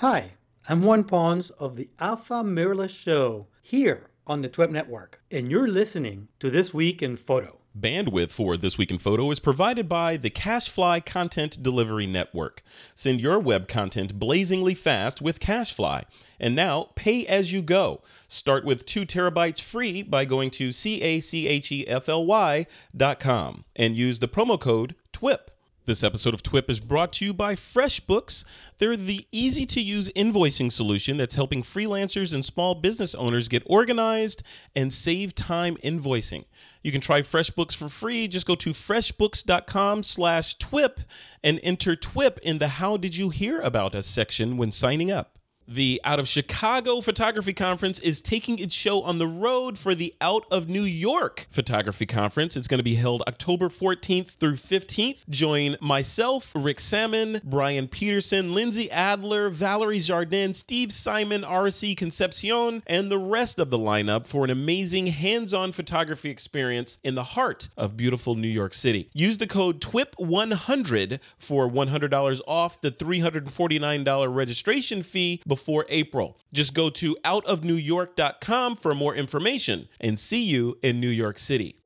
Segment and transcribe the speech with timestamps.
[0.00, 0.32] Hi,
[0.68, 5.66] I'm Juan Pons of the Alpha Mirrorless Show here on the TWIP Network, and you're
[5.66, 7.60] listening to This Week in Photo.
[7.74, 12.62] Bandwidth for This Week in Photo is provided by the CacheFly Content Delivery Network.
[12.94, 16.02] Send your web content blazingly fast with CacheFly.
[16.38, 18.02] And now, pay as you go.
[18.28, 24.60] Start with 2 terabytes free by going to C-A-C-H-E-F-L-Y dot com and use the promo
[24.60, 25.50] code TWIP.
[25.86, 28.44] This episode of TWIP is brought to you by FreshBooks.
[28.78, 33.62] They're the easy to use invoicing solution that's helping freelancers and small business owners get
[33.66, 34.42] organized
[34.74, 36.42] and save time invoicing.
[36.82, 38.26] You can try FreshBooks for free.
[38.26, 41.02] Just go to freshbooks.com slash TWIP
[41.44, 45.35] and enter TWIP in the How Did You Hear About Us section when signing up.
[45.68, 50.14] The Out of Chicago Photography Conference is taking its show on the road for the
[50.20, 52.56] Out of New York Photography Conference.
[52.56, 55.28] It's going to be held October 14th through 15th.
[55.28, 63.10] Join myself, Rick Sammon, Bryan Peterson, Lindsay Adler, Valerie Jardin, Steve Simon, RC Concepcion, and
[63.10, 67.70] the rest of the lineup for an amazing hands on photography experience in the heart
[67.76, 69.10] of beautiful New York City.
[69.12, 76.36] Use the code TWIP100 for $100 off the $349 registration fee before April.
[76.52, 81.80] Just go to outofnewyork.com for more information and see you in New York City.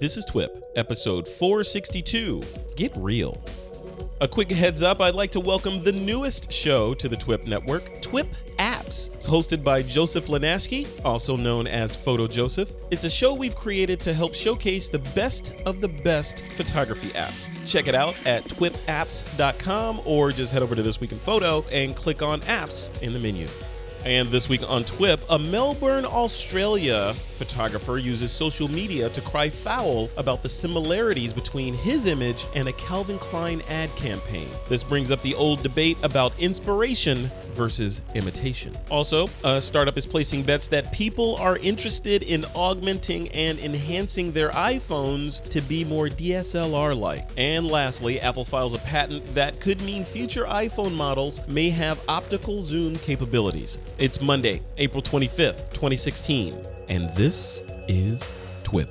[0.00, 2.42] This is TWIP, episode 462
[2.76, 3.34] Get Real.
[4.20, 8.00] A quick heads up I'd like to welcome the newest show to the TWIP network,
[8.00, 8.28] TWIP
[8.60, 9.12] Apps.
[9.12, 12.70] It's hosted by Joseph Linaschke, also known as Photo Joseph.
[12.92, 17.48] It's a show we've created to help showcase the best of the best photography apps.
[17.66, 21.96] Check it out at twipapps.com or just head over to This Week in Photo and
[21.96, 23.48] click on Apps in the menu.
[24.04, 30.08] And this week on TWIP, a Melbourne, Australia photographer uses social media to cry foul
[30.16, 34.48] about the similarities between his image and a Calvin Klein ad campaign.
[34.68, 38.72] This brings up the old debate about inspiration versus imitation.
[38.90, 44.50] Also, a startup is placing bets that people are interested in augmenting and enhancing their
[44.50, 47.28] iPhones to be more DSLR like.
[47.36, 52.62] And lastly, Apple files a patent that could mean future iPhone models may have optical
[52.62, 53.78] zoom capabilities.
[53.98, 56.54] It's Monday, April 25th, 2016,
[56.88, 58.88] and this is TWIP.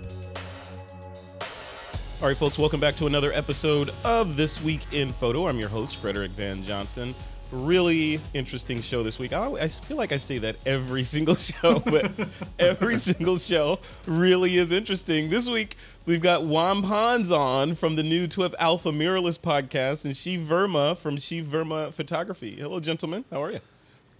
[2.21, 5.47] All right, folks, welcome back to another episode of This Week in Photo.
[5.47, 7.13] I'm your host, Frederick Van Johnson.
[7.51, 9.33] Really interesting show this week.
[9.33, 12.11] I, I feel like I say that every single show, but
[12.59, 15.29] every single show really is interesting.
[15.29, 15.75] This week,
[16.05, 20.97] we've got Juan Pons on from the new TWIP Alpha Mirrorless podcast and Shiv Verma
[20.97, 22.55] from Shiv Verma Photography.
[22.55, 23.25] Hello, gentlemen.
[23.29, 23.59] How are you?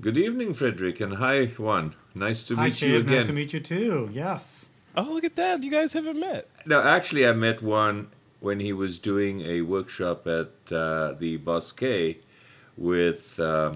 [0.03, 1.95] Good evening, Frederick, and hi, Juan.
[2.13, 3.19] Nice to Hi, meet you again.
[3.19, 4.09] Nice to meet you too.
[4.11, 4.65] Yes.
[4.97, 5.63] Oh, look at that.
[5.63, 6.49] You guys haven't met.
[6.65, 8.09] No, actually, I met Juan
[8.41, 12.17] when he was doing a workshop at uh, the Bosque
[12.75, 13.75] with uh,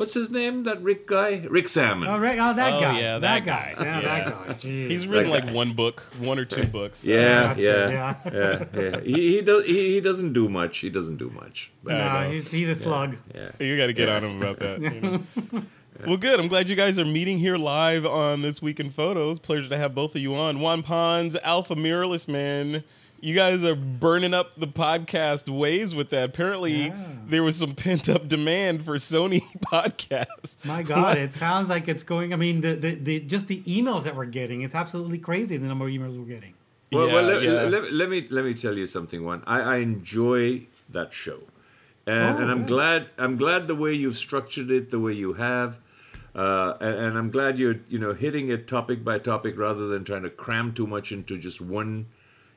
[0.00, 0.64] what's his name?
[0.64, 2.08] That Rick guy, Rick Sammon.
[2.08, 2.38] Oh, right.
[2.38, 2.98] Oh, that Oh, guy.
[3.00, 3.74] yeah, that, that guy.
[3.76, 3.84] guy.
[3.84, 4.24] Yeah, Yeah.
[4.24, 4.54] that guy.
[4.54, 4.88] Jeez.
[4.88, 7.04] He's written Like- like one book, one or two books.
[7.04, 8.14] Yeah, That's yeah, yeah.
[8.32, 9.00] yeah, yeah.
[9.00, 9.66] He, he does.
[9.66, 10.78] He, he doesn't do much.
[10.78, 11.70] He doesn't do much.
[11.84, 13.16] But, no, uh, he's, he's a slug.
[13.34, 13.50] yeah.
[13.60, 14.80] You got to get on him about that.
[14.80, 15.20] you know.
[16.06, 16.40] Well, good.
[16.40, 19.38] I'm glad you guys are meeting here live on this week in photos.
[19.38, 20.58] Pleasure to have both of you on.
[20.60, 22.84] Juan Pons, Alpha Mirrorless Man.
[23.22, 26.24] You guys are burning up the podcast waves with that.
[26.30, 26.94] Apparently, Yeah.
[27.26, 30.64] there was some pent up demand for Sony podcasts.
[30.64, 32.32] My God, it sounds like it's going.
[32.32, 35.66] I mean, the, the, the just the emails that we're getting, it's absolutely crazy the
[35.66, 36.54] number of emails we're getting.
[36.92, 37.50] Well, Yeah, well let, yeah.
[37.62, 39.24] let, let me let me tell you something.
[39.24, 41.40] Juan, I, I enjoy that show,
[42.06, 42.68] and, Oh, and I'm good.
[42.68, 45.78] glad I'm glad the way you've structured it, the way you have,
[46.34, 50.04] uh, and, and I'm glad you're you know hitting it topic by topic rather than
[50.04, 52.06] trying to cram too much into just one.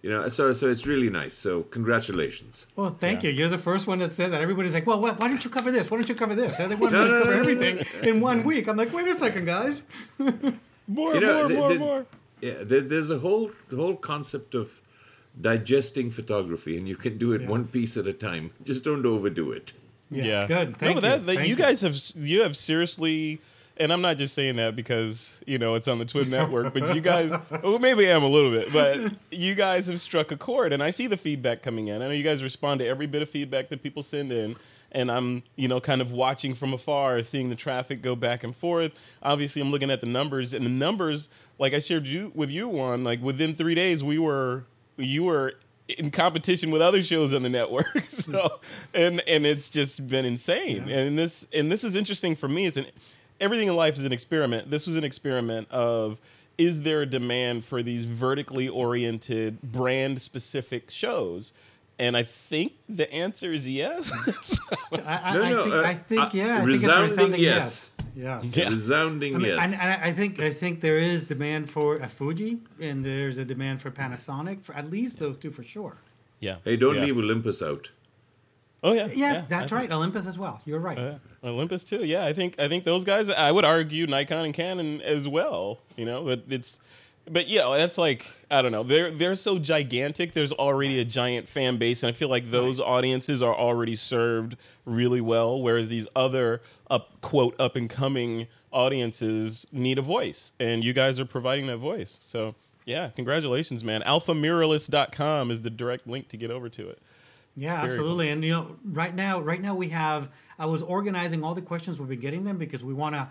[0.04, 1.34] You know, so so it's really nice.
[1.34, 2.68] So congratulations.
[2.76, 3.30] Well, thank Yeah.
[3.30, 3.38] you.
[3.38, 4.42] You're the first one that said that.
[4.42, 5.90] Everybody's like, well, why, why don't you cover this?
[5.90, 6.58] Why don't you cover this?
[6.58, 8.68] They want No, to no, cover no, no, everything in one week.
[8.68, 9.86] I'm like, wait a second, guys.
[10.88, 12.06] More, You know, more, the- more, the- more.
[12.42, 14.82] Yeah, there, there's a whole the whole concept of
[15.40, 18.52] digesting photography, and you can do it one piece at a time.
[18.66, 19.72] Just don't overdo it.
[20.12, 20.78] Yeah, Good.
[20.78, 21.26] Thank no, but that, you.
[21.26, 21.56] that- Thank you you.
[21.56, 23.40] guys have you have seriously,
[23.78, 26.94] and I'm not just saying that because you know it's on the TWIP Network, but
[26.96, 27.32] you guys,
[27.64, 30.84] well, maybe I am a little bit, but you guys have struck a chord, and
[30.84, 32.02] I see the feedback coming in.
[32.02, 34.56] I know you guys respond to every bit of feedback that people send in.
[34.96, 38.56] And I'm, you know, kind of watching from afar, seeing the traffic go back and
[38.56, 38.92] forth.
[39.24, 42.68] Obviously, I'm looking at the numbers, and the numbers, like I shared you with you,
[42.68, 44.66] Juan, like within three days, we were,
[44.98, 45.56] you were
[45.88, 48.06] in competition with other shows on the network.
[48.10, 48.60] so,
[48.94, 50.88] and and it's just been insane.
[50.88, 50.98] Yeah.
[50.98, 52.66] And this and this is interesting for me.
[52.66, 52.86] It's an
[53.44, 54.72] everything in life is an experiment.
[54.72, 56.20] This was an experiment of
[56.58, 61.54] is there a demand for these vertically oriented brand specific shows
[62.00, 64.10] And I think the answer is yes.
[64.94, 66.56] I, I, No, I no, think, uh, I think uh, yeah.
[66.56, 67.92] I think resounding resounding yes.
[68.16, 68.44] yes.
[68.44, 68.58] Yes.
[68.58, 68.70] Yeah.
[68.70, 69.60] Resounding I mean, yes.
[69.64, 73.46] and, and I think I think there is demand for a Fuji, and there's a
[73.54, 75.98] demand for Panasonic for at least those two for sure.
[76.40, 76.58] yeah.
[76.66, 77.06] hey, don't yeah.
[77.06, 77.90] leave Olympus out.
[78.84, 79.08] Oh yeah.
[79.08, 79.90] Yes, yeah, that's right.
[79.92, 80.62] Olympus as well.
[80.66, 80.98] You're right.
[80.98, 82.04] uh, Olympus too.
[82.04, 83.30] Yeah, I think I think those guys.
[83.30, 85.80] I would argue Nikon and Canon as well.
[85.96, 86.80] You know, but it's.
[87.26, 88.84] But yeah, that's like I don't know.
[88.84, 90.34] They're they're so gigantic.
[90.34, 94.58] There's already a giant fan base, and I feel like those audiences are already served
[94.84, 95.62] really well.
[95.62, 101.18] Whereas these other up quote up and coming audiences need a voice, and you guys
[101.18, 102.18] are providing that voice.
[102.22, 104.02] So yeah, congratulations, man.
[104.02, 107.02] AlphaMirrorless.com is the direct link to get over to it.
[107.56, 108.30] Yeah, Very absolutely.
[108.30, 110.30] And you know, right now, right now we have.
[110.60, 113.28] I was organizing all the questions we've been getting them because we want to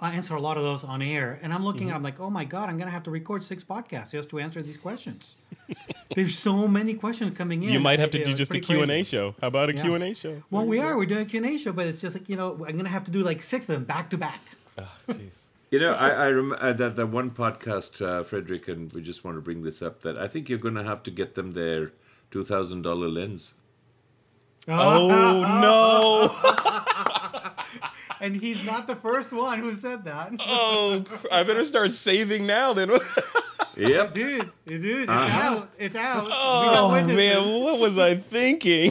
[0.00, 1.38] answer a lot of those on air.
[1.42, 1.96] And I'm looking, Mm-hmm.
[1.96, 4.62] I'm like, oh my god, I'm gonna have to record six podcasts just to answer
[4.62, 5.36] these questions.
[6.14, 7.70] There's so many questions coming in.
[7.70, 9.34] You might have to You do know, just a pretty Q and A show.
[9.40, 9.82] How about a Yeah.
[9.82, 10.42] Q and A show?
[10.50, 10.96] Well, we are.
[10.96, 13.10] We're doing a Q&A show, but it's just like you know, I'm gonna have to
[13.10, 14.40] do like six of them back to back.
[15.08, 15.38] Jeez.
[15.70, 19.24] You know, I, I remember uh, that that one podcast, uh, Frederick, and we just
[19.24, 20.02] want to bring this up.
[20.02, 21.92] That I think you're going to have to get them their
[22.30, 23.54] two thousand dollar lens.
[24.68, 27.52] Oh no!
[28.18, 30.32] And he's not the first one who said that.
[30.40, 32.90] Oh, I better start saving now then.
[33.76, 34.14] Yep.
[34.14, 35.42] Dude, dude, it's Uh-huh.
[35.58, 35.68] out.
[35.78, 36.24] It's out.
[36.24, 38.90] We got Oh man, what was I thinking?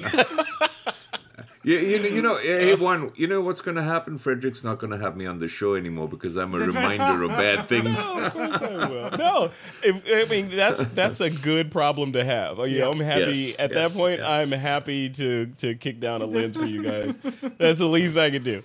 [1.66, 2.78] You, you, know- you know, hey, uh.
[2.78, 4.18] one, you know what's going to happen?
[4.20, 7.30] Frederick's not going to have me on the show anymore because I'm a reminder of
[7.32, 7.98] bad things.
[7.98, 9.12] no, of course I will.
[9.18, 9.52] No,
[9.84, 12.60] if, I mean that's that's a good problem to have.
[12.60, 14.20] Oh, you know, I'm happy Yes, at yes, that point.
[14.20, 14.28] yes.
[14.30, 17.18] I'm happy to to kick down a lens for you guys.
[17.58, 18.62] That's the least I can do.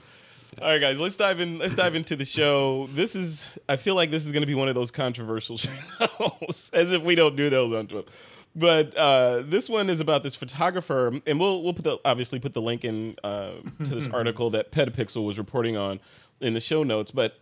[0.60, 1.58] All right, guys, let's dive in.
[1.58, 2.88] Let's dive into the show.
[2.94, 3.48] This is.
[3.68, 7.02] I feel like this is going to be one of those controversial shows, as if
[7.02, 8.10] we don't do those on Twitter.
[8.54, 12.52] But uh, this one is about this photographer, and we'll we'll put the obviously put
[12.52, 13.52] the link in uh,
[13.84, 16.00] to this article that Petapixel was reporting on
[16.40, 17.10] in the show notes.
[17.10, 17.38] But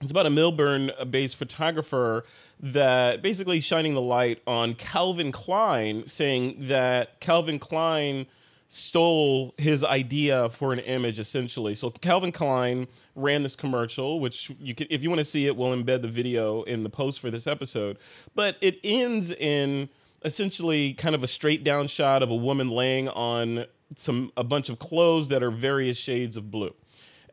[0.00, 2.24] it's about a Melbourne-based photographer
[2.60, 8.26] that basically shining the light on Calvin Klein, saying that Calvin Klein
[8.68, 11.74] stole his idea for an image essentially.
[11.74, 15.56] So Calvin Klein ran this commercial, which you can, if you want to see it,
[15.56, 17.98] we'll embed the video in the post for this episode.
[18.34, 19.88] But it ends in
[20.24, 23.66] essentially kind of a straight down shot of a woman laying on
[23.96, 26.74] some a bunch of clothes that are various shades of blue.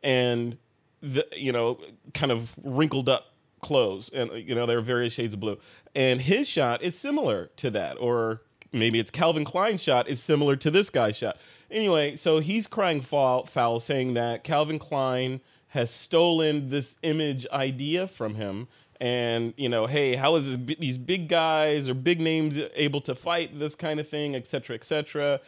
[0.02, 0.58] And
[1.00, 1.78] the, you know,
[2.14, 3.26] kind of wrinkled up
[3.60, 5.58] clothes, and you know there are various shades of blue.
[5.94, 8.42] And his shot is similar to that, or
[8.72, 11.38] maybe it's Calvin Klein's shot is similar to this guy's shot.
[11.70, 18.06] Anyway, so he's crying foul, foul saying that Calvin Klein has stolen this image idea
[18.06, 18.68] from him.
[19.02, 23.16] And you know, hey, how is this, these big guys or big names able to
[23.16, 25.40] fight this kind of thing, et cetera, et cetera?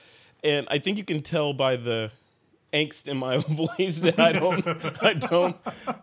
[0.43, 2.11] And I think you can tell by the
[2.73, 3.37] angst in my
[3.79, 4.67] voice that I don't
[5.01, 5.57] I don't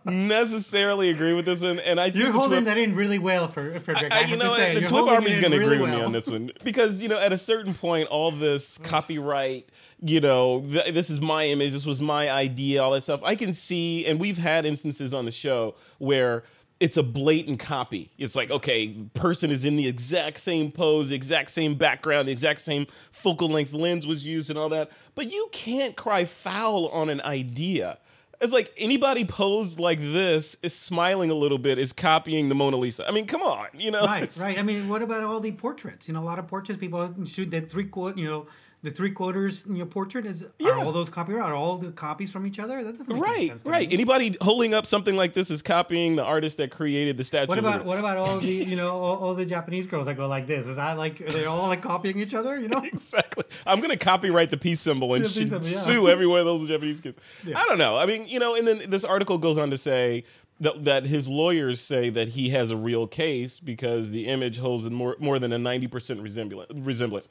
[0.06, 1.78] necessarily agree with this one.
[1.80, 4.10] And I think You're holding Twip- that in really well, for uh, Frederick.
[4.14, 4.72] I, I, you know, say.
[4.72, 7.08] the Twip holding Army's going to really agree with me on this one because you
[7.08, 8.84] know, at a certain point, all this mm.
[8.84, 9.68] copyright,
[10.00, 13.20] you know, th- this is my image, this was my idea, all that stuff.
[13.22, 16.44] I can see, and we've had instances on the show where
[16.80, 18.10] it's a blatant copy.
[18.18, 22.32] It's like, okay, person is in the exact same pose, the exact same background, the
[22.32, 24.90] exact same focal length lens was used, and all that.
[25.14, 27.98] But you can't cry foul on an idea.
[28.40, 32.76] It's like anybody posed like this is smiling a little bit is copying the Mona
[32.76, 33.06] Lisa.
[33.06, 34.04] I mean, come on, you know.
[34.04, 34.58] Right, right.
[34.58, 36.08] I mean, what about all the portraits?
[36.08, 38.48] You know, a lot of portraits people shoot that three quarter, you know,
[38.82, 40.70] the three quarters, you know, portrait is Yeah.
[40.70, 41.44] are all those copyright?
[41.44, 42.82] Are all the copies from each other?
[42.82, 43.88] That doesn't make Right, sense right.
[43.88, 43.94] me.
[43.94, 47.46] Anybody holding up something like this is copying the artist that created the statue.
[47.48, 50.26] What about what about all the you know all, all the Japanese girls that go
[50.26, 50.66] like this?
[50.66, 52.58] Is that like are they all like copying each other?
[52.58, 52.78] You know?
[52.84, 53.44] exactly?
[53.66, 55.62] I'm gonna copyright the peace symbol and symbol, yeah.
[55.62, 57.18] sue every one of those Japanese kids.
[57.54, 57.96] I don't know.
[57.96, 60.24] I mean, you know, and then this article goes on to say
[60.60, 64.90] that, that his lawyers say that he has a real case because the image holds
[64.90, 66.70] more more than a 90 percent resemblance.
[66.74, 67.28] Resemblance.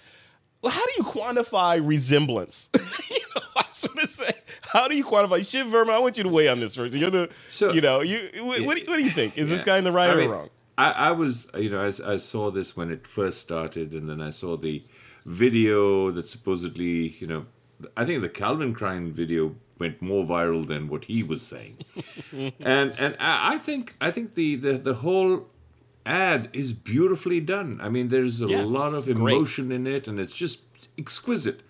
[0.62, 2.70] Well, how do you quantify resemblance?
[3.10, 5.50] you know, I was gonna say, how do you quantify?
[5.50, 6.94] Shiv Verma, I want you to weigh on this first.
[6.94, 8.30] You're the, So- you know, you.
[8.44, 9.38] What, what, do you, what do you think?
[9.38, 10.50] Is this guy in the right I or mean, wrong?
[10.78, 14.22] I, I was, you know, I, I saw this when it first started, and then
[14.22, 14.82] I saw the
[15.26, 17.46] video that supposedly, you know,
[17.98, 21.78] I think the Calvin Klein video went more viral than what he was saying,
[22.32, 25.48] and and I, I think I think the, the the whole
[26.06, 27.80] ad is beautifully done.
[27.82, 29.18] I mean, there's a Yeah, lot of great.
[29.18, 30.62] emotion in it, and it's just
[30.98, 31.62] exquisite.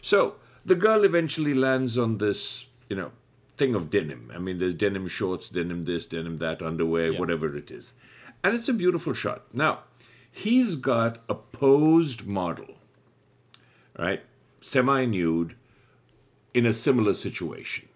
[0.00, 3.12] So the girl eventually lands on this, you know,
[3.56, 4.30] thing of denim.
[4.34, 7.92] I mean, there's denim shorts, denim this, denim that, underwear, whatever it is.
[8.44, 9.44] And it's a beautiful shot.
[9.52, 9.80] Now,
[10.30, 12.76] he's got a posed model,
[13.98, 14.22] right?
[14.60, 15.54] semi nude
[16.52, 17.88] in a similar situation.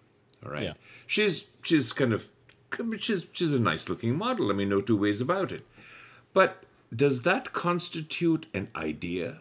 [0.45, 0.63] All right.
[0.63, 0.73] Yeah.
[1.05, 2.27] She's she's kind of
[2.99, 4.49] she's she's a nice looking model.
[4.49, 5.63] I mean, no two ways about it.
[6.33, 6.63] But
[6.95, 9.39] does that constitute an idea?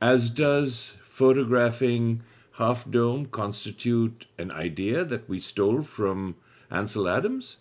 [0.00, 2.22] As does photographing
[2.56, 6.36] Half Dome constitute an idea that we stole from
[6.70, 7.58] Ansel Adams?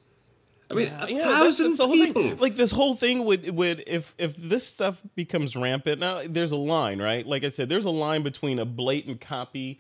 [0.70, 2.06] I mean, a Yeah, thousand that's thing.
[2.14, 2.36] people.
[2.38, 6.00] Like this whole thing would would if if this stuff becomes rampant.
[6.00, 7.26] Now there's a line, right?
[7.28, 9.80] Like I said, there's a line between a blatant copy,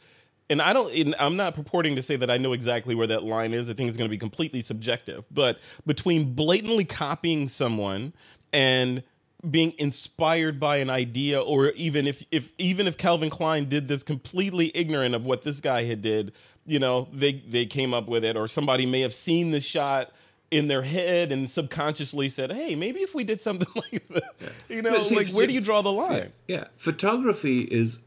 [0.52, 0.94] and I don't.
[0.94, 3.70] And I'm not purporting to say that I know exactly where that line is.
[3.70, 5.24] I think it's going to be completely subjective.
[5.32, 8.12] But between blatantly copying someone
[8.52, 9.02] and
[9.50, 14.04] being inspired by an idea or even if if even if Calvin Klein did this
[14.04, 16.34] completely ignorant of what this guy had did,
[16.66, 20.12] you know, they they came up with it or somebody may have seen the shot
[20.52, 24.82] in their head and subconsciously said, "Hey, maybe if we did something like that." You
[24.82, 26.34] know, see, like where do you draw the line?
[26.50, 28.02] Yeah, photography is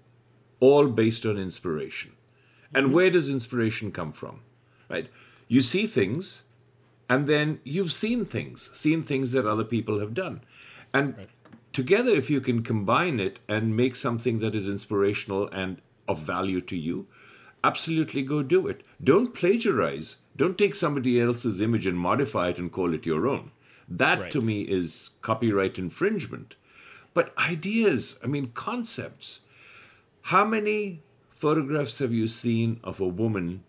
[0.60, 2.12] all based on inspiration.
[2.74, 4.40] And where does inspiration come from?
[4.88, 5.08] Right?
[5.48, 6.44] You see things
[7.08, 10.40] and then you've seen things, seen things that other people have done.
[10.92, 11.26] And
[11.72, 16.60] together if you can combine it and make something that is inspirational and of value
[16.62, 17.06] to you,
[17.62, 18.82] absolutely go do it.
[19.02, 20.16] Don't plagiarize.
[20.36, 23.52] Don't take somebody else's image and modify it and call it your own.
[23.88, 24.30] That Right.
[24.32, 26.56] to me is copyright infringement.
[27.12, 29.40] But ideas, I mean, concepts.
[30.22, 31.02] How many
[31.44, 33.62] photographs have you seen of a woman,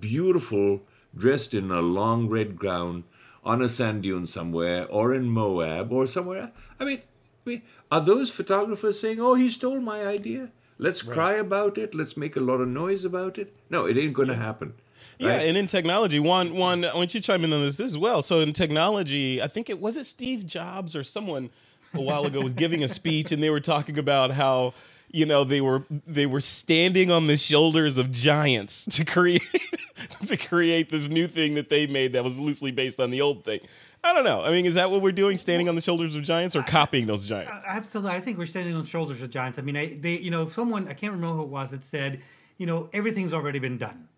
[0.00, 0.82] beautiful,
[1.16, 3.04] dressed in a long red gown,
[3.44, 6.50] on a sand dune somewhere, or in Moab, or somewhere?
[6.80, 10.50] I mean, I mean, are those photographers saying, "Oh, he stole my idea"?
[10.76, 11.94] Let's cry about it.
[11.94, 13.54] Let's make a lot of noise about it.
[13.70, 14.74] No, it ain't going to happen.
[15.18, 15.46] Yeah, right?
[15.46, 18.22] and in technology, Juan Juan I want you to chime in on this as well.
[18.22, 21.50] So in technology, I think it was it Steve Jobs or someone
[21.94, 24.74] a while ago was giving a speech and they were talking about how
[25.12, 29.42] you know they were they were standing on the shoulders of giants to create
[30.26, 33.44] to create this new thing that they made that was loosely based on the old
[33.44, 33.60] thing.
[34.02, 34.42] I don't know.
[34.42, 37.06] I mean, is that what we're doing, standing on the shoulders of giants, or copying
[37.06, 37.64] those giants?
[37.68, 39.58] Absolutely, I think we're standing on the shoulders of giants.
[39.58, 42.20] I mean, I, they, you know, someone I can't remember who it was that said,
[42.56, 44.08] you know, everything's already been done.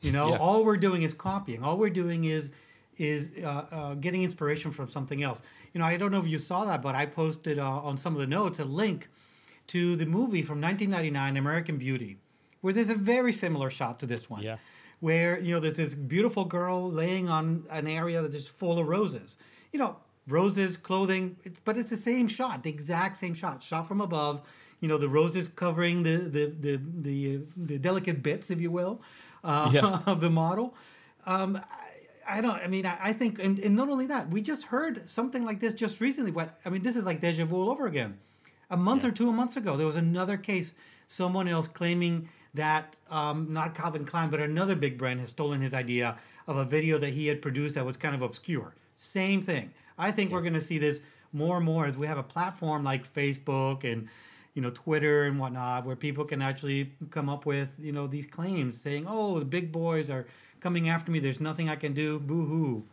[0.00, 0.38] You know, Yeah.
[0.38, 1.62] all we're doing is copying.
[1.62, 2.50] All we're doing is
[2.96, 5.40] is uh, uh, getting inspiration from something else.
[5.72, 8.14] You know, I don't know if you saw that, but I posted uh, on some
[8.14, 9.08] of the notes a link
[9.68, 12.18] to the movie from 1999, American Beauty,
[12.60, 14.42] where there's a very similar shot to this one.
[14.42, 14.56] Yeah.
[15.00, 18.88] Where you know there's this beautiful girl laying on an area that's just full of
[18.88, 19.36] roses.
[19.72, 19.96] You know,
[20.26, 24.42] roses, clothing, but it's the same shot, the exact same shot, shot from above.
[24.80, 29.00] You know, the roses covering the the the the, the delicate bits, if you will,
[29.44, 30.00] uh, Yeah.
[30.06, 30.74] of the model.
[31.26, 31.60] Um,
[32.26, 32.56] I, I don't.
[32.56, 35.60] I mean, I, I think, and, and not only that, we just heard something like
[35.60, 36.30] this just recently.
[36.32, 38.18] What I mean, this is like deja vu all over again.
[38.70, 40.74] A month or two months ago, there was another case.
[41.06, 45.72] Someone else claiming that um, not Calvin Klein, but another big brand has stolen his
[45.72, 48.74] idea of a video that he had produced that was kind of obscure.
[48.94, 49.72] Same thing.
[49.96, 51.00] I think we're going to see this
[51.32, 54.08] more and more as we have a platform like Facebook and
[54.54, 58.26] you know Twitter and whatnot, where people can actually come up with you know these
[58.26, 60.26] claims saying, "Oh, the big boys are
[60.60, 61.20] coming after me.
[61.20, 62.18] There's nothing I can do.
[62.18, 62.84] Boo hoo."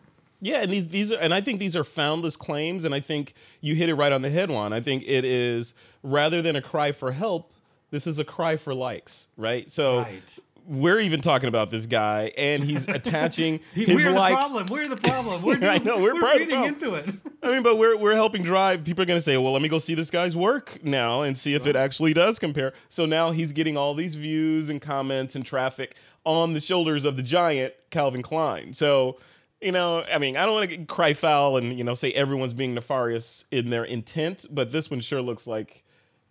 [0.45, 3.33] Yeah, and these these are and I think these are foundless claims, and I think
[3.61, 4.73] you hit it right on the head, Juan.
[4.73, 5.73] I think it is
[6.03, 7.51] rather than a cry for help,
[7.89, 9.71] this is a cry for likes, right?
[9.71, 10.21] So Right.
[10.67, 14.33] we're even talking about this guy, and he's attaching his we're like.
[14.33, 14.67] the problem.
[14.69, 15.41] We're the problem.
[15.47, 16.73] We're Yeah, I know, we're part of the feeding problem.
[16.75, 17.15] into it.
[17.41, 18.83] I mean, but we're we're helping drive.
[18.83, 21.35] People are going to say, "Well, let me go see this guy's work now and
[21.35, 25.35] see if it actually does compare." So now he's getting all these views and comments
[25.35, 28.73] and traffic on the shoulders of the giant Calvin Klein.
[28.73, 29.17] So,
[29.61, 32.53] you know, I mean, I don't want to cry foul and you know say everyone's
[32.53, 35.83] being nefarious in their intent, but this one sure looks like,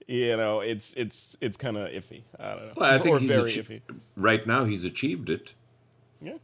[0.06, 2.22] you know, it's it's it's kind of iffy.
[2.38, 4.00] I don't know, Well, I think or he's very achie- iffy.
[4.16, 5.54] right now he's achieved it.
[6.20, 6.34] Yeah.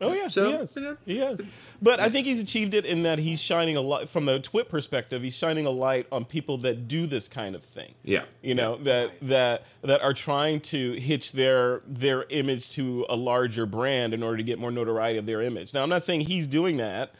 [0.00, 1.40] Oh yeah, So, he you know, He has.
[1.80, 4.68] But I think he's achieved it in that he's shining a light from the twit
[4.68, 5.22] perspective.
[5.22, 7.94] He's shining a light on people that do this kind of thing.
[8.04, 8.24] Yeah.
[8.42, 13.64] You know that that that are trying to hitch their their image to a larger
[13.64, 15.72] brand in order to get more notoriety of their image.
[15.72, 17.14] Now I'm not saying he's doing that.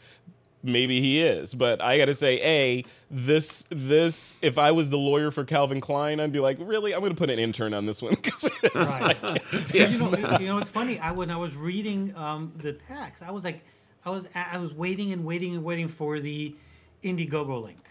[0.63, 4.97] Maybe he is, but I got to say, a this this if I was the
[4.97, 8.01] lawyer for Calvin Klein, I'd be like, really, I'm to put an intern on this
[8.01, 9.21] one because Right.
[9.23, 10.99] like, you, know, you know, it's funny.
[10.99, 13.63] I when I was reading um, the text, I was like,
[14.03, 16.55] I was I was waiting and waiting and waiting for the
[17.03, 17.87] Indiegogo link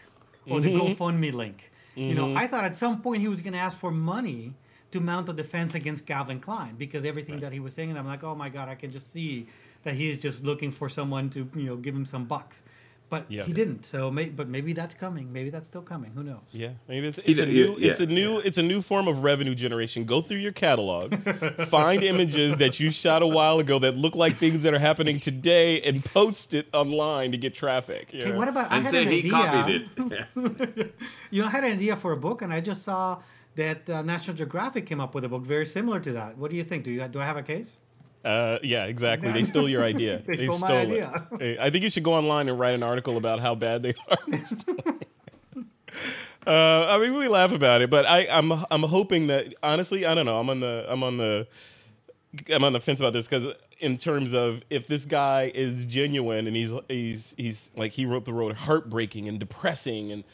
[0.51, 1.71] or the GoFundMe link.
[1.95, 4.55] You know, I thought at some point he was to ask for money
[4.91, 8.07] to mount a defense against Calvin Klein because everything that he was saying, and I'm
[8.07, 9.47] like, oh my god, I can just see
[9.87, 12.63] that he's just looking for someone to you know give him some bucks.
[13.09, 13.45] but Yeah.
[13.49, 13.85] he didn't.
[13.87, 15.27] So, may, but maybe that's coming.
[15.33, 16.11] Maybe that's still coming.
[16.17, 16.43] Who knows?
[16.51, 19.23] Yeah, maybe it's, it's a new yeah, it's a new it's a new form of
[19.23, 20.05] revenue generation.
[20.15, 21.15] Go through your catalog,
[21.79, 25.21] find images that you shot a while ago that look like things that are happening
[25.21, 28.13] today, and post it online to get traffic.
[28.13, 28.73] you Hey, what about?
[28.73, 29.31] I And had say an he idea.
[29.31, 30.13] copied
[30.77, 30.95] it.
[31.31, 33.05] You know, I had an idea for a book, and I just saw
[33.55, 36.37] that uh, National Geographic came up with a book very similar to that.
[36.39, 36.83] What do you think?
[36.85, 37.79] Do you do I have a case?
[38.27, 39.31] Uh, yeah, exactly.
[39.31, 40.23] They stole your idea.
[40.27, 41.03] They stole my it.
[41.41, 41.63] idea.
[41.63, 44.19] I think you should go online and write an article about how bad they are.
[44.29, 44.77] They stole
[46.47, 50.15] uh, I mean, we laugh about it, but I, I'm I'm hoping that honestly, I
[50.15, 50.39] don't know.
[50.39, 51.47] I'm on the I'm on the
[52.53, 56.47] I'm on the fence about this because in terms of if this guy is genuine
[56.47, 60.25] and he's he's he's like he wrote the road heartbreaking and depressing and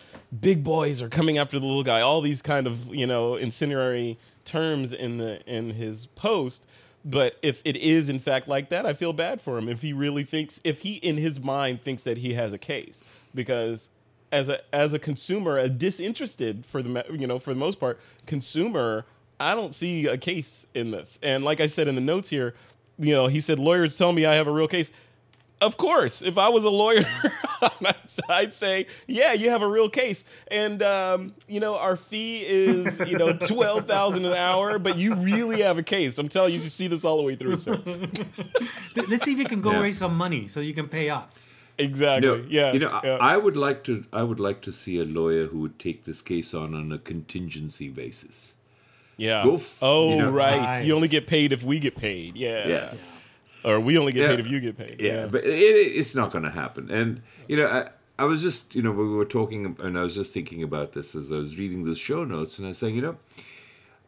[0.40, 4.18] big boys are coming after the little guy all these kind of you know incendiary
[4.44, 6.66] terms in the in his post
[7.04, 9.92] but if it is in fact like that i feel bad for him if he
[9.92, 13.02] really thinks if he in his mind thinks that he has a case
[13.34, 13.88] because
[14.30, 17.98] as a as a consumer a disinterested for the you know for the most part
[18.26, 19.04] consumer
[19.42, 21.18] I don't see a case in this.
[21.22, 22.54] And like I said in the notes here,
[22.98, 24.90] you know, he said lawyers tell me I have a real case.
[25.62, 27.04] Of course, if I was a lawyer,
[28.28, 32.98] I'd say, yeah, you have a real case, and um, you know our fee is
[33.06, 36.18] you know twelve thousand an hour, but you really have a case.
[36.18, 37.80] I'm telling you, you see this all the way through, sir.
[38.96, 39.80] Let's see if you can go Yeah.
[39.80, 41.50] raise some money so you can pay us.
[41.78, 42.28] Exactly.
[42.28, 42.72] No, yeah.
[42.72, 43.16] you know, yeah.
[43.20, 44.04] I, I would like to.
[44.12, 46.98] I would like to see a lawyer who would take this case on on a
[46.98, 48.54] contingency basis.
[49.16, 49.42] yeah.
[49.44, 50.58] go f- oh, you know- right.
[50.58, 50.84] Right.
[50.84, 52.36] You only get paid if we get paid.
[52.36, 52.68] Yeah.
[52.68, 53.21] Yes.
[53.64, 54.28] Or we only get Yeah.
[54.36, 55.00] paid if you get paid.
[55.00, 56.90] Yeah, but it, it's not going to happen.
[56.90, 60.14] And you know, I, I was just, you know, we were talking, and I was
[60.14, 62.94] just thinking about this as I was reading the show notes, and I was saying,
[62.96, 63.16] you know,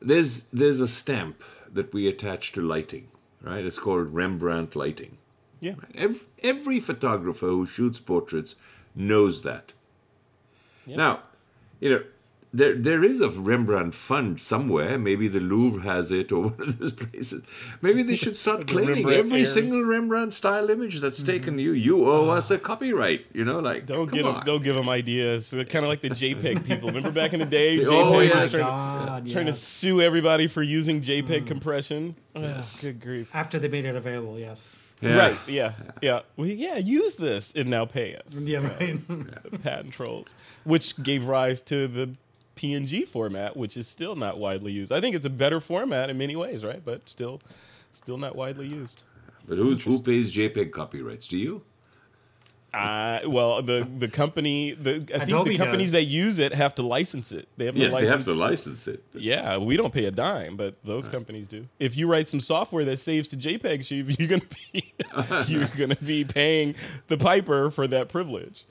[0.00, 1.42] there's there's a stamp
[1.73, 3.08] that we attach to lighting,
[3.42, 3.64] right?
[3.64, 5.18] It's called Rembrandt lighting.
[5.61, 5.75] yeah.
[5.94, 8.54] Every, every photographer who shoots portraits
[8.94, 9.73] knows that.
[10.87, 11.23] Now,
[11.80, 12.02] you know,
[12.54, 14.96] there there is a Rembrandt fund somewhere.
[14.96, 17.42] Maybe the Louvre has it, or one of those places.
[17.82, 19.52] Maybe they should start claiming Rembrandt every heirs.
[19.52, 21.73] single Rembrandt style image that's taken you.
[21.73, 23.26] You owe us a copyright.
[23.33, 24.42] You know, like Don't come get them.
[24.44, 25.50] Don't give them ideas.
[25.50, 26.88] Kind of like the JPEG people.
[26.88, 28.50] Remember back in the day, oh, JPEG Oh, was yes.
[28.52, 31.46] trying, God, to, trying to sue everybody for using JPEG mm.
[31.46, 32.14] compression.
[32.37, 33.31] Ugh, good grief.
[33.35, 34.64] After they made it available, yes.
[35.00, 35.16] Yeah.
[35.16, 35.38] Right?
[35.48, 35.72] Yeah.
[36.00, 36.20] Yeah.
[36.37, 36.76] Well, yeah.
[36.76, 38.33] Use this and now pay us.
[38.33, 39.62] Yeah, right.
[39.62, 42.14] Patent trolls, which gave rise to the
[42.57, 44.93] PNG format, which is still not widely used.
[44.93, 46.83] I think it's a better format in many ways, right?
[46.85, 47.40] But still,
[47.93, 49.03] still not widely used.
[49.47, 51.29] But who who pays JPEG copyrights?
[51.29, 51.62] Do you?
[52.73, 55.93] Uh, well, the the company, the I think Adobe the companies does.
[55.93, 57.47] that use it have to license it.
[57.57, 59.05] They have Yes, to they have license to license it.
[59.14, 61.69] Yeah, we don't pay a dime, but those companies do.
[61.79, 63.88] If you write some software that saves to JPEG,
[64.19, 64.93] you're gonna be
[65.53, 66.75] you're gonna be paying
[67.07, 68.64] the piper for that privilege.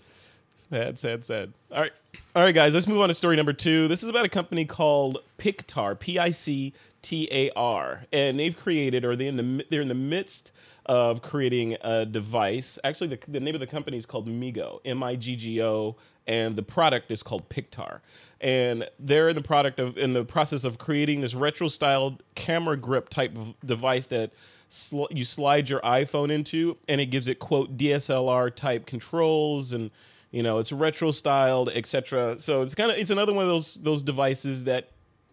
[0.73, 1.53] Sad, sad, sad.
[1.71, 1.91] All right,
[2.35, 2.73] all right, guys.
[2.73, 3.87] Let's move on to story number two.
[3.87, 8.57] This is about a company called Pictar, P I C T A R, and they've
[8.57, 10.51] created, or they're in the they're in the midst
[10.87, 12.79] of creating a device.
[12.83, 15.95] Actually, the, the name of the company is called Miggo, M I G G O,
[16.25, 17.99] and the product is called Pictar.
[18.41, 23.09] And they're in the product of in the process of creating this retro-styled camera grip
[23.09, 24.31] type of device that
[24.69, 29.91] sl- you slide your iPhone into, and it gives it quote DSLR type controls and
[30.33, 33.75] you know it's retro styled etc so it's kind of it's another one of those
[33.75, 34.89] those devices that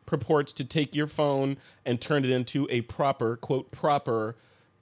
[0.07, 4.37] purports to take your phone and turn it into a proper quote proper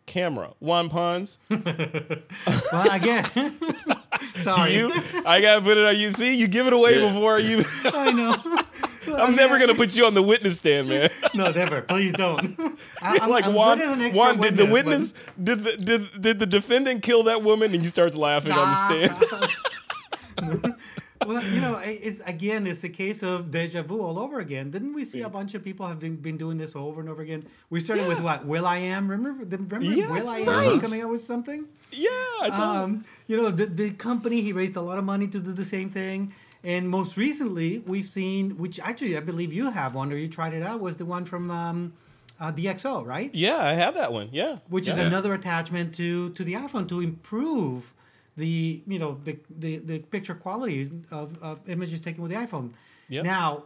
[0.06, 3.24] camera juan pons well, again,
[4.42, 4.74] sorry.
[4.74, 4.90] you
[5.26, 7.12] i gotta put it on you see you give it away Yeah.
[7.12, 9.14] before you I know.
[9.18, 11.82] i'm never gonna put you on the witness stand man No, never.
[11.82, 12.58] Please don't.
[13.02, 15.76] I, I'm, like I'm Juan, good as an Juan did the but- witness did the
[15.76, 19.52] did, did the defendant kill that woman and he starts laughing on the stand
[21.26, 24.70] well, you know, it's again, it's a case of deja vu all over again.
[24.70, 27.22] Didn't we see a bunch of people have been, been doing this over and over
[27.22, 27.46] again?
[27.70, 28.46] We started with what?
[28.46, 29.10] will.i.am?
[29.10, 29.44] Remember?
[29.44, 29.84] the- Remember?
[29.84, 31.68] Yes, will.i.am coming out with something?
[31.92, 32.08] yeah
[32.42, 32.66] i told him.
[32.76, 35.64] Um, you know, the, the company he raised a lot of money to do the
[35.64, 36.32] same thing.
[36.64, 40.54] And most recently, we've seen, which actually I believe you have one, or you tried
[40.54, 41.92] it out, was the one from um,
[42.40, 43.34] uh, DxO, right?
[43.34, 47.00] yeah i have that one yeah which is another attachment to to the iPhone to
[47.00, 47.94] improve
[48.38, 52.70] the you know the the, the picture quality of, of images taken with the iPhone.
[53.08, 53.24] Yep.
[53.24, 53.64] Now,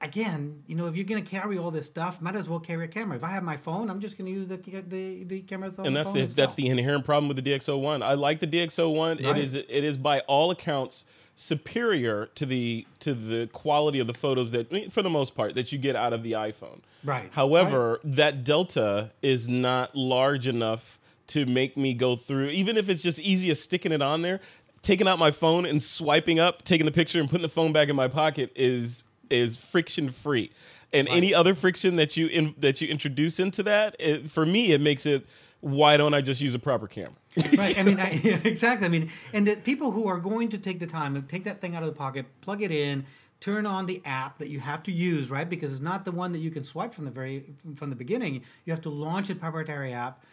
[0.00, 2.88] again, you know, if you're gonna carry all this stuff, might as well carry a
[2.88, 3.16] camera.
[3.16, 5.94] If I have my phone, I'm just gonna use the the the cameras on and
[5.94, 6.36] the that's phone the, itself.
[6.36, 8.02] that's the inherent problem with the DxO One.
[8.02, 9.18] I like the DxO One.
[9.18, 9.36] Right.
[9.36, 14.14] It is it is by all accounts superior to the to the quality of the
[14.14, 16.80] photos that for the most part that you get out of the iPhone.
[17.04, 17.30] Right.
[17.32, 20.98] However, that delta is not large enough
[21.30, 24.40] to make me go through even if it's just easy as sticking it on there.
[24.82, 27.88] taking out my phone and swiping up, taking the picture and putting the phone back
[27.88, 30.50] in my pocket is is friction free.
[30.92, 31.16] And right.
[31.16, 34.80] any other friction that you in, that you introduce into that, it, for me, it
[34.80, 35.26] makes it.
[35.60, 37.12] Why don't I just use a proper camera?
[37.58, 37.78] right.
[37.78, 38.12] I mean, I,
[38.44, 38.86] exactly.
[38.86, 41.60] I mean, and the people who are going to take the time to take that
[41.60, 43.04] thing out of the pocket, plug it in,
[43.40, 45.48] turn on the app that you have to use, right?
[45.48, 47.44] Because it's not the one that you can swipe from the very
[47.76, 48.42] from the beginning.
[48.64, 50.24] You have to launch a proprietary app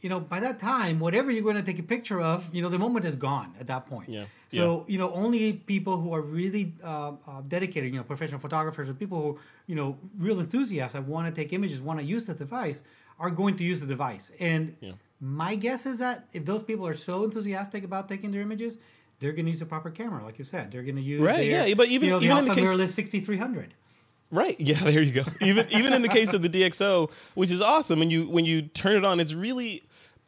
[0.00, 2.68] you know, by that time, whatever you're going to take a picture of, you know,
[2.68, 4.08] the moment is gone at that point.
[4.08, 4.24] Yeah.
[4.48, 4.92] So, yeah.
[4.92, 8.94] you know, only people who are really uh, uh, dedicated, you know, professional photographers or
[8.94, 12.34] people who, you know, real enthusiasts that want to take images, want to use the
[12.34, 12.82] device,
[13.18, 14.30] are going to use the device.
[14.40, 14.92] And yeah.
[15.20, 18.78] my guess is that if those people are so enthusiastic about taking their images,
[19.18, 20.72] they're going to use a proper camera, like you said.
[20.72, 22.50] They're going to use right, their, yeah, but even you know, even the in the
[22.50, 23.74] Alpha case, Mirrorless 6300.
[24.30, 24.56] Right.
[24.60, 24.82] Yeah.
[24.82, 25.22] There you go.
[25.40, 28.62] Even even in the case of the DxO, which is awesome, when you when you
[28.62, 29.82] turn it on, it's really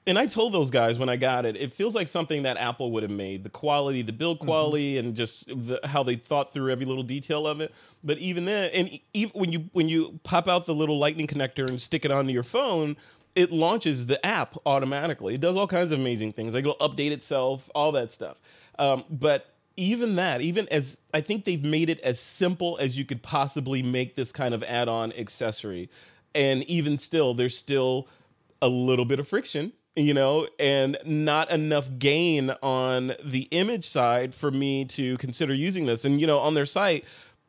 [0.07, 2.91] and I told those guys when I got it, it feels like something that Apple
[2.93, 3.45] would have made.
[3.45, 4.47] The quality, the build mm-hmm.
[4.47, 5.07] quality, mm-hmm.
[5.07, 7.73] and just the, how they thought through every little detail of it.
[8.03, 11.69] But even then, and even when you when you pop out the little Lightning connector
[11.69, 12.97] and stick it onto your phone,
[13.37, 15.35] it launches the app automatically.
[15.35, 18.39] It does all kinds of amazing things, like it'll update itself, all that stuff.
[18.79, 23.05] Um, but even that, even as I think they've made it as simple as you
[23.05, 25.89] could possibly make this kind of add-on accessory,
[26.35, 28.09] and even still, there's still
[28.61, 34.35] a little bit of friction you know, and not enough gain on the image side
[34.35, 36.05] for me to consider using this.
[36.05, 37.05] And you know, on their site,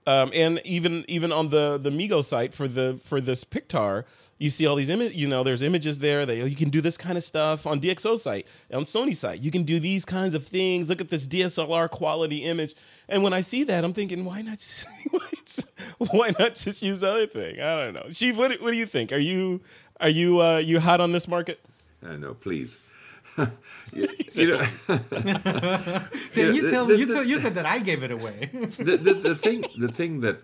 [0.05, 4.03] um, and even even on the the Miggo site for the for this Pictar,
[4.39, 5.15] you see all these images.
[5.15, 7.79] You know, there's images there that oh, you can do this kind of stuff on
[7.79, 9.41] DxO site, on Sony site.
[9.41, 10.89] You can do these kinds of things.
[10.89, 12.75] Look at this DSLR quality image.
[13.07, 14.57] And when I see that, I'm thinking, why not?
[14.57, 14.85] Just,
[15.97, 17.61] why not just use the other thing?
[17.61, 18.09] I don't know.
[18.09, 19.13] Shiv, what, what do you think?
[19.13, 19.61] Are you
[20.01, 21.62] are you uh, you hot on this market?
[22.05, 22.79] I know, please.
[23.37, 23.47] you,
[24.33, 24.93] you, know, so
[26.35, 28.49] you, tell the, you, the, you said that I gave it away.
[28.77, 30.41] the, the, the thing the thing that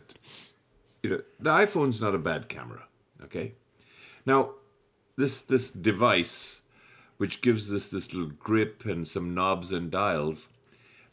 [1.03, 2.87] you know the iPhone's not a bad camera.
[3.23, 3.53] Okay,
[4.25, 4.51] now
[5.17, 6.61] this this device,
[7.17, 10.49] which gives us this little grip and some knobs and dials,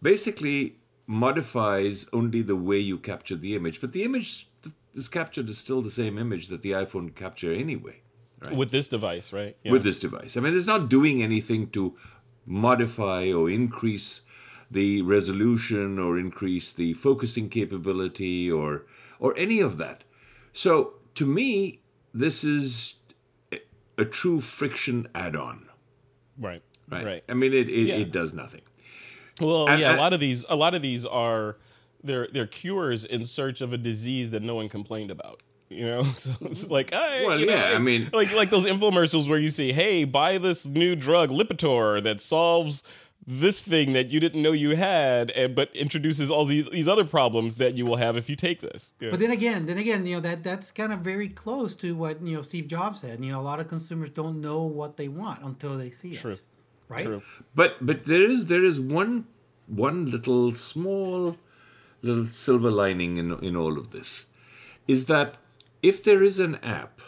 [0.01, 4.49] basically modifies only the way you capture the image, but the image
[4.95, 8.01] is captured is still the same image that the iPhone capture anyway.
[8.44, 8.55] Right?
[8.55, 9.57] With this device, right?
[9.62, 9.72] Yeah.
[9.72, 10.37] With this device.
[10.37, 11.96] I mean, it's not doing anything to
[12.44, 14.22] modify or increase
[14.70, 18.87] the resolution or increase the focusing capability or
[19.18, 20.05] or any of that.
[20.53, 21.81] So to me,
[22.12, 22.94] this is
[23.99, 25.68] a true friction add-on.
[26.38, 26.62] Right.
[26.88, 27.05] Right.
[27.05, 27.25] Right.
[27.29, 27.94] I mean, it it, yeah.
[27.96, 28.62] it does nothing.
[29.40, 31.57] Well, and, yeah, and, a lot of these a lot of these are
[32.03, 35.42] they're they're cures in search of a disease that no one complained about.
[35.69, 38.67] You know, so it's like, hey, well, you know, yeah, I mean, like like those
[38.67, 42.85] infomercials where you see, hey, buy this new drug Lipitor that solves
[43.27, 47.05] this thing that you didn't know you had, and but introduces all these, these other
[47.05, 48.93] problems that you will have if you take this.
[49.01, 49.11] Yeah.
[49.11, 52.23] But then again, then again, you know that that's kind of very close to what
[52.23, 53.23] you know Steve Jobs said.
[53.25, 56.33] You know, a lot of consumers don't know what they want until they see True.
[56.33, 56.41] it.
[56.89, 57.05] Right.
[57.05, 57.23] True.
[57.57, 59.27] But but there is there is one
[59.67, 61.37] one little small
[62.03, 64.27] little silver lining in in all of this,
[64.87, 65.35] is that
[65.83, 67.01] if there is an app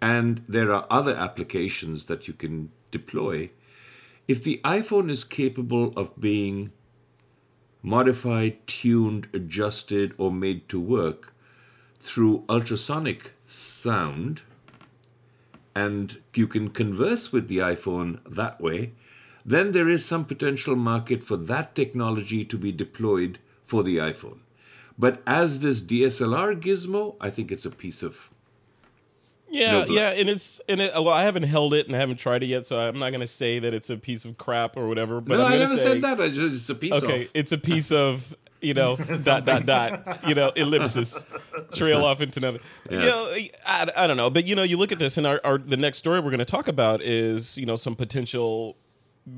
[0.00, 3.50] and there are other applications that you can deploy,
[4.26, 6.72] if the iPhone is capable of being
[7.82, 11.32] modified, tuned, adjusted, or made to work
[12.00, 14.42] through ultrasonic sound,
[15.74, 18.92] and you can converse with the iPhone that way,
[19.44, 24.40] then there is some potential market for that technology to be deployed for the iPhone.
[24.98, 28.30] But as this DSLR gizmo, I think it's a piece of
[29.50, 32.42] yeah, yeah, and it's and it, well, I haven't held it and I haven't tried
[32.42, 35.20] it yet, so I'm not gonna say that it's a piece of crap or whatever.
[35.20, 36.20] But no, i never say, said that.
[36.20, 36.92] It's just it's a piece.
[36.92, 37.30] Okay, of.
[37.32, 41.24] it's a piece of you know dot dot dot you know ellipsis
[41.72, 42.58] trail off into another.
[42.90, 43.00] Yes.
[43.02, 45.40] You know, I, I don't know, but you know, you look at this and our,
[45.44, 48.76] our the next story we're going to talk about is you know some potential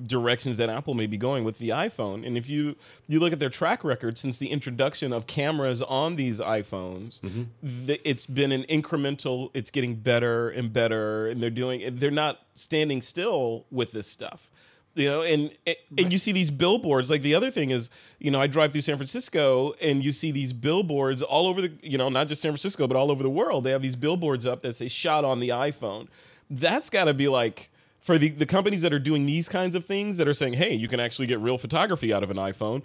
[0.07, 2.27] directions that Apple may be going with the iPhone.
[2.27, 2.77] And if you
[3.09, 7.95] you look at their track record since the introduction of cameras on these iPhones, mm-hmm.
[8.05, 9.51] it's been an incremental.
[9.55, 11.97] It's getting better and better, and they're doing.
[11.97, 14.51] They're not standing still with this stuff.
[14.95, 15.51] You know, and
[15.97, 17.11] and you see these billboards.
[17.11, 20.33] Like the other thing is, you know, I drive through San Francisco, and you see
[20.33, 23.31] these billboards all over the, you know, not just San Francisco, but all over the
[23.31, 23.65] world.
[23.65, 26.09] They have these billboards up that say "shot on the iPhone."
[26.51, 29.85] That's got to be like for the, the companies that are doing these kinds of
[29.85, 32.83] things that are saying, hey, you can actually get real photography out of an iPhone.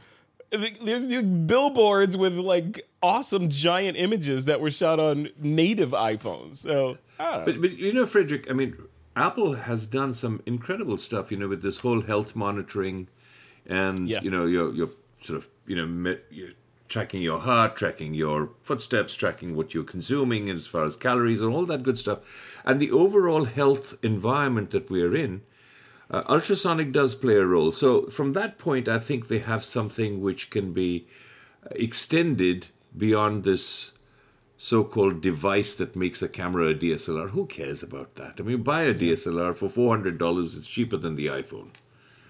[0.51, 6.57] There's billboards with like awesome giant images that were shot on native iPhones.
[6.57, 8.75] So, but, but you know, Frederick, I mean,
[9.15, 13.07] Apple has done some incredible stuff, you know, with this whole health monitoring
[13.65, 14.21] and Yeah.
[14.21, 16.49] you know you're you're sort of you know me- you're
[16.87, 21.53] tracking your heart, tracking your footsteps, tracking what you're consuming as far as calories and
[21.53, 25.41] all that good stuff, and the overall health environment that we're in.
[26.09, 27.71] Uh, ultrasonic does play a role.
[27.71, 31.07] So from that point, I think they have something which can be
[31.71, 33.91] extended beyond this
[34.57, 37.31] so-called device that makes a camera a DSLR.
[37.31, 38.35] Who cares about that?
[38.39, 40.55] I mean, buy a DSLR for four hundred dollars.
[40.55, 41.69] It's cheaper than the iPhone.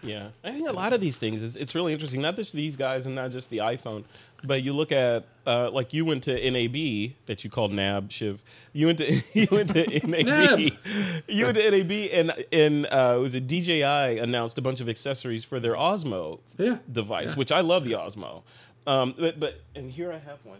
[0.05, 2.21] Yeah, I think a lot of these things is it's really interesting.
[2.21, 4.03] Not just these guys and not just the iPhone,
[4.43, 8.41] but you look at uh, like you went to NAB that you called NAB Shiv.
[8.73, 10.71] You went to you went to NAB.
[11.27, 15.43] You went to NAB and and uh, was it DJI announced a bunch of accessories
[15.43, 17.35] for their Osmo Yeah, device, yeah.
[17.35, 18.43] which I love the Osmo.
[18.87, 20.59] Um, but, but and here I have one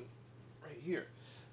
[0.63, 1.05] right here.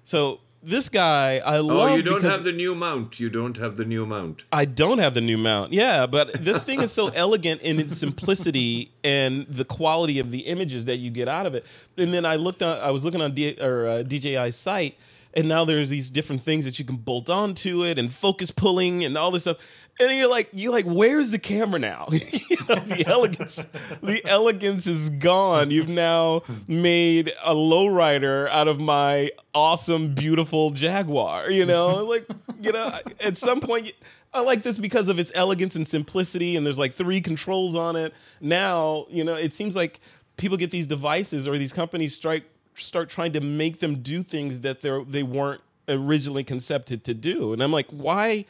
[0.03, 1.91] So this guy I love.
[1.91, 3.19] Oh, you don't have the new mount.
[3.19, 4.45] You don't have the new mount.
[4.51, 5.73] I don't have the new mount.
[5.73, 10.39] Yeah, but this thing is so elegant in its simplicity and the quality of the
[10.39, 11.65] images that you get out of it.
[11.97, 14.97] And then I looked on, I was looking on D, or uh, DJI's site,
[15.33, 19.03] and now there's these different things that you can bolt onto it and focus pulling
[19.03, 19.57] and all this stuff.
[19.99, 22.07] And you're like, you're like, where's the camera now?
[22.11, 23.65] you know, the elegance,
[24.01, 25.69] the elegance is gone.
[25.71, 31.51] You've now made a lowrider out of my awesome, beautiful Jaguar.
[31.51, 32.27] You know, like,
[32.61, 33.87] you know, at some point.
[33.87, 33.93] you-
[34.35, 37.95] I like this because of its elegance and simplicity, and there's like three controls on
[37.95, 38.15] it.
[38.41, 39.99] Now, you know, it seems like
[40.37, 44.61] people get these devices or these companies strike start trying to make them do things
[44.61, 47.53] that they they weren't originally concepted to do.
[47.53, 48.45] And I'm like, why,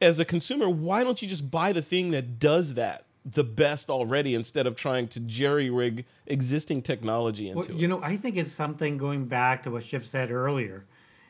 [0.00, 3.90] as a consumer, why don't you just buy the thing that does that the best
[3.90, 7.74] already instead of trying to jerry rig existing technology into Well, it?
[7.80, 10.84] you know, I think it's something going back to what Shiv said earlier,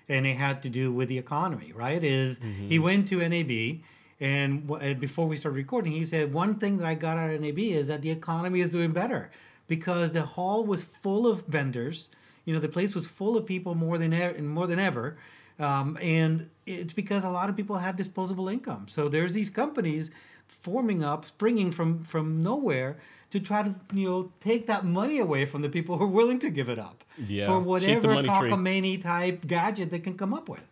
[0.08, 2.02] and it had to do with the economy, right?
[2.04, 2.68] Is Mm-hmm.
[2.68, 3.80] he went to NAB,
[4.20, 7.30] and w- uh, before we started recording, he said one thing that I got out
[7.34, 9.30] of NAB is that the economy is doing better
[9.66, 12.10] because the hall was full of vendors.
[12.44, 15.16] You know, the place was full of people more than ever, more than ever.
[15.58, 18.86] Um, and it's because a lot of people have disposable income.
[18.88, 20.10] So there's these companies
[20.46, 22.98] forming up, springing from from nowhere
[23.30, 26.38] to try to you know take that money away from the people who are willing
[26.40, 30.62] to give it up Yeah, for whatever cockamamie type gadget they can come up with.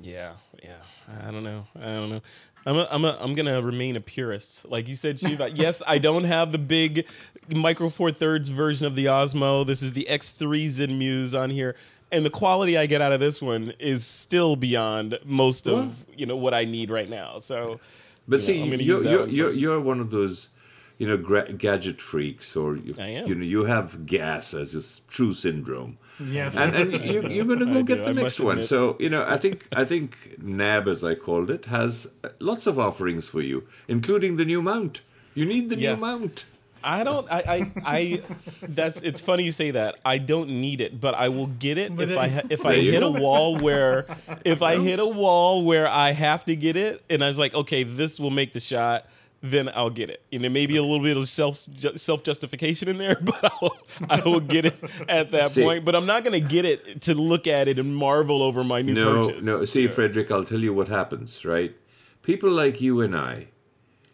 [0.00, 0.82] Yeah, yeah.
[1.26, 1.66] I don't know.
[1.80, 2.20] I don't know.
[2.66, 5.50] I'm a, I'm a, I'm gonna remain a purist, like you said, Shiva.
[5.54, 7.06] yes, I don't have the big
[7.48, 9.66] Micro Four Thirds version of the Osmo.
[9.66, 11.76] This is the X3 Zenmuse on here,
[12.12, 16.26] and the quality I get out of this one is still beyond most of you
[16.26, 17.38] know what I need right now.
[17.40, 17.80] So,
[18.28, 20.50] But you see, know, you're you're one you're, you're one of those,
[20.98, 23.26] you know, gra- gadget freaks, or you, I am.
[23.28, 25.98] you know, you have gas as a true syndrome.
[26.20, 26.56] Yes.
[26.56, 28.52] and, and you, you're going to I go do, get the I next one.
[28.52, 28.66] admit.
[28.66, 32.06] So you know, I think I think NAB, as I called it, has
[32.38, 35.00] lots of offerings for you, including the new mount.
[35.34, 35.94] You need the Yeah.
[35.96, 36.44] new mount.
[36.84, 37.26] I don't.
[37.30, 37.72] I, I.
[37.84, 38.22] I.
[38.62, 39.00] That's.
[39.02, 39.98] It's funny you say that.
[40.04, 42.66] I don't need it, but I will get it But if it- I ha- if
[42.66, 44.06] I hit a wall where
[44.44, 47.54] if I hit a wall where I have to get it, and I was like,
[47.54, 49.06] okay, this will make the shot.
[49.46, 50.22] Then I'll get it.
[50.32, 51.56] and You know, maybe a little bit of self
[51.96, 53.76] self justification in there, but I'll,
[54.08, 54.74] I will get it
[55.06, 55.84] at that See- point.
[55.84, 58.80] But I'm not going to get it to look at it and marvel over my
[58.80, 59.44] new No, purchase.
[59.44, 59.64] no.
[59.66, 59.90] See, Yeah.
[59.90, 61.44] Frederick, I'll tell you what happens.
[61.44, 61.76] Right?
[62.22, 63.48] People like you and I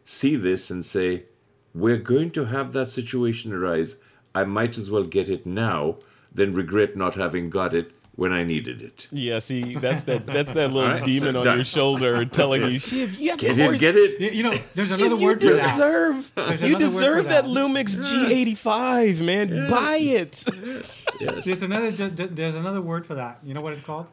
[0.04, 1.26] see this and say,
[1.74, 3.96] "We're going to have that situation arise.
[4.34, 5.96] I might as well get it now
[6.32, 10.52] than regret not having got it when I needed it." Yeah, see, that's that that's
[10.52, 11.56] that little Alright, demon so on done.
[11.58, 14.20] your shoulder telling you, Shiv, you have Get to it, get it.
[14.20, 15.72] You- you know, there's Shiv, another you word for that.
[15.74, 17.44] deserve, There's you another word for deserve that.
[17.44, 17.50] that.
[17.50, 19.68] Lumix G85, man.
[19.70, 20.44] Buy it.
[20.64, 21.44] Yes, yes.
[21.44, 23.38] There's another ju- ju- there's another word for that.
[23.42, 24.06] You know what it's called?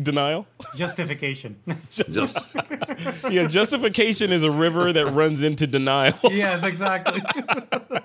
[0.00, 0.46] Denial.
[0.76, 1.58] Justification.
[1.88, 2.38] Just
[3.30, 7.20] Yeah, justification is a river that runs into denial, yes, exactly.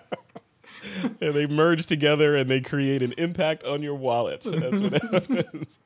[1.21, 4.41] and they merge together and they create an impact on your wallet.
[4.41, 5.79] That's what happens.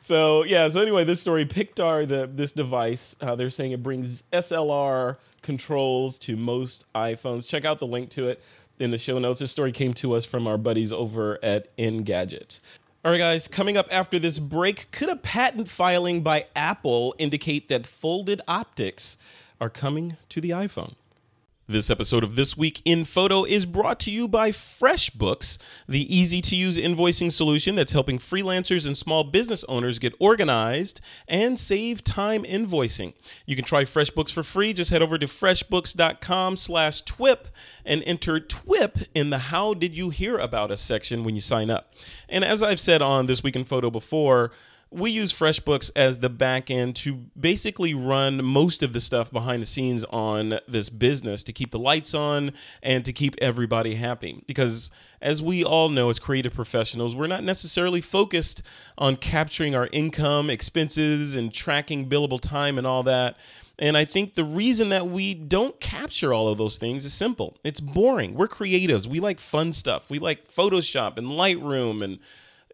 [0.00, 0.68] So yeah.
[0.68, 6.18] So anyway, this story, Pictar, the this device, uh, they're saying it brings SLR controls
[6.20, 7.48] to most iPhones.
[7.48, 8.42] Check out the link to it
[8.78, 9.40] in the show notes.
[9.40, 12.60] This story came to us from our buddies over at Engadget.
[13.06, 17.68] All right, guys, coming up after this break, could a patent filing by Apple indicate
[17.68, 19.16] that folded optics
[19.60, 20.96] are coming to the iPhone?
[21.68, 26.40] This episode of This Week in Photo is brought to you by FreshBooks, the easy
[26.42, 32.04] to use invoicing solution that's helping freelancers and small business owners get organized and save
[32.04, 33.14] time invoicing.
[33.46, 34.74] You can try FreshBooks for free.
[34.74, 37.48] Just head over to freshbooks.com slash TWIP
[37.84, 41.68] and enter TWIP in the How Did You Hear About Us section when you sign
[41.68, 41.92] up.
[42.28, 44.52] And as I've said on This Week in Photo before,
[44.96, 49.60] we use FreshBooks as the back end to basically run most of the stuff behind
[49.60, 54.42] the scenes on this business to keep the lights on and to keep everybody happy.
[54.46, 58.62] Because as we all know, as creative professionals, we're not necessarily focused
[58.96, 63.36] on capturing our income, expenses, and tracking billable time and all that.
[63.78, 67.58] And I think the reason that we don't capture all of those things is simple.
[67.62, 68.34] It's boring.
[68.34, 69.06] We're creatives.
[69.06, 70.08] We like fun stuff.
[70.08, 72.18] We like Photoshop and Lightroom and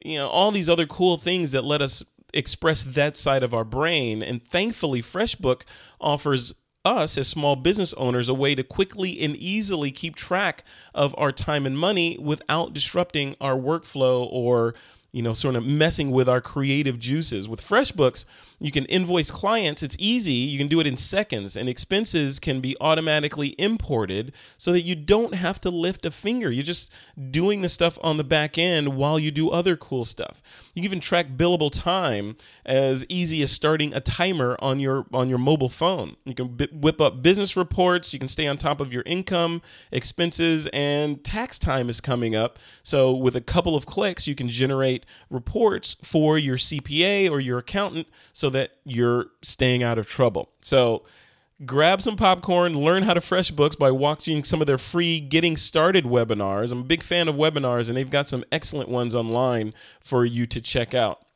[0.05, 3.64] you know all these other cool things that let us express that side of our
[3.64, 4.23] brain.
[4.23, 5.62] And thankfully, FreshBook
[6.01, 10.64] offers us as small business owners a way to quickly and easily keep track
[10.95, 14.75] of our time and money without disrupting our workflow or
[15.12, 17.46] you know, sort of messing with our creative juices.
[17.46, 18.25] With FreshBooks,
[18.59, 19.83] you can invoice clients.
[19.83, 20.33] It's easy.
[20.33, 24.94] You can do it in seconds, and expenses can be automatically imported so that you
[24.94, 26.51] don't have to lift a finger.
[26.51, 26.90] You're just
[27.31, 30.40] doing the stuff on the back end while you do other cool stuff.
[30.75, 35.29] You can even track billable time as easy as starting a timer on your on
[35.29, 36.16] your mobile phone.
[36.25, 38.14] You can b- whip up business reports.
[38.14, 42.59] You can stay on top of your income, expenses, and tax time is coming up.
[42.83, 47.59] So with a couple of clicks, you can generate reports for your CPA or your
[47.59, 50.51] accountant so that you're staying out of trouble.
[50.61, 51.05] So
[51.65, 56.05] grab some popcorn, learn how to FreshBooks by watching some of their free getting started
[56.05, 56.73] webinars.
[56.73, 60.47] I'm a big fan of webinars and they've got some excellent ones online for you
[60.47, 61.27] to check out.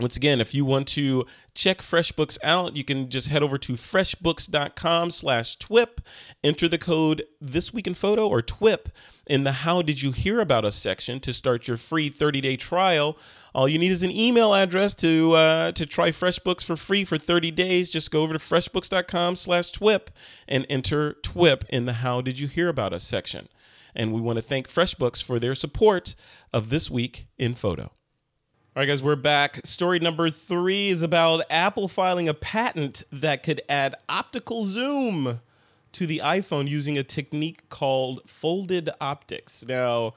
[0.00, 3.74] Once again, if you want to check FreshBooks out, you can just head over to
[3.74, 6.00] freshbooks.com slash TWIP,
[6.42, 8.88] enter the code This Week in Photo or TWIP
[9.28, 13.16] in the How Did You Hear About Us section to start your free 30-day trial.
[13.54, 17.16] All you need is an email address to uh, to try FreshBooks for free for
[17.16, 17.92] 30 days.
[17.92, 20.10] Just go over to freshbooks.com slash TWIP
[20.48, 23.48] and enter TWIP in the How Did You Hear About Us section.
[23.94, 26.16] And we want to thank FreshBooks for their support
[26.52, 27.92] of This Week in Photo.
[28.76, 29.60] All right, guys, we're back.
[29.64, 35.40] Story number three is about Apple filing a patent that could add optical zoom
[35.92, 39.64] to the iPhone using a technique called folded optics.
[39.68, 40.14] Now,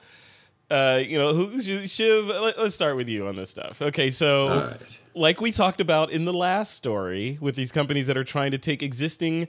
[0.72, 3.80] uh, you know, who, Shiv, let, us start with you on this stuff.
[3.80, 4.98] Okay, so right.
[5.14, 8.58] like we talked about in the last story with these companies that are trying to
[8.58, 9.46] take existing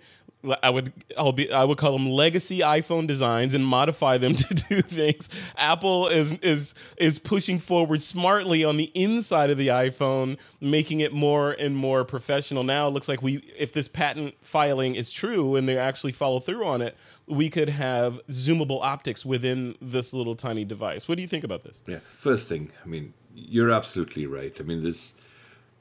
[0.61, 4.53] I would I'll be I would call them legacy iPhone designs and modify them to
[4.53, 5.29] do things.
[5.57, 11.11] Apple is is is pushing forward smartly on the inside of the iPhone, making it
[11.11, 12.63] more and more professional.
[12.63, 16.39] Now it looks like we if this patent filing is true and they actually follow
[16.39, 16.95] through on it,
[17.27, 21.09] we could have zoomable optics within this little tiny device.
[21.09, 21.81] What do you think about this?
[21.85, 24.55] Yeah, first thing, I mean, you're absolutely right.
[24.57, 25.13] I mean, this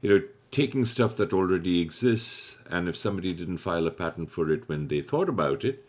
[0.00, 4.50] you know taking stuff that already exists, and if somebody didn't file a patent for
[4.50, 5.84] it when they thought about it,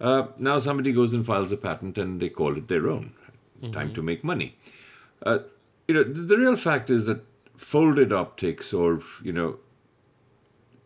[0.00, 3.12] uh, now somebody goes and files a patent and they call it their own.
[3.62, 3.72] Mm-hmm.
[3.72, 4.56] Time to make money.
[5.22, 5.40] Uh,
[5.86, 7.22] you know, the, the real fact is that
[7.56, 9.58] folded optics or, you know,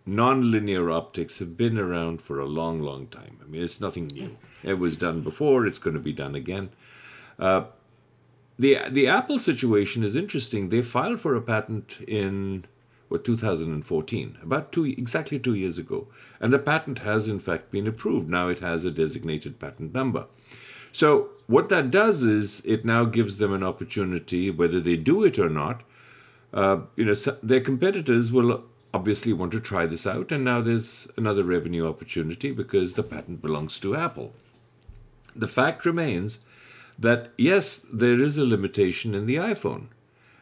[0.07, 3.39] non-linear optics have been around for a long, long time.
[3.43, 4.37] I mean, it's nothing new.
[4.63, 5.67] It was done before.
[5.67, 6.71] It's going to be done again.
[7.39, 7.67] Uh,
[8.59, 10.69] the the Apple situation is interesting.
[10.69, 12.67] They filed for a patent in
[13.09, 16.09] were 2014, about two exactly two years ago,
[16.41, 18.29] and the patent has in fact been approved.
[18.29, 20.27] Now it has a designated patent number.
[20.93, 25.39] So what that does is it now gives them an opportunity, whether they do it
[25.39, 25.83] or not.
[26.53, 28.65] Uh, you know, their competitors will
[28.95, 33.43] obviously want to try this out, and now there's another revenue opportunity because the patent
[33.43, 34.33] belongs to Apple.
[35.35, 36.41] The fact remains
[36.97, 39.89] that yes, there is a limitation in the iPhone,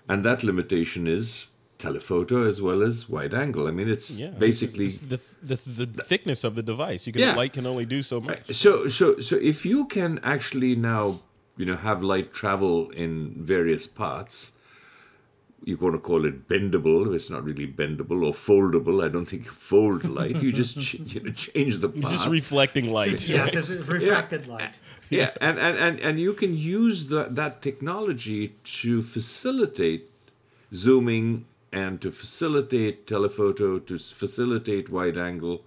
[0.07, 1.47] and that limitation is
[1.83, 3.67] telephoto as well as wide angle.
[3.67, 7.07] I mean, it's yeah, basically it's the, the, the, the thickness of the device.
[7.07, 7.35] You can yeah.
[7.35, 8.41] light can only do so much.
[8.63, 11.21] So so so if you can actually now
[11.57, 13.13] you know have light travel in
[13.55, 14.53] various paths.
[15.65, 17.15] You're going to call it bendable.
[17.15, 18.97] It's not really bendable or foldable.
[19.05, 20.43] I don't think you fold light.
[20.43, 22.03] You just ch- you know, change the path.
[22.03, 23.29] It's just reflecting light.
[23.29, 24.53] yes, it's refracted yeah.
[24.53, 24.81] light.
[25.09, 28.43] Yeah, and, and, and, and you can use the, that technology
[28.81, 30.11] to facilitate
[30.75, 35.65] zooming and to facilitate telephoto, to facilitate wide angle,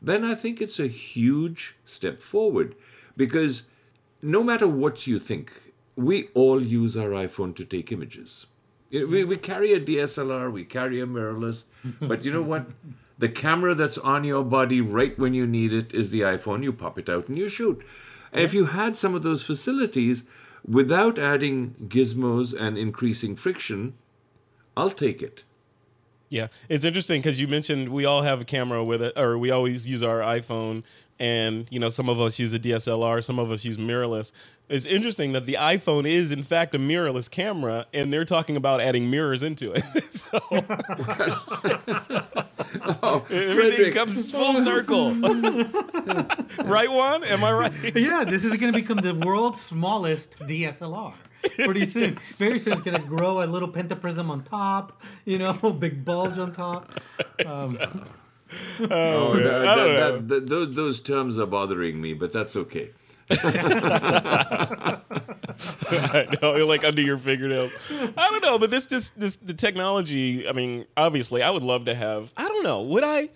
[0.00, 2.74] then I think it's a huge step forward
[3.16, 3.64] because
[4.22, 5.52] no matter what you think,
[5.96, 8.46] we all use our iPhone to take images.
[8.90, 11.64] We, we carry a DSLR, we carry a mirrorless,
[12.00, 12.66] but you know what?
[13.18, 16.62] The camera that's on your body right when you need it is the iPhone.
[16.62, 17.84] You pop it out and you shoot.
[18.32, 20.24] And if you had some of those facilities
[20.66, 23.94] without adding gizmos and increasing friction,
[24.76, 25.44] I'll take it.
[26.30, 29.50] Yeah, it's interesting because you mentioned we all have a camera with it, or we
[29.50, 30.84] always use our iPhone
[31.18, 34.32] and you know some of us use a DSLR, some of us use mirrorless.
[34.68, 38.80] It's interesting that the iPhone is in fact a mirrorless camera, and they're talking about
[38.80, 39.84] adding mirrors into it.
[40.14, 40.40] so
[43.02, 45.14] Oh, everything Frederick, comes full circle,
[46.64, 46.90] right?
[46.90, 47.72] Juan, am I right?
[47.96, 51.14] Yeah, this is going to become the world's smallest DSLR.
[51.64, 55.00] Pretty soon, very soon, it's going to grow a little pentaprism on top.
[55.24, 56.92] You know, big bulge on top.
[57.46, 58.04] Um,
[58.80, 59.44] Oh, yeah.
[59.44, 62.90] that- that- that- that- those, those terms are bothering me, but that's okay.
[63.30, 64.98] I
[66.42, 67.72] know, you're like under your fingernails.
[67.90, 70.48] I don't know, but this, this, this, the technology.
[70.48, 72.32] I mean, obviously, I would love to have.
[72.36, 72.82] I don't know.
[72.82, 73.30] Would I?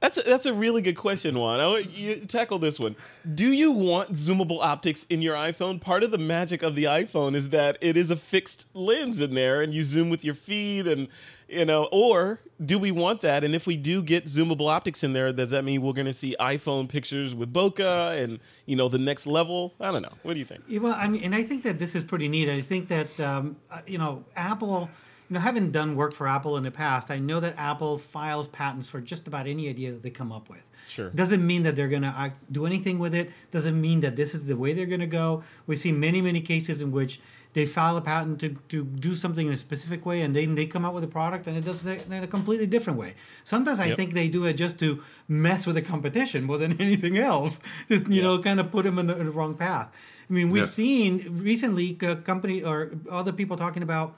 [0.00, 1.60] That's a, that's a really good question, Juan.
[1.60, 2.96] I, you tackle this one.
[3.34, 5.78] Do you want zoomable optics in your iPhone?
[5.78, 9.34] Part of the magic of the iPhone is that it is a fixed lens in
[9.34, 11.08] there, and you zoom with your feet, and
[11.48, 11.84] you know.
[11.92, 13.44] Or do we want that?
[13.44, 16.14] And if we do get zoomable optics in there, does that mean we're going to
[16.14, 19.74] see iPhone pictures with bokeh and you know the next level?
[19.80, 20.14] I don't know.
[20.22, 20.64] What do you think?
[20.82, 22.48] Well, I mean, and I think that this is pretty neat.
[22.48, 24.88] I think that um, uh, you know, Apple,
[25.30, 28.48] you know, having done work for Apple in the past, I know that Apple files
[28.48, 30.64] patents for just about any idea that they come up with.
[30.88, 31.08] Sure.
[31.10, 33.30] Doesn't mean that they're gonna uh, do anything with it.
[33.52, 35.44] Doesn't mean that this is the way they're gonna go.
[35.68, 37.20] We've seen many, many cases in which
[37.52, 40.66] they file a patent to, to do something in a specific way, and then they
[40.66, 43.14] come out with a product and it does it in a completely different way.
[43.44, 43.96] Sometimes I Yep.
[43.96, 47.60] think they do it just to mess with the competition more than anything else.
[47.88, 49.88] Just you know, kind of put them in the, in the wrong path.
[50.28, 50.70] I mean, we've Yeah.
[50.70, 54.16] seen recently a company or other people talking about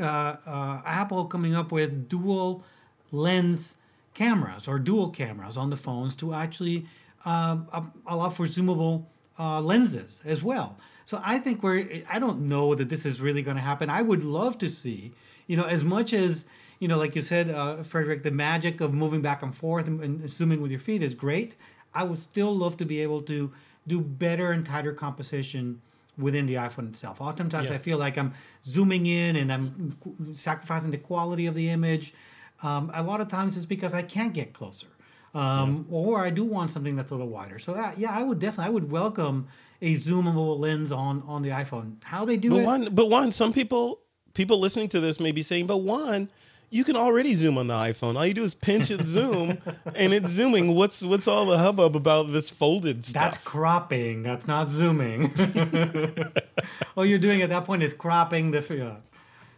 [0.00, 2.64] uh, uh, Apple coming up with dual
[3.12, 3.76] lens
[4.14, 6.86] cameras or dual cameras on the phones to actually
[7.24, 7.68] um,
[8.06, 9.04] allow for zoomable
[9.38, 10.78] uh, lenses as well.
[11.04, 12.02] So I think we're.
[12.08, 13.88] I don't know that this is really going to happen.
[13.90, 15.12] I would love to see,
[15.46, 16.46] you know, as much as
[16.80, 20.00] you know, like you said, uh, Frederick, the magic of moving back and forth and,
[20.00, 21.54] and zooming with your feet is great.
[21.94, 23.52] I would still love to be able to
[23.86, 25.80] do better and tighter composition
[26.18, 27.20] within the iPhone itself.
[27.20, 27.74] Oftentimes, Yeah.
[27.74, 28.32] I feel like I'm
[28.64, 29.96] zooming in and I'm
[30.34, 32.14] sacrificing the quality of the image.
[32.62, 34.86] Um, a lot of times, it's because I can't get closer,
[35.34, 37.58] um, or I do want something that's a little wider.
[37.58, 39.48] So, uh, yeah, I would definitely, I would welcome
[39.82, 42.02] a zoomable lens on on the iPhone.
[42.02, 44.00] How they do But it, one, but one, some people,
[44.32, 46.30] people listening to this may be saying, but one,
[46.70, 48.16] you can already zoom on the iPhone.
[48.16, 49.58] All you do is pinch and zoom,
[49.94, 50.74] and it's zooming.
[50.74, 53.22] What's what's all the hubbub about this folded stuff?
[53.22, 54.22] that's cropping.
[54.22, 55.32] That's not zooming.
[56.96, 58.66] all you're doing at that point is cropping the.
[58.76, 58.96] Yeah.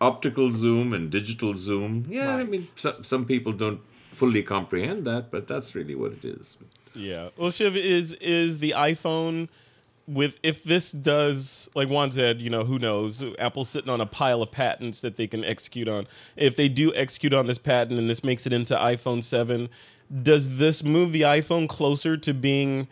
[0.01, 2.07] Optical zoom and digital zoom.
[2.09, 3.81] Yeah, I mean, some, some people don't
[4.13, 6.57] fully comprehend that, but that's really what it is.
[6.95, 7.31] Yeah.
[7.37, 9.49] Well, Shiv is is the iPhone
[10.09, 13.23] with if this does like Juan said, you know, who knows?
[13.39, 16.07] Apple's sitting on a pile of patents that they can execute on.
[16.37, 19.69] If they do execute on this patent and this makes it into iPhone 7,
[20.23, 22.89] does this move the iPhone closer to being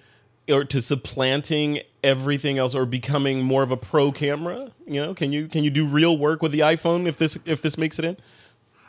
[0.48, 4.70] or to supplanting everything else or becoming more of a pro camera?
[4.86, 7.62] You know, can you can you do real work with the iPhone if this if
[7.62, 8.16] this makes it in?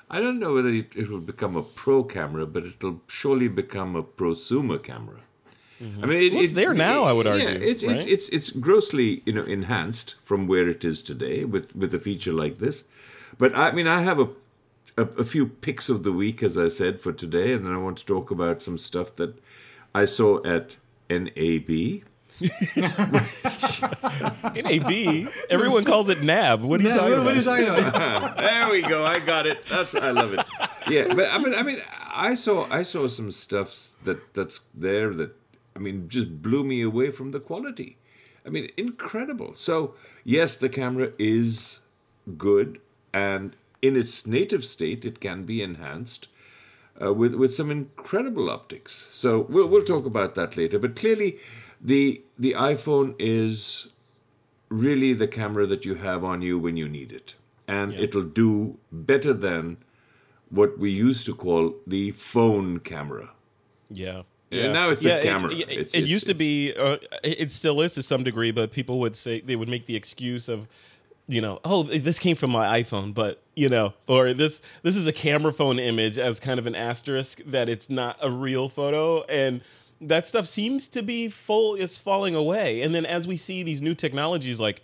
[0.10, 3.96] I don't know whether it, it will become a pro camera, but it'll surely become
[3.96, 5.22] a prosumer camera.
[5.82, 6.04] Mm-hmm.
[6.04, 8.08] I mean, it, Well, it's it- there now, I would yeah, argue, it's, it's right?
[8.14, 12.34] it's it's grossly you know enhanced from where it is today with with a feature
[12.34, 12.84] like this.
[13.38, 14.30] But I mean, I have a,
[14.98, 17.78] a a few picks of the week, as I said, for today, and then I
[17.78, 19.36] want to talk about some stuff that
[19.94, 20.76] I saw at
[21.10, 22.02] NAB.
[24.56, 25.30] NAB.
[25.50, 26.62] Everyone calls it NAB.
[26.62, 27.26] What are you Yeah, talking what, about?
[27.26, 28.38] what are you talking about?
[28.48, 29.06] there we go.
[29.06, 29.66] I got it.
[29.68, 30.46] That's I love it.
[30.90, 31.82] Yeah, but I mean, I mean,
[32.14, 35.36] I saw I saw some stuff that that's there that
[35.78, 37.98] I mean just blew me away from the quality.
[38.46, 39.54] I mean, incredible.
[39.56, 41.82] So yes, the camera is
[42.38, 42.80] good,
[43.14, 46.30] and in its native state, it can be enhanced
[47.02, 49.08] uh, with with some incredible optics.
[49.12, 50.80] So we'll we'll talk about that later.
[50.80, 51.38] But clearly,
[51.80, 53.90] the the iPhone is
[54.70, 57.36] really the camera that you have on you when you need it.
[57.68, 59.78] And it'll do better than
[60.50, 63.32] what we used to call the phone camera.
[63.90, 64.24] Yeah.
[64.50, 65.52] Yeah, now it's a camera.
[65.52, 68.24] It, it- It's- it it's- used to be, uh, it it still is to some
[68.24, 70.68] degree, but people would say they would make the excuse of,
[71.28, 75.06] you know, oh, this came from my iPhone, but you know, or this this is
[75.08, 79.24] a camera phone image as kind of an asterisk that it's not a real photo,
[79.24, 79.62] and
[80.00, 82.82] that stuff seems to be full is falling away.
[82.84, 84.82] And then as we see these new technologies like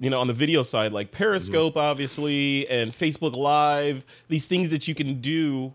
[0.00, 4.88] you know, on the video side, like Periscope, obviously, and Facebook Live, these things that
[4.88, 5.72] you can do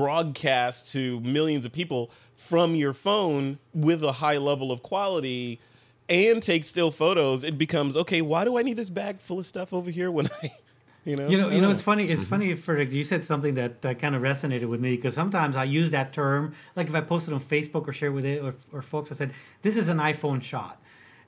[0.00, 2.10] broadcast to millions of people
[2.40, 5.60] from your phone with a high level of quality
[6.08, 9.46] and take still photos, it becomes okay, why do I need this bag full of
[9.46, 10.52] stuff over here when I
[11.04, 12.08] You know, You know, you know, don't it's funny.
[12.08, 12.30] It's mm-hmm.
[12.30, 15.64] funny for you said something that, that kind of resonated with me because sometimes I
[15.64, 18.82] use that term, like if I posted on Facebook or share with it or, or
[18.82, 19.32] folks, I said
[19.62, 20.82] this is an iPhone shot,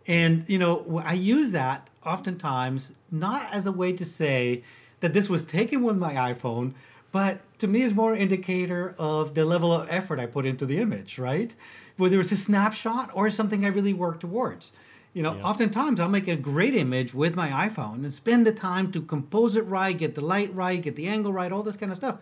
[0.06, 4.62] and you know, I use that oftentimes not as a way to say
[5.00, 6.74] that this was taken with my iPhone,
[7.12, 10.78] but to me is more indicator of the level of effort I put into the
[10.78, 11.54] image, right?
[11.98, 14.72] Whether it's a snapshot or something I really work towards.
[15.12, 18.90] You know, oftentimes I'll make a great image with my iPhone and spend the time
[18.92, 21.92] to compose it right, get the light right, get the angle right, all this kind
[21.92, 22.16] of stuff.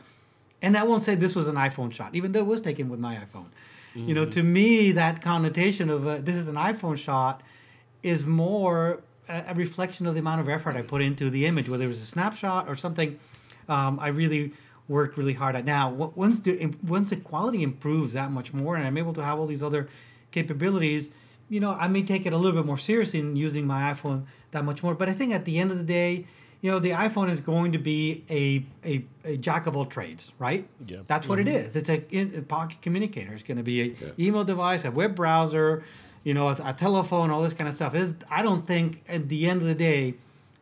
[0.61, 2.99] And that won't say this was an iPhone shot, even though it was taken with
[2.99, 3.47] my iPhone.
[3.95, 7.43] You know, to me, that connotation of uh, this is an iPhone shot
[8.05, 11.69] is more a, a reflection of the amount of effort I put into the image,
[11.69, 13.19] whether it was a snapshot or something
[13.71, 14.53] um, I really
[14.91, 15.65] worked really hard at.
[15.65, 19.39] Now, once the once the quality improves that much more, and I'm able to have
[19.39, 19.89] all these other
[20.33, 21.11] capabilities,
[21.49, 24.25] you know, I may take it a little bit more seriously in using my iPhone
[24.51, 24.95] that much more.
[24.95, 26.27] But I think at the end of the day,
[26.61, 30.33] you know, the iPhone is going to be a a, a jack of all trades,
[30.39, 30.69] right?
[30.87, 30.99] Yeah.
[31.07, 31.67] That's what it mm-hmm.
[31.67, 31.77] is.
[31.77, 32.05] It's a,
[32.39, 33.33] a pocket communicator.
[33.33, 35.85] It's going to be a email device, a web browser,
[36.25, 37.95] you know, a, a telephone, all this kind of stuff.
[37.95, 40.15] Is I don't think at the end of the day,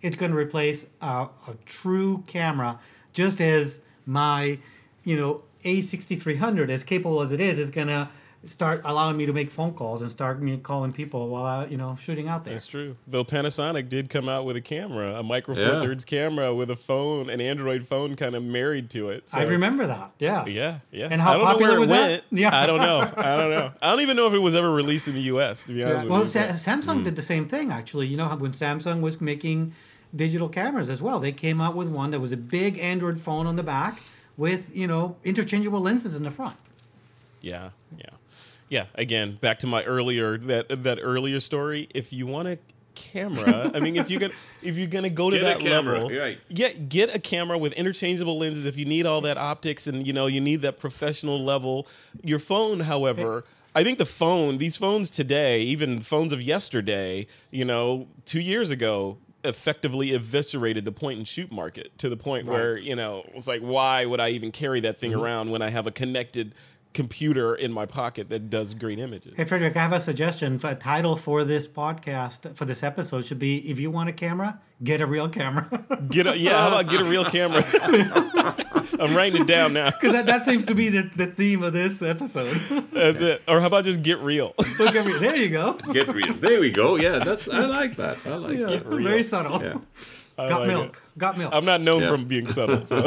[0.03, 2.79] it's going to replace a, a true camera,
[3.15, 4.59] just as my,
[5.05, 8.09] you know, A6300, as capable as it is, is going to
[8.47, 11.77] start allowing me to make phone calls and start me calling people while I, you
[11.77, 12.55] know, shooting out there.
[12.55, 12.97] That's true.
[13.09, 15.81] Though Panasonic did come out with a camera, a micro four Yeah.
[15.81, 19.25] thirds camera with a phone, an Android phone kind of married to it.
[19.33, 20.13] I remember that.
[20.21, 20.47] Yeah.
[20.47, 21.09] Yeah, yeah.
[21.11, 22.23] And how I don't popular know where was it that?
[22.31, 22.57] Yeah.
[22.57, 23.01] I don't know.
[23.17, 23.73] I don't know.
[23.83, 25.65] I don't even know if it was ever released in the U.S.
[25.65, 26.03] To be honest Yeah.
[26.05, 26.29] with Well, you.
[26.29, 28.07] Sa- but- Samsung did the same thing actually.
[28.07, 29.75] You know how when Samsung was making
[30.15, 33.47] digital cameras as well, they came out with one that was a big Android phone
[33.47, 34.01] on the back
[34.37, 36.57] with you know interchangeable lenses in the front.
[37.41, 38.05] Yeah, yeah,
[38.69, 38.87] yeah.
[38.95, 41.89] Again, back to my earlier that that earlier story.
[41.95, 42.59] If you want a
[42.95, 46.01] camera, I mean, if you're gonna if you're gonna go to Get a that camera,
[46.05, 46.39] level, right.
[46.49, 48.65] yeah, get a camera with interchangeable lenses.
[48.65, 51.87] If you need all that optics and you know you need that professional level,
[52.23, 53.45] your phone, however.
[53.75, 58.71] I think the phone, these phones today, even phones of yesterday, you know, two years
[58.71, 63.49] ago, effectively eviscerated the point and shoot market to the point where, you know, it's
[63.49, 65.21] like, why would I even carry that thing mm-hmm.
[65.21, 66.55] around when I have a connected
[66.95, 69.35] computer in my pocket that does great images?
[69.37, 70.59] Hey Frederick, I have a suggestion.
[70.59, 74.13] For a title for this podcast for this episode should be: If you want a
[74.13, 75.69] camera, get a real camera.
[76.09, 77.63] Get a, yeah, how about get a real camera?
[79.01, 79.91] I'm writing it down now.
[79.91, 82.55] Because that, that seems to be the, the theme of this episode.
[82.93, 83.43] That's it.
[83.49, 84.55] Or how about just get real?
[84.79, 85.19] Look at me.
[85.19, 85.75] There you go.
[85.93, 86.35] Get real.
[86.35, 86.97] There we go.
[86.97, 88.19] Yeah, that's I like that.
[88.25, 88.85] I like Yeah, it.
[88.85, 89.63] very subtle.
[89.63, 89.79] Yeah.
[90.39, 91.03] I Got like milk.
[91.15, 91.19] it.
[91.19, 91.53] Got milk.
[91.53, 92.11] I'm not known Yeah.
[92.11, 92.85] from being subtle.
[92.85, 92.99] So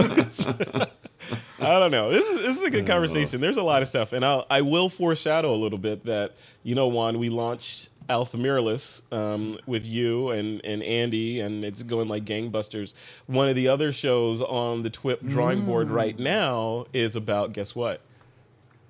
[1.59, 2.11] I don't know.
[2.11, 2.87] This is this is a good oh.
[2.93, 3.39] conversation.
[3.39, 6.75] There's a lot of stuff, and I'll, I will foreshadow a little bit that you
[6.75, 12.07] know, Juan, we launched Alpha Mirrorless um, with you and and Andy, and it's going
[12.07, 12.93] like gangbusters.
[13.27, 17.75] One of the other shows on the TWIP drawing board right now is about guess
[17.75, 18.01] what?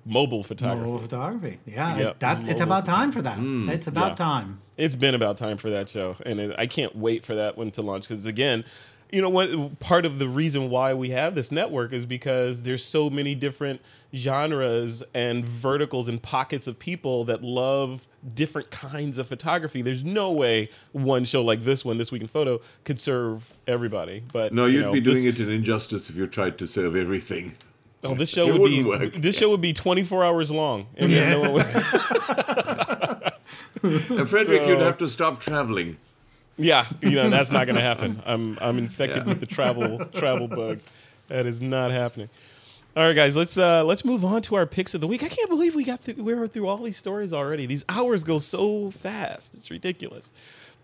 [0.04, 0.84] Mobile photography.
[0.84, 1.58] Mobile photography.
[1.64, 3.38] Yeah, Yep, that, it's about time for that.
[3.72, 4.14] it's about Yeah.
[4.16, 4.58] time.
[4.76, 7.70] It's been about time for that show, and it, I can't wait for that one
[7.72, 8.08] to launch.
[8.08, 8.64] Because again,
[9.12, 9.78] you know what?
[9.78, 13.80] Part of the reason why we have this network is because there's so many different
[14.14, 19.82] genres and verticals and pockets of people that love different kinds of photography.
[19.82, 24.22] There's no way one show like this one, this week in photo, could serve everybody.
[24.32, 26.66] But No, you you'd know, be doing this, it an injustice if you tried to
[26.66, 27.54] serve everything.
[28.04, 29.12] Oh, this show would be work.
[29.14, 31.34] this show would be 24 hours long, and Yeah.
[31.34, 31.66] no would-
[33.82, 35.96] And Frederick, you'd have to stop traveling.
[36.56, 38.22] Yeah, you know that's not going to happen.
[38.26, 39.28] I'm I'm infected Yeah.
[39.30, 40.80] with the travel travel bug.
[41.28, 42.28] That is not happening.
[42.94, 45.22] All right, guys, let's uh, let's move on to our picks of the week.
[45.22, 47.64] I can't believe we got through, we were through all these stories already.
[47.64, 50.32] These hours go so fast; it's ridiculous.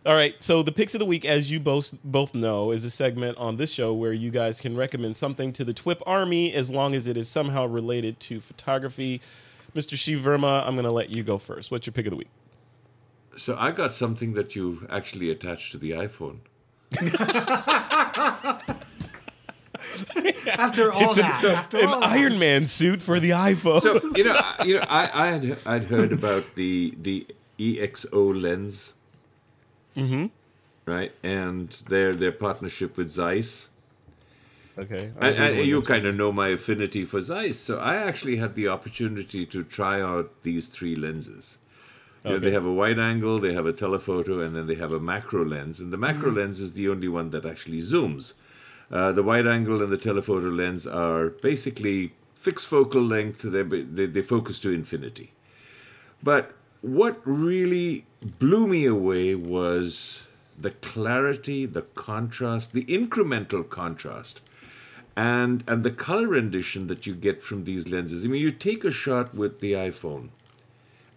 [0.07, 2.91] All right, so the picks of the week, as you both both know, is a
[2.91, 6.71] segment on this show where you guys can recommend something to the TWIP Army as
[6.71, 9.21] long as it is somehow related to photography.
[9.75, 9.97] Mr.
[9.99, 11.71] Shiv Verma, I'm going to let you go first.
[11.71, 12.29] What's your pick of the week?
[13.39, 16.39] So I got something that you actually attached to the iPhone.
[20.47, 22.11] After all It's an- that, so- after an all that.
[22.11, 23.81] Iron Man suit for the iPhone.
[23.81, 27.27] So you know, I- you know, I, I had I'd heard about the the
[27.59, 28.93] ExoLens,
[29.97, 30.27] mm-hmm.
[30.87, 33.69] right, and their their partnership with Zeiss.
[34.79, 38.55] okay, And, and you kind of know my affinity for Zeiss, so I actually had
[38.55, 41.59] the opportunity to try out these three lenses.
[42.25, 44.93] You know, they have a wide angle, they have a telephoto, and then they have
[44.93, 45.81] a macro lens.
[45.81, 48.35] And the macro lens is the only one that actually zooms.
[48.91, 53.43] Uh, the wide angle and the telephoto lens are basically fixed focal length.
[53.43, 55.33] They, they, they focus to infinity.
[56.23, 58.07] But what really
[58.39, 60.27] blew me away was
[60.59, 64.41] the clarity, the contrast, the incremental contrast,
[65.17, 68.25] and and the color rendition that you get from these lenses.
[68.25, 70.29] I mean, you take a shot with the iPhone,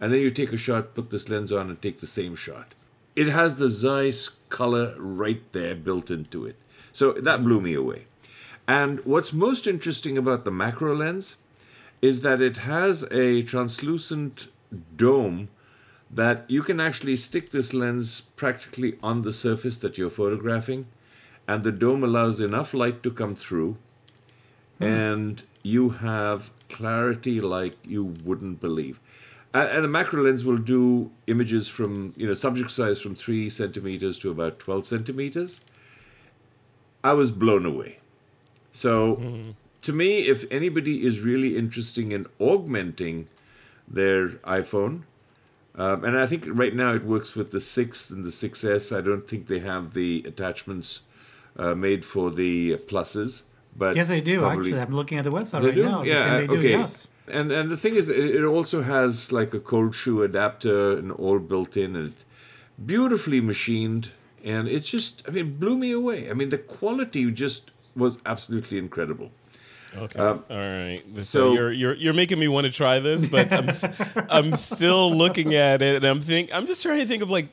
[0.02, 2.74] and then you take a shot, put this lens on, and take the same shot.
[3.14, 6.56] It has the Zeiss color right there built into it.
[6.92, 8.06] So that blew me away.
[8.66, 11.36] And what's most interesting about the macro lens
[12.00, 14.48] is that it has a translucent
[14.96, 15.48] dome
[16.10, 20.86] that you can actually stick this lens practically on the surface that you're photographing,
[21.46, 23.76] and the dome allows enough light to come through,
[24.78, 24.84] hmm.
[24.84, 28.98] and you have clarity like you wouldn't believe.
[29.54, 33.50] And, and the macro lens will do images from you know subject size from three
[33.50, 35.60] centimeters to about twelve centimeters.
[37.04, 37.98] I was blown away.
[38.70, 43.28] So, to me, if anybody is really interested in augmenting
[43.86, 45.02] their iPhone,
[45.74, 48.96] um, and I think right now it works with the 6th and the 6S.
[48.96, 51.02] I don't think they have the attachments
[51.56, 53.44] uh, made for the pluses.
[53.76, 54.44] But Yes, they do.
[54.44, 55.82] Actually, I'm looking at the website right do?
[55.82, 56.02] now.
[56.02, 56.70] They Yeah, they do, okay.
[56.70, 57.08] Yes.
[57.28, 61.38] And and the thing is, it also has like a cold shoe adapter and all
[61.38, 62.14] built in, and
[62.84, 64.10] beautifully machined,
[64.44, 66.28] and it just, I mean, blew me away.
[66.30, 69.30] I mean, the quality just was absolutely incredible.
[69.96, 70.18] Okay.
[70.18, 70.98] All right.
[70.98, 73.68] So, Um, so- you're you're you're making me want to try this, but I'm
[74.28, 77.48] I'm still looking at it, and I'm think I'm just trying to think of like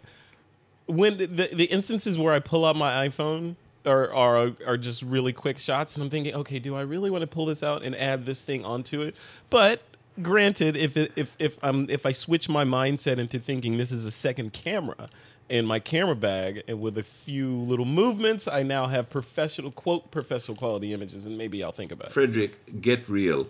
[0.87, 3.55] when the the instances where I pull out my iPhone
[3.89, 7.21] are are are just really quick shots, and I'm thinking, okay, do I really want
[7.21, 9.15] to pull this out and add this thing onto it?
[9.49, 9.81] But
[10.21, 14.05] granted, if it, if if I'm if I switch my mindset into thinking this is
[14.05, 15.09] a second camera
[15.49, 20.11] in my camera bag, and with a few little movements, I now have professional quote
[20.11, 22.13] professional quality images, and maybe I'll think about it.
[22.13, 23.47] Frederick, get real.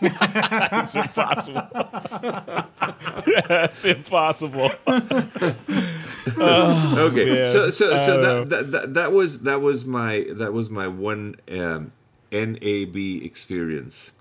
[0.00, 1.66] It's impossible.
[3.48, 4.70] That's impossible.
[6.38, 7.46] okay man.
[7.46, 11.34] so so so that, that, that that was that was my that was my one
[11.50, 11.90] um
[12.30, 14.12] nab experience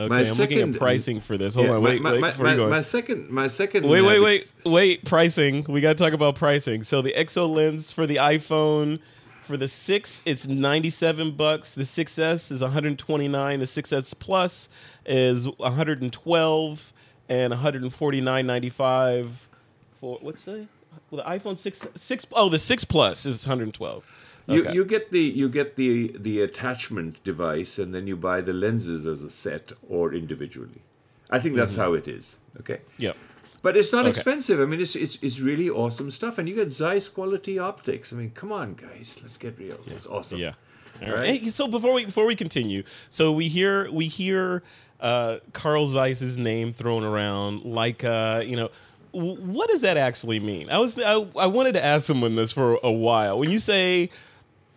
[0.00, 1.56] Okay, My I'm looking second- at pricing for this.
[1.56, 4.52] Hold Yeah, on, wait, my, wait, my, my, my second my second Wait, wait, wait,
[4.64, 5.04] wait.
[5.04, 5.64] Pricing.
[5.68, 6.84] We got to talk about pricing.
[6.84, 9.00] So the ExoLens for the iPhone,
[9.48, 11.74] for the six, it's ninety-seven bucks.
[11.74, 13.60] The 6S is one hundred twenty-nine.
[13.60, 14.68] The 6S Plus
[15.06, 16.92] is one hundred and twelve,
[17.28, 19.48] and one hundred and forty-nine ninety-five.
[20.00, 20.66] For what's the
[21.10, 22.26] well, the iPhone six six?
[22.32, 24.04] Oh, the six Plus is one hundred and twelve.
[24.46, 24.74] You, Okay.
[24.74, 29.06] you get the you get the the attachment device and then you buy the lenses
[29.06, 30.82] as a set or individually.
[31.30, 31.82] I think that's mm-hmm.
[31.82, 32.36] how it is.
[32.60, 32.80] Okay.
[32.98, 33.16] Yep.
[33.62, 34.10] But it's not Okay.
[34.10, 34.60] expensive.
[34.60, 38.12] I mean, it's, it's it's really awesome stuff, and you get Zeiss quality optics.
[38.12, 39.78] I mean, come on, guys, let's get real.
[39.88, 40.38] It's awesome.
[40.38, 40.52] Yeah.
[41.02, 41.14] All Right.
[41.18, 41.42] right.
[41.42, 44.62] Hey, so before we before we continue, so we hear we hear
[45.00, 48.70] uh, Carl Zeiss's name thrown around like uh, you know.
[49.12, 50.68] What does that actually mean?
[50.70, 53.38] I was I, I wanted to ask someone this for a while.
[53.38, 54.10] When you say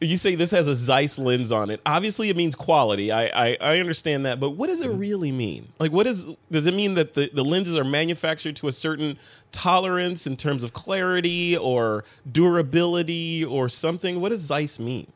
[0.02, 3.12] you say this has a Zeiss lens on it, obviously it means quality.
[3.12, 5.00] I I, I understand that, but what does it Mm-hmm.
[5.00, 5.68] really mean?
[5.80, 9.18] Like, what is does it mean that the, the lenses are manufactured to a certain
[9.52, 14.20] tolerance in terms of clarity or durability or something?
[14.20, 15.08] What does Zeiss mean?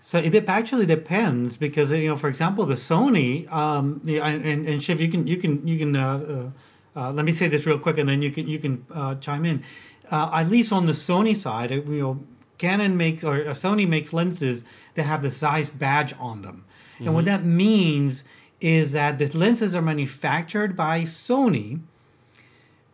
[0.00, 5.00] So it actually depends because you know, for example, the Sony, um, and, and, Shiv,
[5.00, 6.50] you can you can you can uh,
[6.96, 9.14] uh, uh, let me say this real quick, and then you can you can uh,
[9.14, 9.62] chime in.
[10.10, 12.20] Uh, at least on the Sony side, uh, you know,
[12.64, 14.56] Canon makes or uh, Sony makes lenses
[14.94, 16.58] that have the Zeiss badge on them,
[17.04, 18.24] and what that means
[18.60, 21.80] is that the lenses are manufactured by Sony,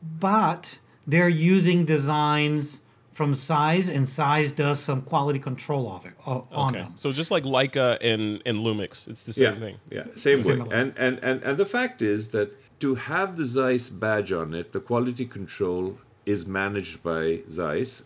[0.03, 2.81] but they're using designs
[3.13, 6.85] from Zeiss and Zeiss does some quality control of it o- on Okay.
[6.85, 9.77] them So just like Leica and, and Lumix, it's the same yeah, thing.
[9.91, 10.55] Yeah, same way.
[10.71, 12.49] And, and and and the fact is that
[12.85, 18.05] to have the Zeiss badge on it, the quality control is managed by Zeiss.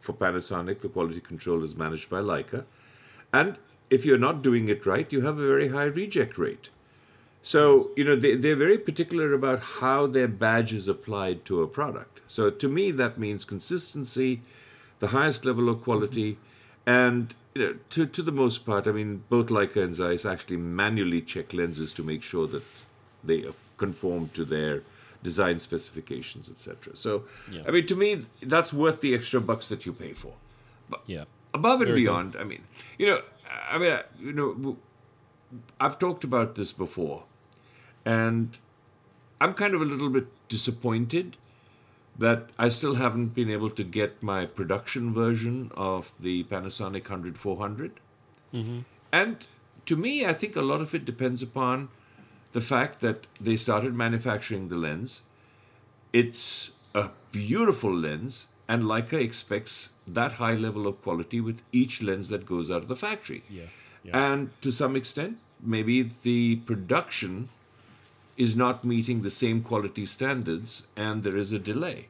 [0.00, 2.64] For Panasonic, the quality control is managed by Leica.
[3.32, 3.58] And
[3.90, 6.70] if you're not doing it right, you have a very high reject rate.
[7.42, 11.68] So, you know, they, they're very particular about how their badge is applied to a
[11.68, 12.20] product.
[12.26, 14.40] So, to me, that means consistency,
[14.98, 16.38] the highest level of quality,
[16.86, 20.58] and you know, to, to the most part, I mean, both Leica and Zeiss actually
[20.58, 22.62] manually check lenses to make sure that
[23.24, 23.44] they
[23.76, 24.82] conform to their
[25.22, 26.96] design specifications, etc.
[26.96, 27.62] So, Yeah.
[27.66, 30.34] I mean, to me, that's worth the extra bucks that you pay for
[30.88, 31.24] But Yeah.
[31.54, 32.04] above and Very good.
[32.04, 32.62] beyond i mean
[32.98, 33.20] you know
[33.70, 34.76] i mean you know
[35.80, 37.24] I've talked about this before
[38.04, 38.58] and
[39.40, 41.36] i'm kind of a little bit disappointed
[42.18, 47.38] that i still haven't been able to get my production version of the panasonic 100
[47.38, 47.92] 400
[48.52, 48.80] mm-hmm.
[49.12, 49.46] and
[49.86, 51.88] to me i think a lot of it depends upon
[52.58, 55.10] the fact that they started manufacturing the lens
[56.12, 62.28] it's a beautiful lens and Leica expects that high level of quality with each lens
[62.28, 63.42] that goes out of the factory.
[63.50, 63.64] Yeah,
[64.12, 65.34] And to some extent,
[65.74, 67.48] maybe the production
[68.36, 72.08] is not meeting the same quality standards, and there is a delay.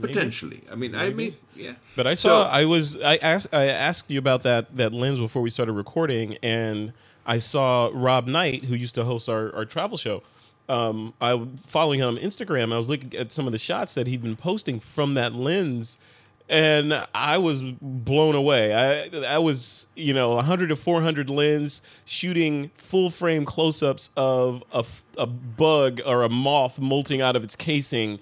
[0.00, 1.74] Potentially, I mean, I mean, yeah.
[1.98, 5.18] But I So- saw I was I asked I asked you about that that lens
[5.18, 6.92] before we started recording, and
[7.26, 10.22] I saw Rob Knight, who used to host our, our travel show.
[10.68, 12.72] Um, I was following him on Instagram.
[12.72, 15.96] I was looking at some of the shots that he'd been posting from that lens,
[16.48, 18.74] and I was blown away.
[18.74, 24.64] I I was you know 100 to 400 lens shooting full frame close ups of
[25.16, 28.20] a bug or a moth molting out of its casing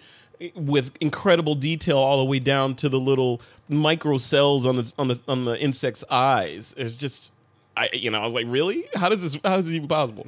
[0.54, 5.08] with incredible detail all the way down to the little micro cells on the on
[5.08, 6.74] the on the insect's eyes.
[6.76, 7.32] It's just
[7.76, 10.26] I you know I was like really how does this how is this even possible?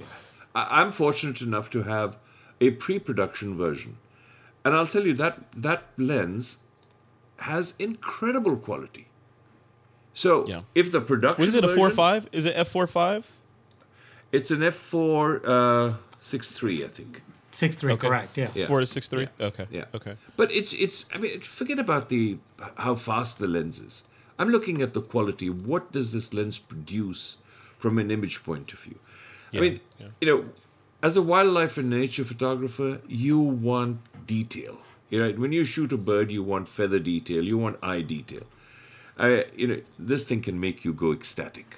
[0.54, 2.16] I- I'm fortunate enough to have
[2.60, 3.98] a pre-production version,
[4.64, 6.58] and I'll tell you that that lens
[7.38, 9.08] has incredible quality.
[10.14, 10.62] So Yeah.
[10.74, 12.26] if the production What is it a four five?
[12.32, 13.30] Is it f four five?
[14.32, 17.22] It's an f4 uh, 6.3, I think.
[17.52, 18.08] Six three, Okay.
[18.08, 18.36] correct?
[18.36, 18.50] Yes.
[18.54, 18.66] Yeah.
[18.66, 19.28] Four to six three.
[19.40, 19.66] Okay.
[19.70, 19.84] Yeah.
[19.94, 20.14] Okay.
[20.36, 22.38] But it's it's I mean forget about the
[22.76, 24.02] how fast the lens is.
[24.38, 25.50] I'm looking at the quality.
[25.50, 27.38] What does this lens produce
[27.78, 28.98] from an image point of view?
[29.52, 30.06] Yeah, I mean, yeah.
[30.20, 30.44] you know,
[31.02, 34.78] as a wildlife and nature photographer, you want detail.
[35.10, 38.42] You know, when you shoot a bird, you want feather detail, you want eye detail.
[39.18, 41.76] Uh, you know, this thing can make you go ecstatic.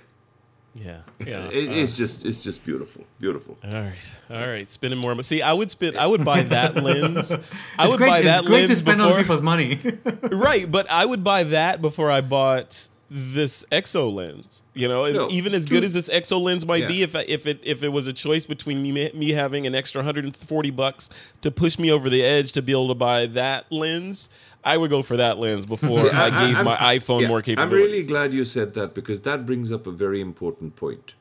[0.81, 1.01] Yeah.
[1.25, 1.49] Yeah.
[1.49, 3.57] It, it's just it's just beautiful, beautiful.
[3.65, 3.93] all right.
[4.31, 4.69] All right.
[4.69, 5.13] Spending more.
[5.13, 5.23] money.
[5.23, 5.97] See, I would spend.
[5.97, 7.33] I would buy that lens.
[7.79, 9.13] I would great, buy that it's great lens to spend before.
[9.13, 9.79] other people's money.
[10.31, 14.61] right, but I would buy that before I bought this ExoLens.
[14.75, 15.79] You know, No, even as true.
[15.79, 18.45] good as this ExoLens might be, if I, if it if it was a choice
[18.45, 21.09] between me me having an extra 140 bucks
[21.41, 24.29] to push me over the edge to be able to buy that lens,
[24.65, 27.43] I would go for that lens before See, I, gave I'm- my iPhone yeah, more
[27.43, 27.63] capability.
[27.63, 31.15] I'm really glad you said that because that brings up a very important point.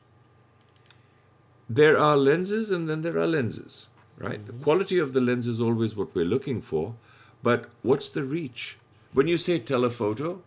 [1.70, 4.40] There are lenses and then there are lenses, right?
[4.44, 4.58] Mm-hmm.
[4.58, 6.94] The quality of the lens is always what we're looking for,
[7.42, 8.78] but what's the reach?
[9.12, 10.42] When you say telephoto,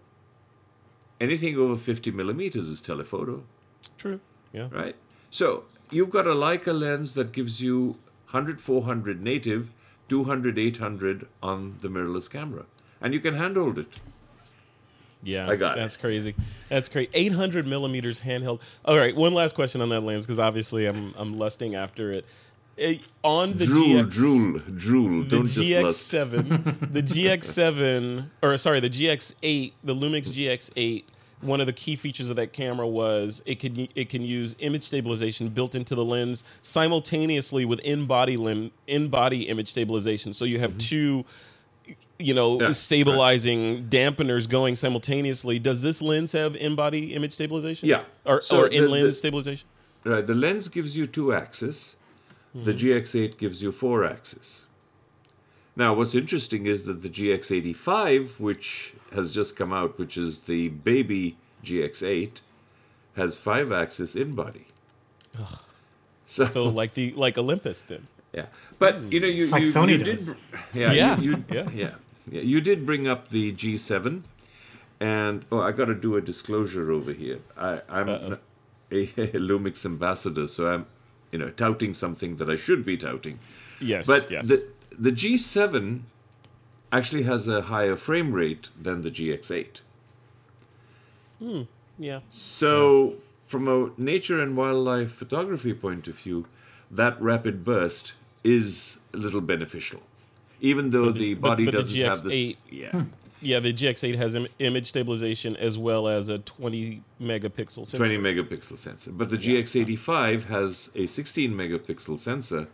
[1.20, 3.44] anything over 50 millimeters is telephoto,
[3.98, 4.20] True.
[4.52, 4.68] Yeah.
[4.72, 4.96] right?
[5.30, 8.00] So you've got a Leica lens that gives you
[8.32, 9.72] 100 400 native,
[10.10, 12.66] 200 800 on the mirrorless camera,
[13.02, 13.88] and you can handhold it.
[15.24, 15.82] Yeah, I got it.
[15.82, 16.34] that's crazy.
[16.70, 17.10] That's crazy.
[17.14, 18.60] 800 millimeters handheld.
[18.86, 22.26] All right, one last question on that lens because obviously I'm I'm lusting after it.
[22.78, 25.24] Eh, on the drool, GX, drool, drool.
[25.24, 26.12] the Don't just lust.
[26.12, 31.04] GX7, the GX7, or sorry, the GX8, the Lumix GX8.
[31.42, 34.84] One of the key features of that camera was it can it can use image
[34.84, 40.34] stabilization built into the lens simultaneously with in body lim, in body image stabilization.
[40.34, 41.26] So you have two,
[42.20, 42.66] you know, Mm-hmm.
[42.68, 45.60] Yeah, stabilizing dampeners going simultaneously.
[45.60, 47.90] Does this lens have in body image stabilization?
[47.90, 48.04] Yeah.
[48.26, 49.68] or, So or the- in lens the- stabilization.
[50.04, 51.96] Right, the lens gives you two axis.
[52.54, 54.66] The GX8 gives you four axes.
[55.76, 60.68] Now, what's interesting is that the GX85, which has just come out, which is the
[60.70, 62.42] baby GX8,
[63.16, 64.66] has five axis in body.
[66.26, 68.08] So, So like the like Olympus then.
[68.34, 68.46] Yeah,
[68.80, 70.26] but you know you Like you, Sony you does.
[70.26, 70.36] did
[70.74, 71.70] yeah Yeah, you, you, yeah.
[71.74, 71.92] yeah
[72.30, 74.22] yeah you did bring up the G7,
[75.00, 77.40] and oh I got to do a disclosure over here.
[77.58, 78.38] I, I'm Uh-oh.
[78.92, 79.06] a,
[79.50, 80.86] Lumix ambassador, so I'm
[81.32, 83.40] you know touting something that I should be touting.
[83.80, 84.48] Yes, But yes.
[84.48, 84.68] the
[84.98, 86.02] the G7
[86.92, 89.82] actually has a higher frame rate than the GX8.
[91.40, 91.62] Hmm.
[91.98, 92.20] yeah.
[92.30, 93.16] So,
[93.48, 96.46] from a nature and wildlife photography point of view,
[96.90, 98.14] that rapid burst
[98.44, 100.02] is a little beneficial,
[100.62, 102.34] even though the, but- body but the doesn't have this.
[102.34, 103.02] GX8 Yeah, hmm.
[103.44, 107.98] Yeah, the GX8 has Im- image stabilization as well as a 20 megapixel sensor.
[107.98, 109.12] 20 megapixel sensor.
[109.12, 112.68] But the GX85 has a 16 megapixel sensor,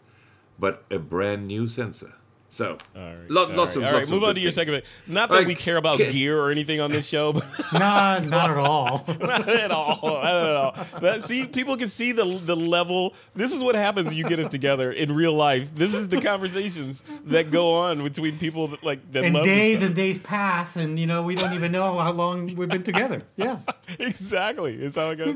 [0.60, 2.14] but a brand new sensor.
[2.50, 3.30] So, All right.
[3.30, 4.04] lot, all lots right, of all lots right.
[4.04, 4.56] of Move on to your things.
[4.56, 4.74] second.
[4.76, 4.86] bit.
[5.06, 7.44] Not that Like, we care about ca- gear or anything on this show, but
[7.74, 9.04] nah, not at all.
[9.20, 10.00] not at all.
[10.02, 11.00] Not at all.
[11.02, 13.14] That, see, people can see the the level.
[13.36, 15.76] This is what happens when you get us together in real life.
[15.76, 19.84] This is the conversations that go on between people that like that and love days
[19.84, 23.24] and days pass, and you know we don't even know how long we've been together.
[23.36, 23.68] Yes.
[24.00, 24.76] exactly.
[24.76, 25.36] It's how it goes.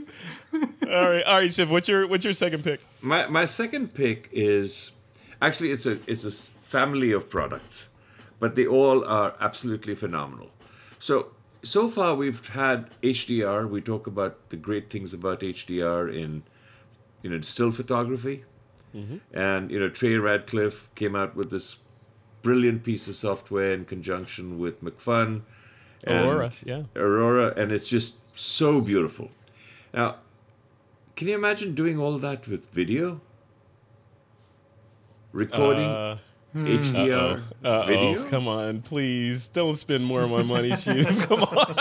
[0.53, 1.69] all right, all right, Shiv.
[1.71, 2.79] What's your what's your second pick?
[3.01, 4.91] My my second pick is
[5.41, 7.89] actually it's a it's a s- family of products,
[8.39, 10.49] but they all are absolutely phenomenal.
[10.99, 11.15] So
[11.63, 13.69] so far we've had HDR.
[13.69, 16.43] We talk about the great things about HDR in
[17.23, 18.37] you know still photography,
[19.33, 21.77] and you know Trey Ratcliff came out with this
[22.41, 25.41] brilliant piece of software in conjunction with Macphun,
[26.03, 26.83] And Aurora, yeah.
[26.95, 29.29] Aurora, and it's just so beautiful.
[29.93, 30.15] Now,
[31.15, 33.21] can you imagine doing all that with video?
[35.33, 36.17] Recording Uh,
[36.55, 38.25] HDR uh video?
[38.25, 41.07] oh, come on, please don't spend more of my money, Chief.
[41.27, 41.75] Come on.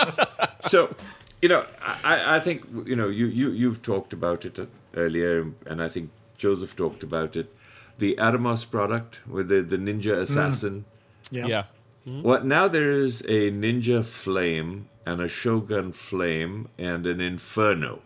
[0.61, 0.95] so
[1.41, 1.65] you know
[2.03, 4.59] I, I think you know you, you you've talked about it
[4.95, 7.51] earlier and i think joseph talked about it
[7.97, 10.85] the atomos product with the, the ninja assassin
[11.31, 11.47] Yeah.
[11.47, 11.63] Yeah.
[12.05, 18.01] what now there is a ninja flame and a shogun flame and an inferno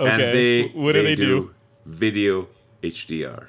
[0.00, 0.10] Okay.
[0.10, 1.54] and they what do they, do?
[1.86, 2.48] video
[2.82, 3.46] hdr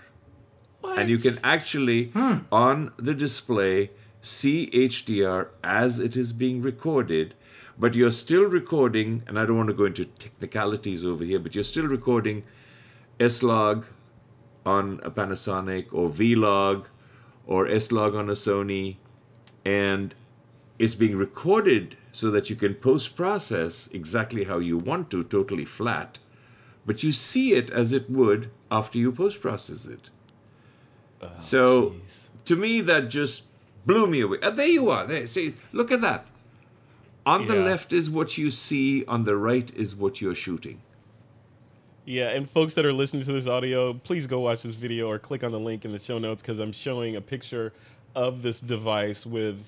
[0.99, 2.39] and you can actually hmm.
[2.51, 3.91] on the display
[4.21, 7.33] see HDR as it is being recorded,
[7.77, 11.55] but you're still recording, and I don't want to go into technicalities over here, but
[11.55, 12.43] you're still recording
[13.19, 13.85] S-Log
[14.65, 16.87] on a Panasonic or V-Log
[17.47, 18.97] or S-Log on a Sony,
[19.65, 20.13] and
[20.77, 26.19] it's being recorded so that you can post-process exactly how you want to, totally flat,
[26.85, 30.09] but you see it as it would after you post-process it.
[31.39, 31.95] So
[32.45, 33.43] to me that just
[33.85, 34.37] blew me away.
[34.41, 35.05] Uh, there you are.
[35.05, 36.25] There, see, look at that.
[37.25, 39.05] On the left is what you see.
[39.05, 40.81] On the right is what you're shooting.
[42.05, 45.19] Yeah, and folks that are listening to this audio, please go watch this video or
[45.19, 47.71] click on the link in the show notes because I'm showing a picture
[48.15, 49.63] of this device with.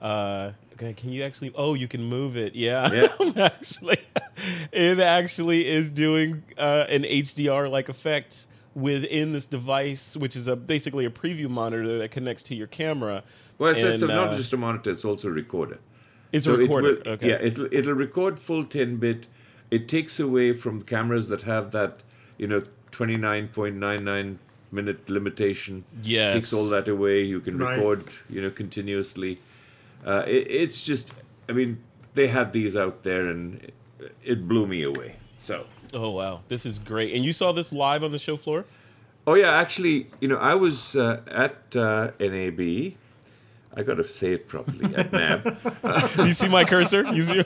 [0.00, 1.52] Uh, okay, can you actually?
[1.54, 2.54] Oh, you can move it.
[2.54, 3.32] Yeah, Yeah.
[3.52, 3.98] actually,
[4.72, 10.56] it actually is doing uh, an HDR like effect within this device, which is a
[10.56, 13.22] basically a preview monitor that connects to your camera.
[13.58, 15.78] Well, it's, it's And, not uh, just a monitor; it's also a recorder.
[16.32, 16.88] It's So a recorder.
[16.96, 17.28] It will, okay.
[17.30, 19.26] Yeah, it'll it'll record full 10 bit.
[19.70, 21.98] It takes away from cameras that have that
[22.38, 24.36] you know 29.99
[24.70, 25.84] minute limitation.
[26.02, 26.34] Yes.
[26.34, 27.22] takes all that away.
[27.22, 27.76] You can Right.
[27.76, 29.38] record you know continuously.
[30.04, 31.14] Uh, it, it's just,
[31.48, 31.78] I mean,
[32.14, 33.74] they had these out there, and it,
[34.24, 35.14] it blew me away.
[35.40, 35.66] So.
[35.94, 37.14] Oh wow, this is great.
[37.14, 38.64] And you saw this live on the show floor?
[39.26, 42.94] Oh yeah, actually, you know, I was uh, at uh, NAB.
[43.74, 45.58] I got to say it properly at NAB,
[46.18, 47.04] you see my cursor?
[47.12, 47.38] You see?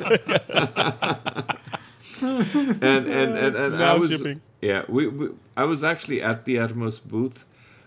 [2.22, 4.40] and and and, and I was shipping.
[4.60, 7.44] yeah, we, we I was actually at the Atomos booth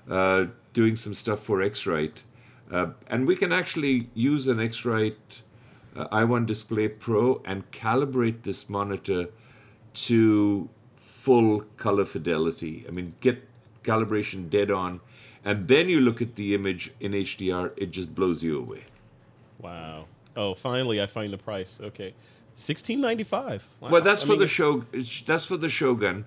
[0.09, 2.23] uh, doing some stuff for X-Rite,
[2.71, 5.41] uh, and we can actually use an X-Rite
[5.95, 9.27] uh, i1 Display Pro and calibrate this monitor
[10.07, 12.85] to full color fidelity.
[12.87, 13.47] I mean, get
[13.83, 15.01] calibration dead on,
[15.43, 18.83] and then you look at the image in HDR, it just blows you away.
[19.59, 20.05] Wow.
[20.35, 21.79] Oh, finally, I find the price.
[21.81, 22.13] Okay,
[22.55, 23.63] sixteen ninety five.
[23.81, 23.89] Wow.
[23.89, 24.85] Well, that's I for mean, the show.
[25.25, 26.25] That's for the Shogun.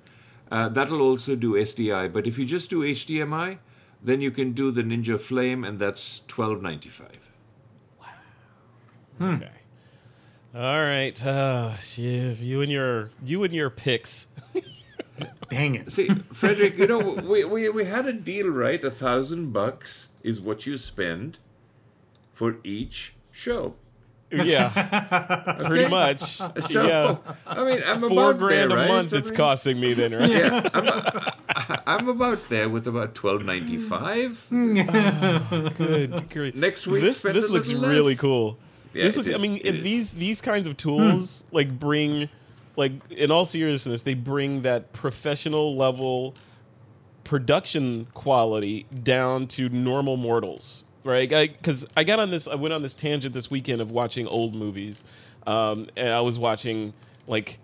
[0.51, 2.13] Uh, that'll also do SDI.
[2.13, 3.59] But if you just do HDMI,
[4.03, 7.31] then you can do the Ninja Flame, and that's twelve ninety five.
[7.99, 9.35] Wow.
[9.35, 9.62] Okay.
[10.55, 14.27] All right, uh, Shiv, you and your you and your picks.
[15.49, 15.91] Dang it.
[15.93, 18.83] See, Frederick, you know we, we we had a deal, right?
[18.85, 21.39] A thousand bucks is what you spend
[22.35, 23.77] for each show.
[24.31, 26.21] yeah, pretty much.
[26.61, 28.89] So yeah, I mean, I'm four about grand there, a right?
[28.89, 30.29] month I it's mean, costing me then, right?
[30.31, 34.47] Yeah, I'm, I'm about there with about twelve ninety five.
[34.51, 36.29] Good.
[36.29, 36.55] grief.
[36.57, 38.21] Next week, this this looks really less.
[38.21, 38.59] cool.
[38.95, 42.29] Yeah, this it looks, I mean, if these these kinds of tools like bring,
[42.77, 46.35] like in all seriousness, they bring that professional level
[47.25, 51.29] production quality down to normal mortals, right?
[51.29, 54.55] Because I, got on this, I went on this tangent this weekend of watching old
[54.55, 55.03] movies,
[55.47, 56.93] um, and I was watching
[57.27, 57.59] like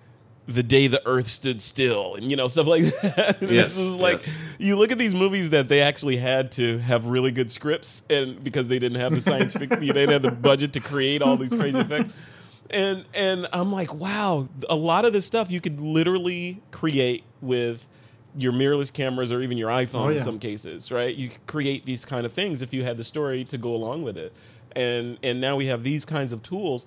[0.48, 3.36] the day the earth stood still and you know stuff like that.
[3.42, 4.34] Yes, this is like yes.
[4.58, 8.42] you look at these movies that they actually had to have really good scripts and
[8.42, 11.54] because they didn't have the scientific they didn't have the budget to create all these
[11.54, 12.14] crazy effects.
[12.70, 17.86] And and i'm like wow a lot of this stuff you could literally create with
[18.36, 21.14] your mirrorless cameras or even your iphone Oh, in some cases right?
[21.14, 24.02] You could create these kind of things if you had the story to go along
[24.02, 24.32] with it.
[24.72, 26.86] And and now we have these kinds of tools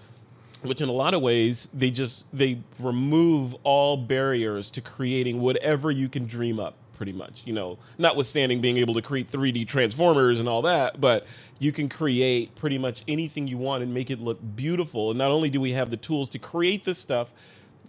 [0.63, 5.91] which in a lot of ways they just they remove all barriers to creating whatever
[5.91, 10.39] you can dream up pretty much you know notwithstanding being able to create 3d transformers
[10.39, 11.25] and all that but
[11.57, 15.31] you can create pretty much anything you want and make it look beautiful and not
[15.31, 17.33] only do we have the tools to create this stuff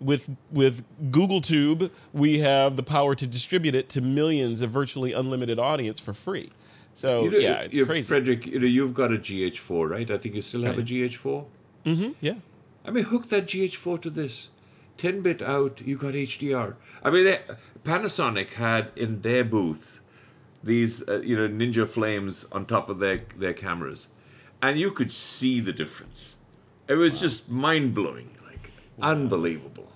[0.00, 5.12] with with Google Tube, we have the power to distribute it to millions of virtually
[5.12, 6.50] unlimited audience for free.
[6.94, 8.02] So You know, yeah, it's crazy.
[8.02, 10.10] Frederick, you know, you've got a GH4, right?
[10.10, 11.44] I think you still have a GH4.
[11.84, 12.34] hmm yeah.
[12.84, 14.48] I mean, hook that GH4 to this.
[14.98, 16.76] 10 bit out, you got HDR.
[17.02, 17.40] I mean, they,
[17.84, 20.00] Panasonic had in their booth
[20.62, 24.08] these, uh, you know, Ninja Flames on top of their, their cameras.
[24.62, 26.36] and you could see the difference.
[26.88, 28.70] It was just mind blowing, like
[29.00, 29.91] unbelievable.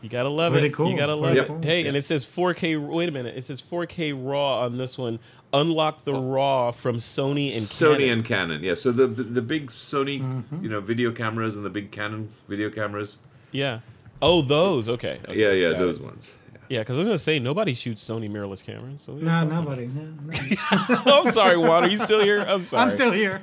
[0.00, 0.74] You gotta love Pretty it.
[0.74, 0.90] cool.
[0.90, 1.48] You gotta love Pretty it.
[1.48, 1.62] cool.
[1.62, 1.88] Hey, Yeah.
[1.88, 2.76] and it says 4K.
[2.76, 3.36] Wait a minute.
[3.36, 5.18] It says 4K RAW on this one.
[5.52, 8.10] Unlock the RAW from Sony and Sony Canon.
[8.10, 8.74] and Canon, yeah.
[8.74, 10.62] So the the big Sony, Mm-hmm.
[10.62, 13.18] you know, video cameras and the big Canon video cameras,
[13.50, 13.80] yeah.
[14.22, 14.88] Oh, those.
[14.88, 15.18] Okay.
[15.28, 16.02] okay, yeah, yeah, got those it.
[16.04, 16.36] ones.
[16.52, 16.58] Yeah.
[16.70, 19.00] Yeah, because I was gonna say nobody shoots Sony mirrorless cameras.
[19.00, 19.86] So No, nobody.
[19.86, 21.02] No, no.
[21.24, 21.84] I'm sorry, Juan.
[21.84, 22.44] Are you still here?
[22.46, 22.82] I'm sorry.
[22.84, 23.40] I'm still here.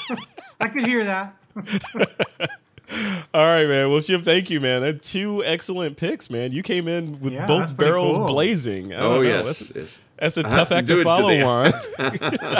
[0.60, 1.34] I could hear that.
[3.34, 3.90] All right, man.
[3.90, 4.98] Well, Shiv, thank you, man.
[5.00, 6.52] Two excellent picks, man.
[6.52, 8.26] You came in with Yeah, both barrels cool.
[8.26, 8.92] blazing.
[8.92, 9.20] I Oh know.
[9.20, 10.02] yes, That's, yes.
[10.18, 11.44] that's a I tough have to act to follow, today.
[11.44, 11.72] Juan.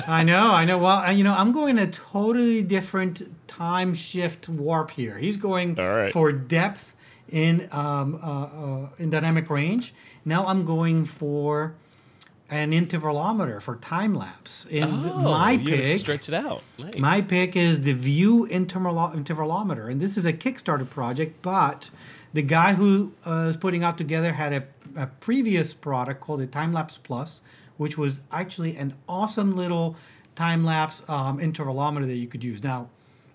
[0.07, 0.79] I know, I know.
[0.79, 5.17] Well, I- you know, I'm going a totally different time shift warp here.
[5.19, 6.13] He's going All right.
[6.13, 6.95] for depth
[7.29, 8.45] in um, uh,
[8.85, 9.95] uh, in dynamic range.
[10.25, 11.75] Now I'm going for
[12.51, 14.67] an intervalometer for time lapse.
[14.73, 16.63] And Oh, my pick, stretch it out.
[16.79, 16.99] Nice.
[16.99, 21.41] my pick is the View intervalo- intervalometer, and this is a Kickstarter project.
[21.43, 21.91] But
[22.33, 24.65] the guy who uh, is putting out together had a,
[24.97, 27.41] a previous product called the Time Lapse Plus,
[27.77, 29.97] which was actually an awesome little
[30.35, 32.63] time lapse um, intervalometer that you could use.
[32.65, 32.89] Now,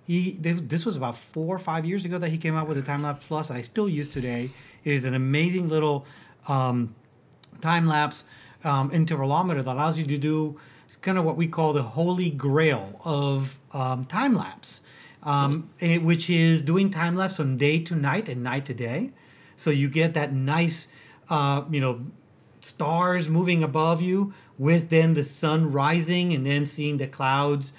[0.05, 2.75] he this, this was about four or five years ago that he came out with
[2.77, 4.49] the Time Lapse Plus that I still use today.
[4.83, 6.05] It is an amazing little
[6.49, 6.93] um,
[7.61, 8.23] time lapse
[8.65, 10.59] um, intervalometer that allows you to do
[11.01, 14.81] kind of what we call the holy grail of um, time lapse,
[15.23, 19.11] um, eh, which is doing time lapse from day to night and night to day.
[19.57, 20.87] So you get that nice,
[21.29, 22.05] uh, you know,
[22.61, 27.73] stars moving above you with then the sun rising and then seeing the clouds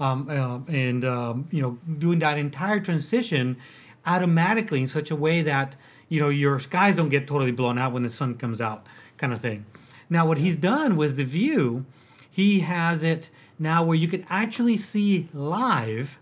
[0.00, 3.56] um, uh, and um, you know doing that entire transition
[4.04, 5.76] automatically in such a way that
[6.08, 8.86] you know your skies don't get totally blown out when the sun comes out
[9.16, 9.64] kind of thing
[10.12, 11.84] now what he's done with the view
[12.30, 16.18] he has it now where you can actually see live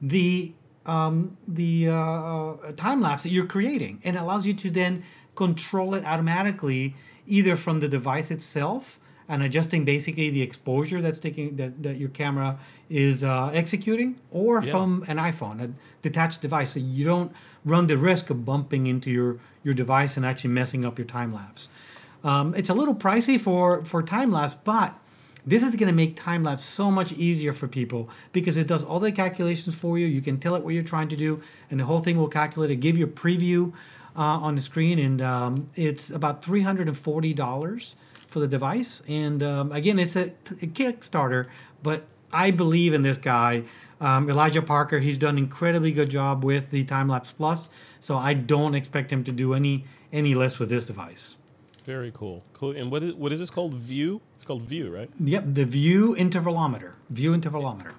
[0.00, 0.52] the
[0.84, 5.02] um, the uh, time lapse that you're creating, and it allows you to then
[5.34, 6.94] control it automatically,
[7.26, 12.10] either from the device itself and adjusting basically the exposure that's taking that, that your
[12.10, 12.56] camera
[12.88, 14.70] is uh, executing, or Yeah.
[14.70, 15.68] from an iPhone, a
[16.02, 17.32] detached device, so you don't
[17.64, 21.34] run the risk of bumping into your your device and actually messing up your time
[21.34, 21.68] lapse.
[22.26, 24.90] Um, it's a little pricey for for time lapse, but
[25.46, 28.82] this is going to make time lapse so much easier for people because it does
[28.82, 30.06] all the calculations for you.
[30.06, 32.70] You can tell it what you're trying to do, and the whole thing will calculate
[32.72, 33.72] it, give you a preview
[34.16, 37.94] uh, on the screen, and um, it's about three hundred and forty dollars
[38.26, 39.02] for the device.
[39.08, 41.46] And um, again, it's a, a Kickstarter,
[41.84, 43.62] but I believe in this guy.
[43.98, 47.70] Um, Elijah Parker, he's done an incredibly good job with the Time Lapse Plus,
[48.00, 51.36] so I don't expect him to do any any less with this device.
[51.86, 52.42] Very cool.
[52.52, 52.72] Cool.
[52.72, 53.74] And what is what is this called?
[53.74, 54.20] View.
[54.34, 55.08] It's called View, right?
[55.20, 56.94] Yep, the View Intervalometer.
[57.10, 57.92] View Intervalometer.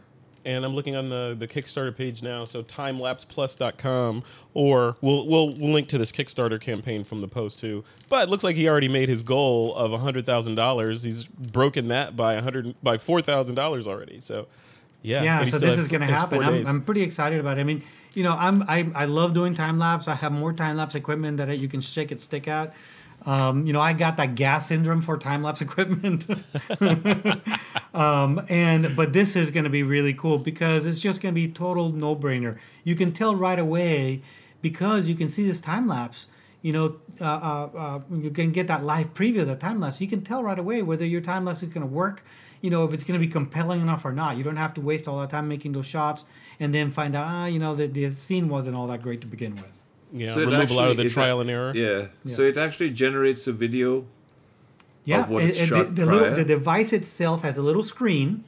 [0.43, 2.45] And I'm looking on the, the Kickstarter page now.
[2.45, 4.23] So timelapseplus.com,
[4.53, 7.85] or we'll, we'll we'll link to this Kickstarter campaign from the post too.
[8.09, 11.03] But it looks like he already made his goal of hundred thousand dollars.
[11.03, 14.19] He's broken that by a hundred by four thousand dollars already.
[14.19, 14.47] So
[15.01, 16.65] yeah, yeah so this is going to happen I'm.
[16.65, 17.83] I'm pretty excited about it i mean
[18.13, 21.37] you know i'm i, I love doing time lapse i have more time lapse equipment
[21.37, 22.73] that you can shake it stick at
[23.25, 26.27] um, you know i got that gas syndrome for time lapse equipment
[27.93, 31.39] um, and but this is going to be really cool because it's just going to
[31.39, 34.21] be total no brainer you can tell right away
[34.61, 36.27] because you can see this time lapse
[36.61, 40.01] you know, uh, uh, uh, you can get that live preview of the time lapse.
[40.01, 42.23] You can tell right away whether your time lapse is going to work.
[42.61, 44.37] You know, if it's going to be compelling enough or not.
[44.37, 46.25] You don't have to waste all that time making those shots
[46.59, 49.27] and then find out, ah, you know, that the scene wasn't all that great to
[49.27, 49.76] begin with.
[50.13, 51.71] Yeah, So it removal out of the actually- it- trial and error.
[51.75, 52.07] Yeah.
[52.25, 54.05] So it actually generates a video.
[55.05, 57.83] Yeah, what it- it's it- shot the, the, little, the device itself has a little
[57.83, 58.43] screen.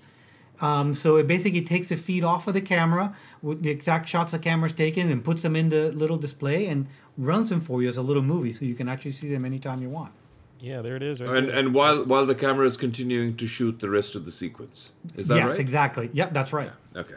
[0.61, 4.33] Um, so it basically takes the feed off of the camera with the exact shots
[4.33, 6.87] the camera's taken and puts them in the little display and
[7.17, 9.81] runs them for you as a little movie, so you can actually see them anytime
[9.81, 10.11] you want.
[10.59, 11.21] Yeah, there it is.
[11.21, 11.55] Right And there.
[11.57, 14.91] and while while the camera is continuing to shoot the rest of the sequence.
[15.15, 15.49] Is that yes, right?
[15.51, 16.09] Yes, exactly.
[16.11, 16.71] Yep, that's right.
[16.93, 17.15] Okay.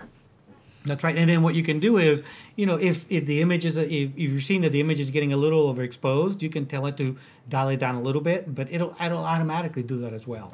[0.85, 1.17] That's right.
[1.17, 2.23] And then what you can do is,
[2.57, 5.11] you know, if, if the image is, if, if you're seeing that the image is
[5.11, 7.17] getting a little overexposed, you can tell it to
[7.49, 10.53] dial it down a little bit, but it'll it'll automatically do that as well.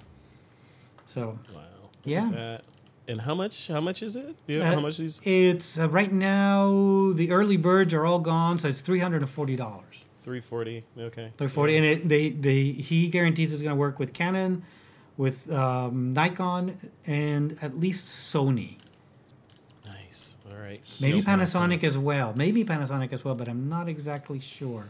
[1.06, 1.62] So wow.
[2.04, 2.30] Yeah.
[2.32, 2.64] that.
[3.08, 3.68] And how much?
[3.68, 4.36] How much is it?
[4.46, 5.18] Yeah, uh, how much these?
[5.24, 9.30] It's uh, right now the early birds are all gone, so it's three hundred and
[9.30, 10.04] forty dollars.
[10.24, 10.84] Three forty.
[10.98, 11.32] Okay.
[11.38, 14.62] Three forty, and it, they they he guarantees it's going to work with Canon,
[15.16, 16.76] with um, Nikon,
[17.06, 18.76] and at least Sony.
[20.68, 21.02] Nice.
[21.02, 21.14] All right.
[21.14, 22.32] Maybe Nope, not Panasonic as well.
[22.36, 24.84] Maybe Panasonic as well, but I'm not exactly sure.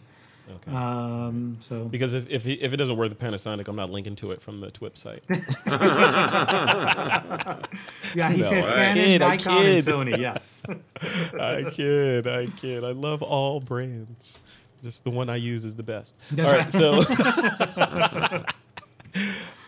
[0.51, 0.75] Okay.
[0.75, 4.17] Um, so Because if if, he, if it doesn't work the Panasonic, I'm not linking
[4.17, 5.23] to it from the TWIP site.
[8.15, 9.85] yeah, he No, says I Canon, kid, I Nikon, and kid.
[9.85, 10.19] Sony.
[10.19, 10.63] Yes.
[11.39, 12.83] I kid, I kid.
[12.83, 14.39] I love all brands.
[14.83, 16.17] Just the one I use is the best.
[16.31, 18.45] That's all right, so.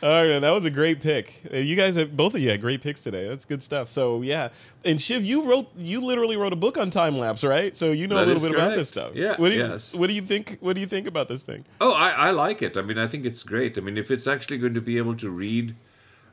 [0.02, 1.42] All right, that was a great pick.
[1.52, 3.28] Uh, You guys have both of you had great picks today.
[3.28, 3.90] That's good stuff.
[3.90, 4.48] So yeah,
[4.84, 7.76] and Shiv, you wrote, you literally wrote a book on time lapse, right?
[7.76, 9.12] So you know That a little bit about this stuff.
[9.14, 9.94] Yeah, What do you, yes.
[9.94, 10.56] What do you think?
[10.60, 11.64] What do you think about this thing?
[11.80, 12.76] Oh, I, I like it.
[12.78, 13.76] I mean, I think it's great.
[13.76, 15.74] I mean, if it's actually going to be able to read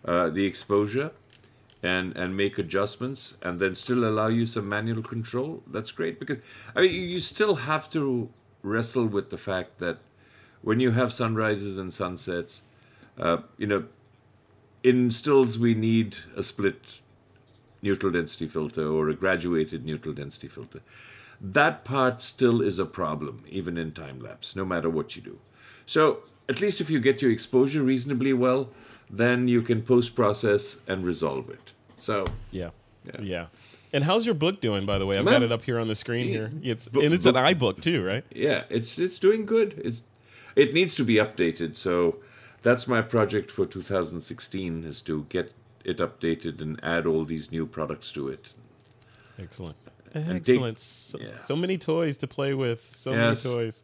[0.05, 1.11] uh, the exposure
[1.83, 6.19] and and make adjustments and then still allow you some manual control, that's great.
[6.19, 6.37] Because
[6.73, 8.29] I mean, you still have to
[8.63, 9.97] wrestle with the fact that
[10.61, 12.61] when you have sunrises and sunsets,
[13.17, 13.85] uh, you know,
[14.83, 16.99] in stills we need a split
[17.81, 20.81] neutral density filter or a graduated neutral density filter.
[21.39, 25.39] That part still is a problem, even in time lapse, no matter what you do.
[25.85, 28.69] So, at least if you get your exposure reasonably well,
[29.09, 31.71] then you can post process and resolve it.
[31.97, 32.69] So, Yeah.
[33.05, 33.21] Yeah.
[33.21, 33.45] Yeah.
[33.93, 35.17] And how's your book doing, by the way?
[35.17, 36.51] I've Man, got it up here on the screen here.
[36.61, 38.23] It's book- and it's an iBook too, right?
[38.35, 39.79] yeah, it's it's doing good.
[39.83, 40.01] It's
[40.55, 41.77] it needs to be updated.
[41.77, 42.17] So,
[42.61, 45.51] that's my project for 2016 is to get
[45.85, 48.53] it updated and add all these new products to it.
[49.39, 49.75] Excellent.
[50.13, 50.79] dig- Excellent.
[50.79, 51.37] so, yeah.
[51.39, 52.89] so many toys to play with.
[52.95, 53.43] So Yes.
[53.45, 53.83] many toys.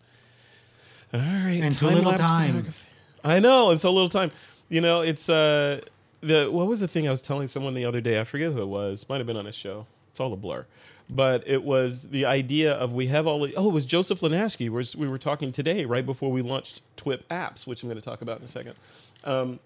[1.13, 1.59] All right.
[1.61, 2.73] And too little time-lapse photography.
[3.23, 4.31] I know, and so little time.
[4.69, 5.81] You know, it's uh
[6.21, 8.19] the what was the thing I was telling someone the other day?
[8.19, 9.07] I forget who it was.
[9.07, 9.85] Might have been on a show.
[10.09, 10.65] It's all a blur.
[11.09, 14.21] But it was the idea of we have all the, oh, it was Joseph
[14.69, 18.05] were, we were talking today, right before we launched TWIP apps, which I'm going to
[18.05, 18.75] talk about in a second.
[19.23, 19.59] Um,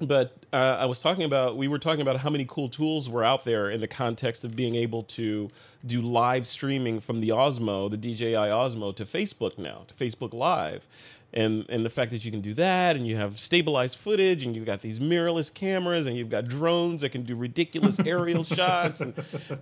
[0.00, 3.24] but uh, I was talking about we were talking about how many cool tools were
[3.24, 5.50] out there in the context of being able to
[5.86, 10.86] do live streaming from the Osmo, the DJI Osmo, to Facebook now, to Facebook Live,
[11.32, 14.56] and and the fact that you can do that, and you have stabilized footage, and
[14.56, 19.00] you've got these mirrorless cameras, and you've got drones that can do ridiculous aerial shots,
[19.00, 19.14] and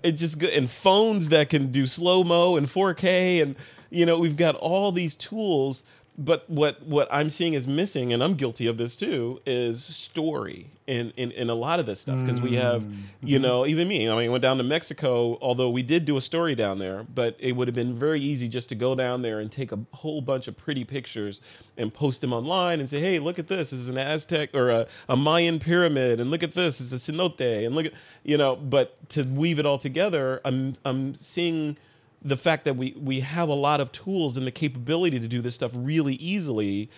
[0.02, 3.56] it just go, and phones that can do slow mo and 4K, and
[3.90, 5.82] you know we've got all these tools
[6.18, 10.70] but what what I'm seeing is missing, and I'm guilty of this too, is story
[10.86, 12.60] in in, in a lot of this stuff because we mm.
[12.60, 12.84] have,
[13.22, 13.42] you mm-hmm.
[13.42, 14.08] know, even me.
[14.08, 17.04] I mean, I went down to Mexico, although we did do a story down there,
[17.14, 19.78] but it would have been very easy just to go down there and take a
[19.92, 21.40] whole bunch of pretty pictures
[21.78, 23.70] and post them online and say, hey, look at this.
[23.70, 26.80] This is an Aztec or a, a Mayan pyramid, and look at this.
[26.80, 27.92] It's a cenote, and look at
[28.22, 28.56] you know.
[28.56, 31.78] But to weave it all together, I'm I'm seeing
[32.24, 35.42] the fact that we we have a lot of tools and the capability to do
[35.42, 36.88] this stuff really easily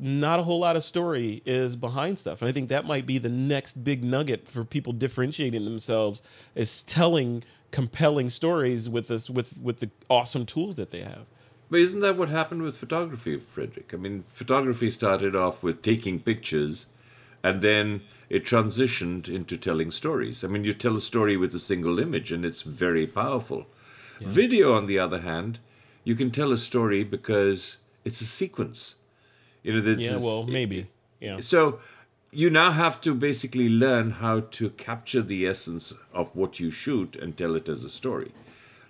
[0.00, 3.18] not a whole lot of story is behind stuff and i think that might be
[3.18, 6.22] the next big nugget for people differentiating themselves
[6.54, 11.26] is telling compelling stories with this with with the awesome tools that they have
[11.70, 13.92] But isn't that what happened with photography, Frederick?
[13.92, 16.86] I mean, photography started off with taking pictures
[17.42, 20.44] and then it transitioned into telling stories.
[20.44, 23.66] I mean, you tell a story with a single image and it's very powerful.
[24.20, 25.58] Video, on the other hand,
[26.04, 28.94] you can tell a story because it's a sequence.
[29.62, 30.86] You know, that's- yeah well maybe
[31.20, 31.80] yeah So
[32.30, 37.16] you now have to basically learn how to capture the essence of what you shoot
[37.16, 38.32] and tell it as a story,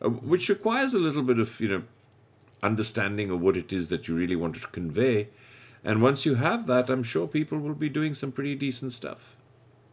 [0.03, 1.83] uh, which requires a little bit of you know
[2.63, 5.29] understanding of what it is that you really want to convey.
[5.85, 9.37] And once you have that, I'm sure people will be doing some pretty decent stuff.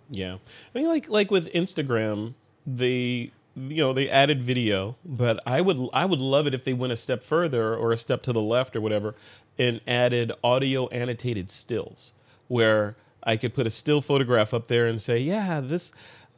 [0.10, 0.38] Yeah,
[0.74, 2.34] I mean, like like with Instagram,
[2.66, 6.74] they you know they added video, but I would I would love it if they
[6.74, 9.16] went a step further or a step to the left or whatever,
[9.58, 12.12] and added audio annotated stills
[12.47, 15.91] where I could put a still photograph up there and say, yeah, this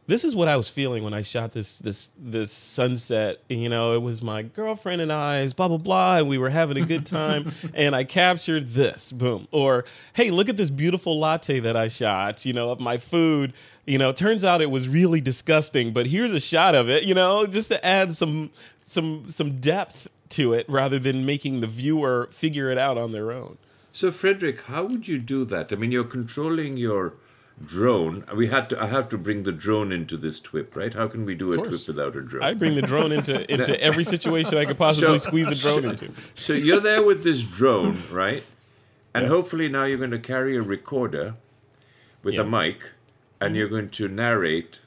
[0.08, 3.38] this is what I was feeling when I shot this this this sunset.
[3.50, 6.78] You know, it was my girlfriend and I's blah blah blah, and we were having
[6.78, 9.12] a good time, and I captured this.
[9.12, 9.48] Boom.
[9.52, 12.46] Or hey, look at this beautiful latte that I shot.
[12.46, 13.54] You know, of my food.
[13.86, 17.04] You know, turns out it was really disgusting, but here's a shot of it.
[17.04, 18.52] You know, just to add some
[18.84, 23.32] some some depth to it rather than making the viewer figure it out on their
[23.32, 23.58] own.
[23.92, 25.74] So, Frederick, how would you do that?
[25.74, 27.14] I mean, you're controlling your
[27.66, 28.24] drone.
[28.36, 28.82] We had to.
[28.84, 30.94] I have to bring the drone into this TWIP, right?
[30.94, 31.58] How can we do a.
[31.58, 32.44] TWIP without a drone?
[32.44, 35.86] I bring the drone into into every situation I could possibly So- squeeze a drone
[35.92, 36.12] into.
[36.36, 38.44] So you're there with this drone, right?
[39.14, 41.34] And hopefully now you're going to carry a recorder
[42.22, 42.42] with Yeah.
[42.42, 42.92] a mic
[43.42, 44.80] and you're going to narrate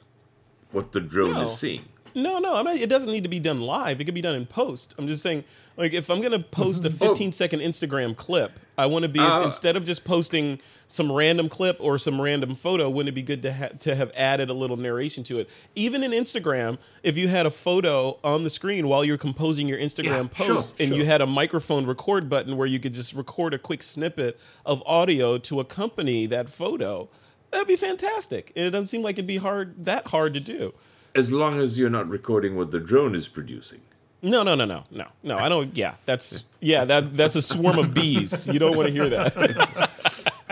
[0.71, 1.41] what the drone No.
[1.41, 1.83] is seeing.
[2.15, 4.01] No, no, I'm not, it doesn't need to be done live.
[4.01, 4.95] It could be done in post.
[4.97, 5.43] I'm just saying,
[5.77, 9.45] like, if I'm gonna post a 15 second Instagram clip, I want to be Uh,
[9.45, 12.89] instead of just posting some random clip or some random photo.
[12.89, 15.49] Wouldn't it be good to ha- to have added a little narration to it?
[15.73, 19.77] Even in Instagram, if you had a photo on the screen while you're composing your
[19.79, 20.97] Instagram Yeah, sure, post, and sure.
[20.97, 24.83] you had a microphone record button where you could just record a quick snippet of
[24.85, 27.07] audio to accompany that photo,
[27.51, 28.51] that'd be fantastic.
[28.57, 30.73] And it doesn't seem like it'd be hard that hard to do.
[31.15, 33.81] As long as you're not recording what the drone is producing.
[34.21, 35.37] No, no, no, no, no, no.
[35.37, 35.75] I don't.
[35.75, 36.85] Yeah, that's yeah.
[36.85, 38.47] That that's a swarm of bees.
[38.47, 39.33] You don't want to hear that.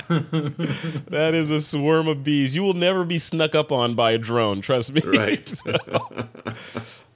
[1.10, 2.56] that is a swarm of bees.
[2.56, 4.61] You will never be snuck up on by a drone.
[4.61, 5.02] Trust me.
[5.06, 5.48] Right.
[5.60, 5.76] So-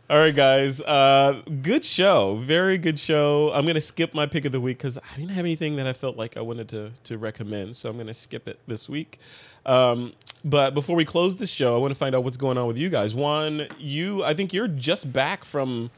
[0.10, 0.82] all right, guys.
[0.82, 2.36] Uh, good show.
[2.44, 3.52] Very good show.
[3.54, 5.94] I'm gonna skip my pick of the week because I didn't have anything that I
[5.94, 7.76] felt like I wanted to to recommend.
[7.76, 9.20] So I'm gonna skip it this week.
[9.66, 10.14] Um,
[10.46, 12.78] but before we close the show, I want to find out what's going on with
[12.78, 13.16] you guys.
[13.16, 15.90] One, you, I think you're just back from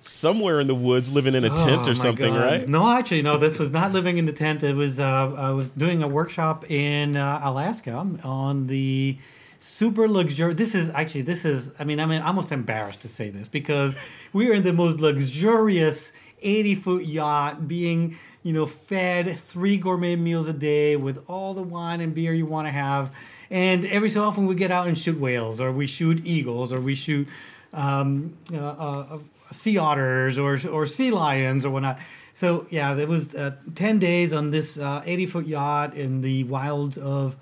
[0.00, 2.44] somewhere in the woods, living in a tent Oh, or something, God.
[2.44, 2.68] right?
[2.68, 3.38] No, actually, no.
[3.38, 4.62] This was not living in the tent.
[4.62, 9.16] It was uh, I was doing a workshop in uh, Alaska on the
[9.58, 10.58] super luxurious.
[10.58, 11.72] This is actually this is.
[11.78, 13.96] I mean, I mean, almost embarrassed to say this because
[14.34, 16.12] we are in the most luxurious
[16.42, 21.62] 80 foot yacht, being you know fed three gourmet meals a day with all the
[21.62, 23.10] wine and beer you want to have.
[23.50, 26.80] And every so often we get out and shoot whales, or we shoot eagles, or
[26.80, 27.26] we shoot
[27.72, 29.18] um, uh, uh,
[29.50, 31.98] sea otters or or sea lions or whatnot.
[32.34, 36.44] So yeah, there was uh, ten days on this uh, eighty foot yacht in the
[36.44, 37.34] wilds of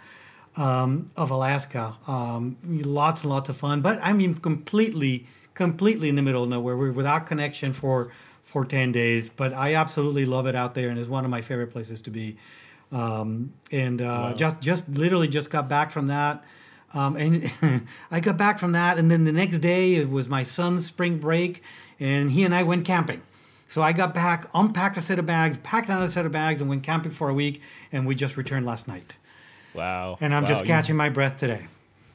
[0.56, 1.96] um, of Alaska.
[2.08, 6.48] Um, lots and lots of fun, but I mean completely completely in the middle of
[6.48, 6.78] nowhere.
[6.78, 8.10] We're without connection for
[8.44, 11.40] for ten days, but I absolutely love it out there, and it's one of my
[11.40, 12.36] favorite places to be.
[12.92, 16.44] Um, and uh, just just literally just got back from that.
[16.92, 20.44] Um, and I got back from that, and then the next day it was my
[20.44, 21.62] son's spring break,
[21.98, 23.22] and he and I went camping.
[23.66, 26.70] So I got back, unpacked a set of bags, packed another set of bags, and
[26.70, 27.60] went camping for a week.
[27.90, 29.16] And we just returned last night.
[29.72, 30.16] Wow.
[30.20, 31.66] And I'm Wow, just you- catching my breath today.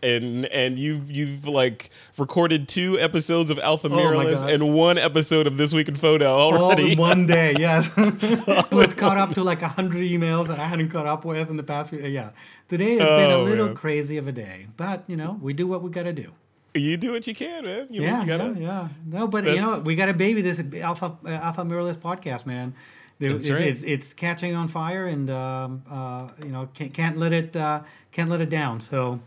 [0.01, 5.47] And and you've you've like recorded two episodes of Alpha Oh Mirrorless and one episode
[5.47, 6.93] of This Week in Photo All already.
[6.93, 7.89] in one day, yes.
[8.71, 11.63] was caught up to like 100 emails that I hadn't caught up with in the
[11.63, 12.01] past week.
[12.03, 12.31] Yeah.
[12.67, 15.67] Today has been a Oh, little crazy of a day, but you know, we do
[15.67, 16.31] what we got to do.
[16.75, 17.87] you do what you can, man.
[17.89, 18.87] You, Yeah, you gotta, yeah, yeah.
[19.05, 22.73] No, but you know, we got to baby this Alpha uh, Alpha Mirrorless podcast, man.
[23.17, 23.61] There- it- right.
[23.63, 27.81] it's, it's catching on fire, and um, uh, you know can't, can't let it uh,
[28.11, 28.79] can't let it down.
[28.79, 29.19] So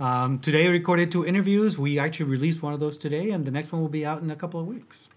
[0.00, 1.78] um, today, I recorded two interviews.
[1.78, 4.30] We actually released one of those today, and the next one will be out in
[4.30, 5.08] a couple of weeks.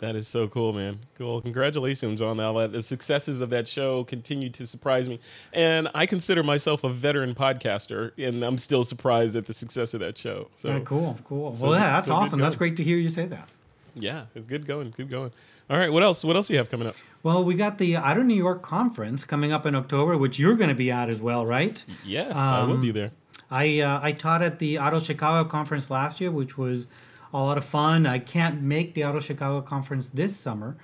[0.00, 0.98] That is so cool, man.
[1.16, 1.40] Cool.
[1.40, 2.72] Congratulations on all that.
[2.72, 5.20] The successes of that show continue to surprise me.
[5.52, 10.00] And I consider myself a veteran podcaster, and I'm still surprised at the success of
[10.00, 10.48] that show.
[10.56, 11.54] So Yeah, cool, cool.
[11.54, 12.40] so well, yeah, that's so awesome.
[12.40, 13.48] That's great to hear you say that.
[13.94, 15.30] yeah, good going, good going.
[15.70, 16.24] All right, what else?
[16.24, 16.96] What else do you have coming up?
[17.22, 20.56] Well, we got the Out of New York conference coming up in October, which you're
[20.56, 21.82] going to be at as well, right?
[22.04, 23.12] Yes, I will Um, be there.
[23.50, 26.88] I uh, I taught at the Out of Chicago conference last year, which was
[27.32, 28.06] a lot of fun.
[28.06, 30.76] I can't make the Out of Chicago conference this summer,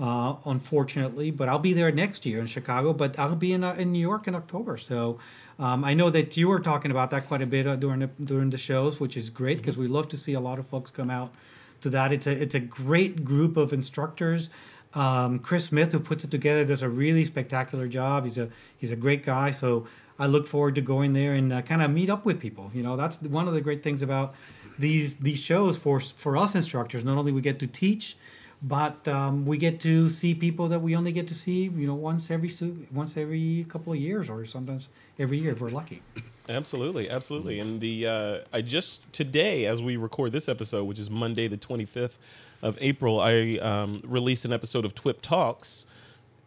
[0.00, 2.92] uh, unfortunately, but I'll be there next year in Chicago.
[2.92, 4.76] But I'll be in uh, in New York in October.
[4.76, 5.18] So
[5.58, 8.10] um, I know that you were talking about that quite a bit uh, during the
[8.24, 10.90] during the shows, which is great because we love to see a lot of folks
[10.90, 11.32] come out
[11.80, 12.12] to that.
[12.12, 14.50] It's a it's a great group of instructors.
[14.94, 18.24] Um, Chris Smith, who puts it together, does a really spectacular job.
[18.24, 18.48] He's a
[18.78, 19.50] he's a great guy.
[19.50, 19.86] So
[20.18, 22.70] I look forward to going there and uh, kind of meet up with people.
[22.74, 24.34] You know, that's one of the great things about
[24.78, 27.04] these these shows for for us instructors.
[27.04, 28.16] Not only we get to teach,
[28.62, 31.94] but um, we get to see people that we only get to see, you know,
[31.94, 32.50] once every
[32.92, 34.88] once every couple of years, or sometimes
[35.18, 36.02] every year if we're lucky.
[36.48, 37.60] Absolutely, absolutely.
[37.60, 41.58] And the uh, I just today, as we record this episode, which is Monday the
[41.58, 42.14] 25th
[42.62, 45.86] of April, I um, released an episode of TWIP Talks,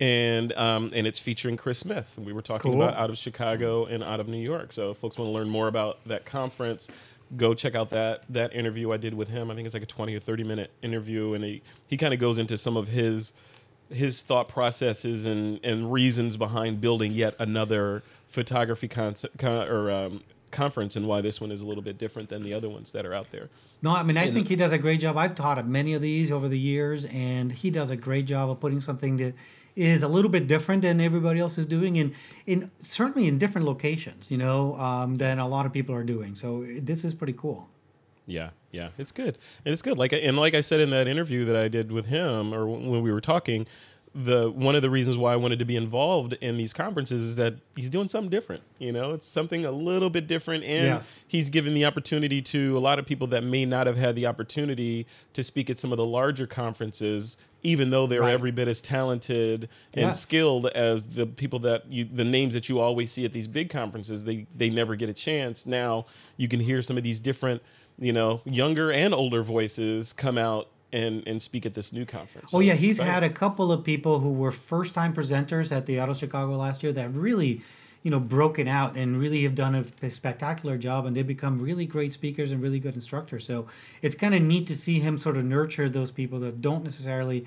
[0.01, 2.13] and um, and it's featuring Chris Smith.
[2.17, 2.81] We were talking Cool.
[2.81, 4.73] about out of Chicago and out of New York.
[4.73, 6.89] So if folks want to learn more about that conference,
[7.37, 9.51] go check out that that interview I did with him.
[9.51, 12.19] I think it's like a 20 or 30 minute interview, and he he kind of
[12.19, 13.31] goes into some of his
[13.89, 20.23] his thought processes and, and reasons behind building yet another photography concept con, or um,
[20.49, 23.05] conference and why this one is a little bit different than the other ones that
[23.05, 23.49] are out there.
[23.83, 25.15] No, I mean I think he does a great job.
[25.17, 28.49] I've taught at many of these over the years, and he does a great job
[28.49, 29.35] of putting something that
[29.75, 32.13] is a little bit different than everybody else is doing, and
[32.45, 36.35] in certainly in different locations, you know, um, than a lot of people are doing.
[36.35, 37.67] So this is pretty cool.
[38.27, 39.37] Yeah, yeah, it's good.
[39.65, 39.97] It's good.
[39.97, 43.01] Like and like I said in that interview that I did with him, or when
[43.01, 43.65] we were talking,
[44.13, 47.35] the one of the reasons why I wanted to be involved in these conferences is
[47.37, 48.61] that he's doing something different.
[48.77, 51.23] You know, it's something a little bit different, and Yes.
[51.27, 54.25] he's given the opportunity to a lot of people that may not have had the
[54.27, 58.33] opportunity to speak at some of the larger conferences, even though they're Right.
[58.33, 60.21] every bit as talented and Yes.
[60.21, 63.69] skilled as the people that you, the names that you always see at these big
[63.69, 64.23] conferences.
[64.23, 65.65] They they never get a chance.
[65.65, 66.05] Now
[66.37, 67.61] you can hear some of these different,
[67.99, 70.67] you know, younger and older voices come out.
[70.93, 72.47] And, and speak at this new conference.
[72.49, 73.13] Oh So yeah, he's exciting.
[73.13, 76.57] had a couple of people who were first time presenters at the Out of Chicago
[76.57, 77.61] last year that really,
[78.03, 81.85] you know, broken out and really have done a spectacular job and they become really
[81.85, 83.45] great speakers and really good instructors.
[83.45, 83.67] So
[84.01, 87.45] it's kind of neat to see him sort of nurture those people that don't necessarily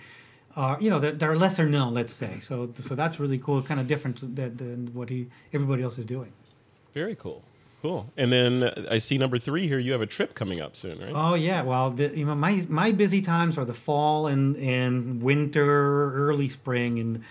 [0.57, 2.39] are, you know, they're, they're lesser known, let's say.
[2.41, 6.07] So so that's really cool, kind of different than, than what he everybody else is
[6.07, 6.33] doing.
[6.93, 7.43] Very cool.
[7.83, 8.11] Cool.
[8.17, 9.79] And then uh, I see number three here.
[9.79, 11.13] You have a trip coming up soon, right?
[11.15, 15.21] Oh yeah, well, the, you know, my my busy times are the fall and and
[15.21, 17.23] winter, early spring, and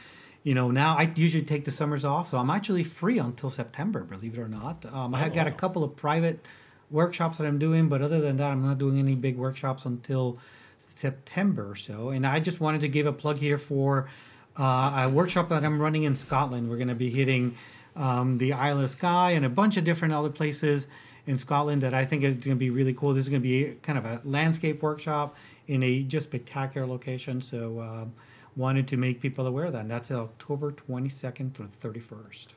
[0.43, 4.03] you know now I usually take the summers off, so I'm actually free until September.
[4.03, 6.47] Believe it or not, um, I have got a couple of private
[6.91, 10.37] workshops that I'm doing, but other than that, I'm not doing any big workshops until
[10.77, 12.09] September or so.
[12.09, 14.09] And I just wanted to give a plug here for
[14.57, 16.69] uh, a workshop that I'm running in Scotland.
[16.69, 17.55] We're going to be hitting
[17.95, 20.87] um, the Isle of Skye and a bunch of different other places
[21.25, 23.13] in Scotland that I think is going to be really cool.
[23.13, 25.35] This is going to be kind of a landscape workshop
[25.67, 27.41] in a just spectacular location.
[27.41, 28.13] So um,
[28.55, 29.81] wanted to make people aware of that.
[29.81, 32.47] And that's October 22nd through 31st.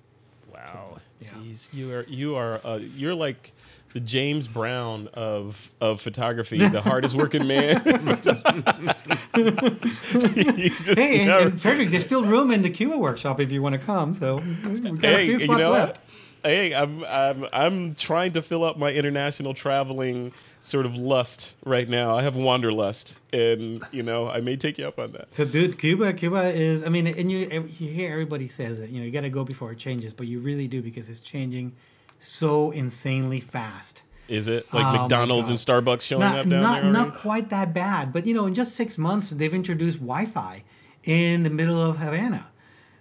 [0.53, 0.99] Wow.
[1.21, 1.29] Yeah.
[1.29, 3.53] Jeez, you are you are uh, you're like
[3.93, 7.83] the James Brown of of photography, the hardest working man.
[10.83, 13.75] Just Hey, and, and Frederick, there's still room in the Cuba workshop if you want
[13.75, 14.15] to come.
[14.15, 15.99] So we've got a hey, few you spots know left.
[15.99, 16.07] what?
[16.47, 21.89] Hey, I'm I'm I'm trying to fill up my international traveling sort of lust right
[21.89, 22.17] now.
[22.17, 25.35] I have wanderlust, and you know I may take you up on that.
[25.35, 26.85] So, dude, Cuba, Cuba is.
[26.85, 27.39] I mean, and you
[27.79, 28.91] you hear everybody says it.
[28.91, 31.21] You know, you got to go before it changes, but you really do because it's
[31.21, 31.75] changing
[32.19, 34.03] so insanely fast.
[34.29, 36.93] Is it like Oh, McDonald's and Starbucks showing Not up down not there?
[36.93, 40.65] not quite that bad, but you know, in just six months, they've introduced Wi-Fi
[41.05, 42.49] in the middle of Havana.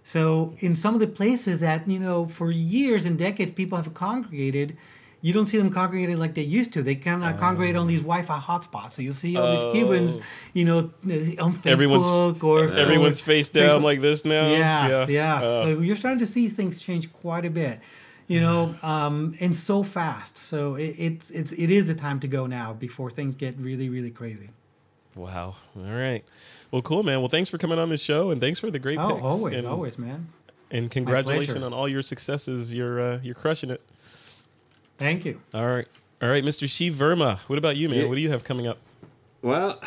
[0.07, 3.91] So, in some of the places that you know, for years and decades, people have
[3.95, 4.77] congregated.
[5.22, 6.84] You don't see them congregated like they used to.
[6.84, 8.91] They kind of congregate on these Wi-Fi hotspots.
[8.91, 10.22] So you'll see all these Cubans, Oh.
[10.53, 13.84] you know, on Facebook Everyone's- or Everyone's or face down Facebook.
[13.84, 14.48] like this now.
[14.52, 15.40] Yes, Yeah.
[15.40, 15.44] yes.
[15.44, 17.80] Uh, so you're starting to see things change quite a bit,
[18.27, 20.38] you know, um, and so fast.
[20.38, 23.90] So it, it's it's it is the time to go now before things get really
[23.90, 24.49] really crazy.
[25.15, 25.55] Wow.
[25.77, 26.23] All right.
[26.71, 27.19] Well, cool, man.
[27.19, 29.21] Well, thanks for coming on the show, and thanks for the great Oh, picks.
[29.23, 30.27] always, and, always, man.
[30.71, 32.73] And congratulations on all your successes.
[32.73, 33.81] You're uh, you're crushing it.
[34.97, 35.39] Thank you.
[35.53, 35.87] All right.
[36.21, 36.69] All right, Mr.
[36.69, 37.37] Shiv Verma.
[37.47, 37.99] What about you, man?
[37.99, 38.05] Yeah.
[38.07, 38.77] What do you have coming up?
[39.41, 39.79] Well,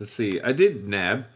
[0.00, 0.40] let's see.
[0.40, 1.26] I did nab.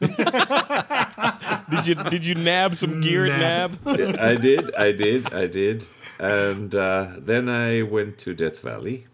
[0.00, 3.84] Did you did you nab some gear at NAB.
[3.86, 4.16] NAB?
[4.20, 5.86] I did, I did, I did.
[6.18, 9.06] And uh, then I went to Death Valley,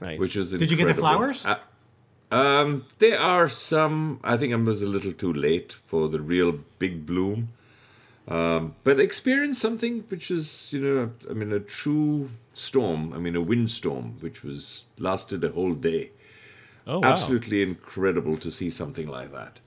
[0.00, 0.18] Nice.
[0.18, 1.46] which was Did you get the flowers?
[1.46, 1.58] Uh,
[2.32, 4.18] um, there are some.
[4.24, 7.50] I think I was a little too late for the real big bloom.
[8.28, 13.12] Um, but experienced something which was, you know, I mean, a true storm.
[13.12, 16.10] I mean, a windstorm, which was lasted a whole day.
[16.86, 17.12] oh wow.
[17.12, 19.60] Absolutely incredible to see something like that.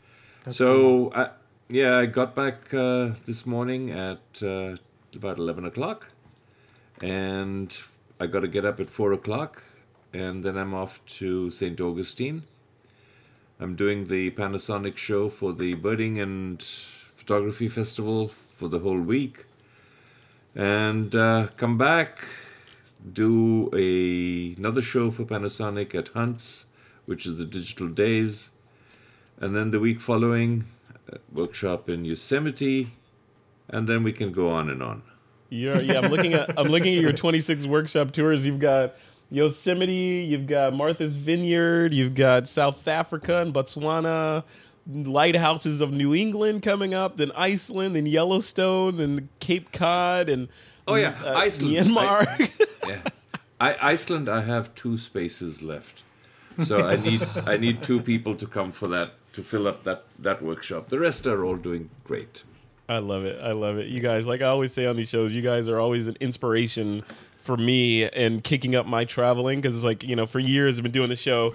[0.49, 1.29] so, I,
[1.67, 4.77] yeah, I got back uh, this morning at uh,
[5.13, 6.09] about 11 o'clock,
[7.01, 7.77] and
[8.19, 9.63] I got to get up at 4 o'clock,
[10.13, 11.79] and then I'm off to St.
[11.81, 12.43] Augustine.
[13.59, 19.45] I'm doing the Panasonic show for the Birding and Photography Festival for the whole week,
[20.53, 22.25] and uh, come back,
[23.13, 26.65] do a, another show for Panasonic at Hunts,
[27.05, 28.49] which is the Digital Days,
[29.39, 30.65] and then the week following,
[31.31, 32.91] workshop in Yosemite,
[33.69, 35.01] and then we can go on and on.
[35.49, 38.45] You're, yeah, I'm looking at I'm looking at your 26 workshop tours.
[38.45, 38.95] You've got
[39.35, 44.45] Yosemite, you've got Martha's Vineyard, you've got South Africa and Botswana,
[44.87, 50.47] lighthouses of New England coming up, then Iceland, then Yellowstone, then Cape Cod, and
[50.87, 51.89] Oh, yeah, uh, Iceland.
[51.89, 52.49] Myanmar.
[52.87, 53.01] Yeah,
[53.59, 54.29] I, Iceland.
[54.29, 56.03] I have two spaces left,
[56.59, 60.03] so I need I need two people to come for that to fill up that
[60.19, 60.89] that workshop.
[60.89, 62.43] The rest are all doing great.
[62.87, 63.41] I love it.
[63.41, 63.87] I love it.
[63.87, 67.03] You guys, like I always say on these shows, you guys are always an inspiration
[67.45, 70.83] for me and kicking up my traveling because it's like you know for years I've
[70.83, 71.53] been doing the show,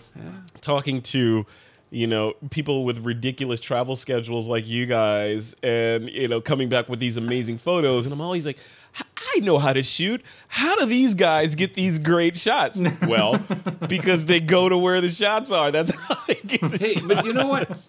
[0.60, 1.44] talking to
[1.90, 6.88] you know people with ridiculous travel schedules like you guys, and you know coming back
[6.88, 8.58] with these amazing photos, and I'm always like.
[9.36, 10.20] I know how to shoot.
[10.48, 12.82] How do these guys get these great shots?
[13.06, 13.40] Well,
[13.88, 15.70] because they go to where the shots are.
[15.70, 17.06] That's how they get the Hey, shots.
[17.06, 17.88] but you know what?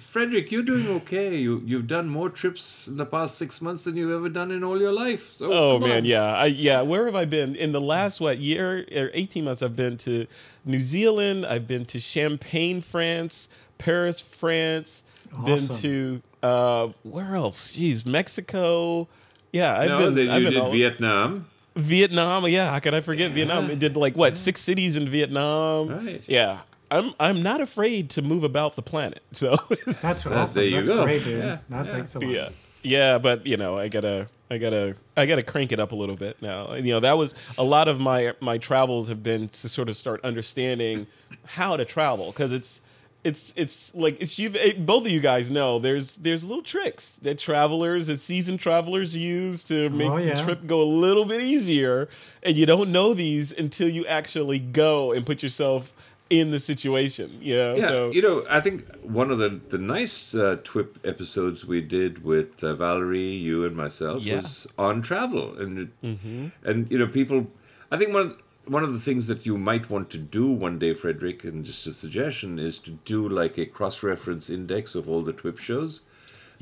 [0.00, 1.36] Frederick, you're doing okay.
[1.36, 4.64] You you've done more trips in the past six months than you've ever done in
[4.64, 5.34] all your life.
[5.36, 6.04] So Oh man, on.
[6.04, 6.82] yeah, I, yeah.
[6.82, 9.62] Where have I been in the last what year or eighteen months?
[9.62, 10.26] I've been to
[10.64, 11.46] New Zealand.
[11.46, 13.48] I've been to Champagne, France,
[13.78, 15.04] Paris, France.
[15.44, 17.72] Been to uh, where else?
[17.72, 19.06] Jeez, Mexico.
[19.52, 20.14] Yeah, I've No, been.
[20.16, 21.46] then I've you been did all- Vietnam.
[21.76, 22.46] Vietnam.
[22.48, 23.70] Yeah, how could I forget Vietnam?
[23.70, 25.88] It did like what six cities in Vietnam.
[25.88, 26.22] Right.
[26.28, 26.58] Yeah,
[26.90, 29.22] I'm I'm not afraid to move about the planet.
[29.32, 29.56] So
[29.86, 30.54] That's awesome.
[30.54, 31.04] there you That's go.
[31.04, 31.42] great, dude.
[31.44, 31.98] Yeah, That's yeah.
[31.98, 32.30] excellent.
[32.32, 32.48] yeah
[32.82, 36.16] yeah but you know i gotta i gotta i gotta crank it up a little
[36.16, 39.68] bit now you know that was a lot of my my travels have been to
[39.68, 41.06] sort of start understanding
[41.44, 42.80] how to travel because it's
[43.22, 47.16] it's it's like it's you it, both of you guys know there's there's little tricks
[47.20, 51.26] that travelers that seasoned travelers use to oh, make Oh, the trip go a little
[51.26, 52.08] bit easier
[52.42, 55.92] and you don't know these until you actually go and put yourself
[56.30, 59.78] in the situation you know Yeah, so you know, I think one of the the
[59.78, 64.36] nice uh, TWIP episodes we did with uh, Valerie, you, and myself Yeah.
[64.36, 66.46] was on travel, and it, Mm-hmm.
[66.64, 67.46] and you know, people.
[67.90, 68.36] I think one
[68.66, 71.86] one of the things that you might want to do one day, Frederick, and just
[71.86, 76.02] a suggestion is to do like a cross reference index of all the TWIP shows.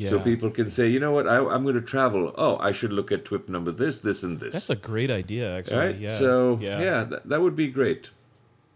[0.01, 2.33] So people can say, you know what, I, I'm going to travel.
[2.39, 4.53] Oh, I should look at TWIP number this, this, and this.
[4.53, 5.99] that's a great idea actually All right.
[5.99, 8.11] yeah So yeah, that, that would be great.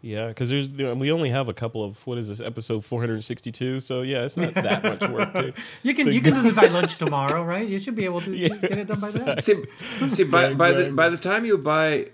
[0.03, 2.85] Yeah, because there's you know, we only have a couple of what is this episode
[2.85, 5.55] 462, so yeah, it's not that much work to.
[5.85, 7.67] You can to you can do it by lunch tomorrow, right?
[7.67, 9.41] You should be able to Yeah, get it done by then.
[9.41, 9.63] See,
[10.09, 12.09] see by, Yeah, by the by the time you buy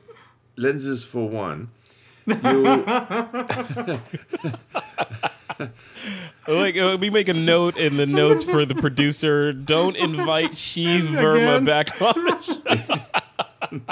[0.56, 1.70] lenses for one,
[2.26, 2.36] you
[6.46, 11.06] Like uh, we make a note in the notes for the producer: don't invite Shiv
[11.06, 12.38] Verma back on the
[13.72, 13.90] show.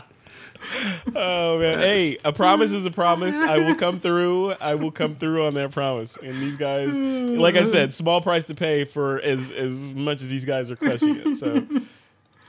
[1.15, 3.37] oh man, hey, a promise is a promise.
[3.37, 4.53] I will come through.
[4.55, 6.17] I will come through on that promise.
[6.17, 10.29] And these guys, like I said, small price to pay for as as much as
[10.29, 11.37] these guys are crushing it.
[11.37, 11.67] So,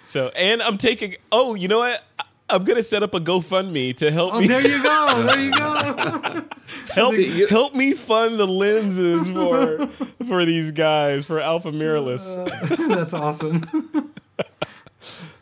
[0.05, 1.15] so and I'm taking.
[1.31, 2.03] Oh, you know what?
[2.19, 5.23] I- I'm gonna set up a GoFundMe to help Oh, me there you go.
[5.25, 6.45] There you go.
[6.93, 9.85] help See, you- help me fund the lenses for
[10.29, 12.87] for these guys for Alpha Mirrorless.
[12.95, 14.06] That's awesome.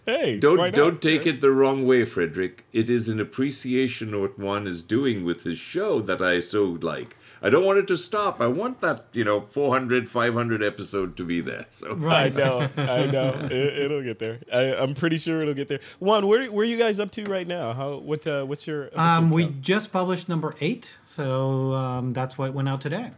[0.05, 1.27] Hey, don't don't take right?
[1.35, 2.65] it the wrong way, Frederick.
[2.73, 6.63] It is an appreciation of what Juan is doing with his show that I so
[6.81, 7.15] like.
[7.41, 8.41] I don't want it to stop.
[8.41, 11.65] I want that you know 400, 500 episode to be there.
[11.69, 12.35] So I Right.
[12.35, 13.33] know, I know.
[13.51, 14.39] It, it'll get there.
[14.51, 15.79] I, I'm pretty sure it'll get there.
[15.99, 17.73] Juan, where where are you guys up to right now?
[17.73, 19.61] How what uh, what's your Um, we count?
[19.61, 23.11] just published number eight, so um, that's what went out today.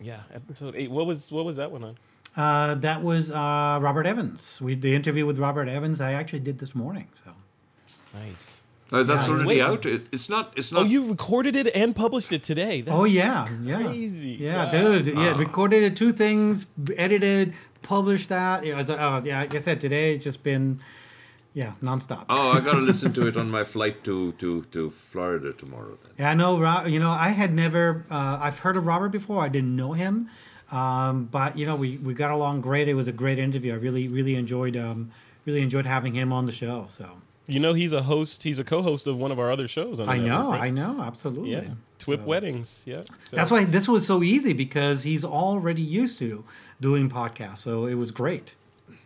[0.00, 0.90] yeah episode eight.
[0.90, 1.96] What was what was that one on?
[2.36, 4.60] Uh, that was uh, Robert Evans.
[4.62, 6.00] We the interview with Robert Evans.
[6.00, 7.08] I actually did this morning.
[7.24, 7.32] So
[8.14, 8.62] Nice.
[8.92, 9.86] Uh, that's Yeah, already out.
[9.86, 10.52] It, it's not.
[10.56, 10.82] It's not.
[10.82, 12.80] Oh, you recorded it and published it today.
[12.80, 14.36] That's oh yeah, yeah, crazy.
[14.40, 14.70] yeah, Wow.
[14.70, 15.06] dude.
[15.06, 16.66] Yeah, recorded it, two things,
[16.96, 18.64] edited, published that.
[18.66, 19.40] Yeah, it's, uh, yeah.
[19.42, 20.80] Like I said, today it's just been
[21.54, 22.24] yeah nonstop.
[22.28, 25.96] Oh, I got to listen to it on my flight to to to Florida tomorrow.
[26.02, 26.12] Then.
[26.18, 26.58] Yeah, I know.
[26.58, 28.04] Ro- You know, I had never.
[28.10, 29.40] Uh, I've heard of Robert before.
[29.44, 30.28] I didn't know him,
[30.72, 32.88] um, but you know, we, we got along great.
[32.88, 33.72] It was a great interview.
[33.72, 35.10] I really really enjoyed um,
[35.46, 36.86] really enjoyed having him on the show.
[36.88, 37.08] So
[37.46, 38.42] You know, he's a host.
[38.42, 40.00] He's a co-host of one of our other shows.
[40.00, 40.60] I know, network, right?
[40.62, 41.52] I know, absolutely.
[41.52, 41.64] Yeah,
[41.98, 42.82] Twip So- Weddings.
[42.86, 46.44] Yeah, So- That's why this was so easy because he's already used to
[46.80, 47.58] doing podcasts.
[47.58, 48.54] So it was great.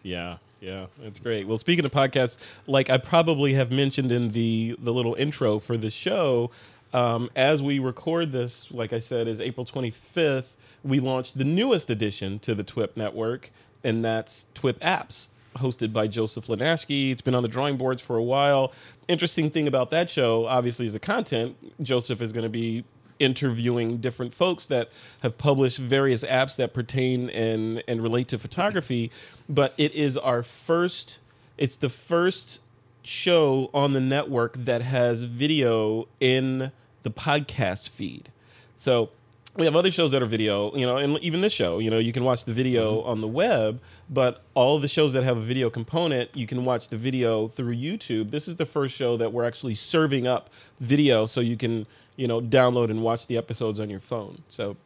[0.03, 1.47] Yeah, yeah, it's great.
[1.47, 2.36] Well, speaking of podcasts,
[2.66, 6.51] like I probably have mentioned in the the little intro for the show,
[6.93, 10.53] um, as we record this, like I said, is April 25th.
[10.85, 13.51] We launched the newest addition to the TWIP network,
[13.82, 17.11] and that's TWIP Apps, hosted by Joseph Linaschke.
[17.11, 18.73] It's been on the drawing boards for a while.
[19.09, 21.56] Interesting thing about that show, obviously, is the content.
[21.82, 22.85] Joseph is going to be
[23.19, 24.90] interviewing different folks that
[25.23, 29.11] have published various apps that pertain and and relate to photography
[29.48, 31.19] but it is our first
[31.56, 32.59] it's the first
[33.05, 36.73] show on the network that has video in
[37.05, 38.31] the podcast feed
[38.77, 39.11] so
[39.56, 41.98] we have other shows that are video, you know, and even this show, you know,
[41.98, 43.09] you can watch the video mm-hmm.
[43.09, 46.64] on the web, but all of the shows that have a video component, you can
[46.64, 48.31] watch the video through YouTube.
[48.31, 50.51] This is the first show that we're actually serving up
[50.81, 51.86] video so you can,
[52.16, 54.43] you know, download and watch the episodes on your phone.
[54.48, 54.76] So,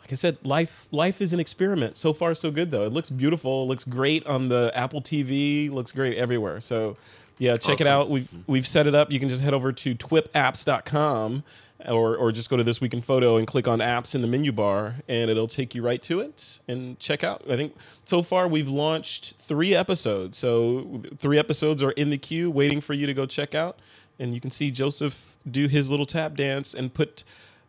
[0.00, 1.96] like I said, life life is an experiment.
[1.96, 2.84] So far so good though.
[2.84, 6.60] It looks beautiful, it looks great on the Apple TV, looks great everywhere.
[6.60, 6.96] So,
[7.38, 8.08] yeah, check it out.
[8.08, 9.10] We've we've set it up.
[9.10, 11.42] You can just head over to twipapps.com
[11.88, 14.26] or or just go to this week in photo and click on apps in the
[14.26, 17.42] menu bar and it'll take you right to it and check out.
[17.50, 20.38] I think so far we've launched 3 episodes.
[20.38, 23.78] So 3 episodes are in the queue waiting for you to go check out
[24.18, 27.24] and you can see Joseph do his little tap dance and put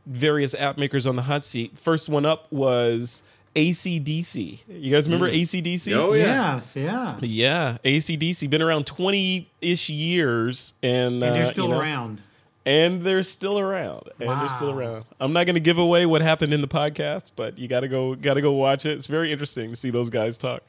[0.06, 1.77] various app makers on the hot seat.
[1.77, 3.23] First one up was
[3.56, 4.60] ACDSee.
[4.68, 5.95] You guys remember ACDSee?
[5.95, 6.56] Oh yeah.
[6.56, 7.18] Yes, yeah.
[7.22, 12.22] Yeah, ACDSee been around 20 ish years and, And uh, they're you still know, around.
[12.65, 14.10] And they're still around.
[14.19, 15.06] And they're still around.
[15.19, 18.15] I'm not going to give away what happened in the podcast but you gotta go
[18.15, 18.91] gotta go watch it.
[18.91, 20.64] It's very interesting to see those guys talk.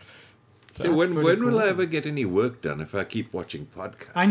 [0.73, 3.67] So when pretty when will I ever get any work done if I keep watching
[3.67, 4.11] podcasts?
[4.17, 4.27] I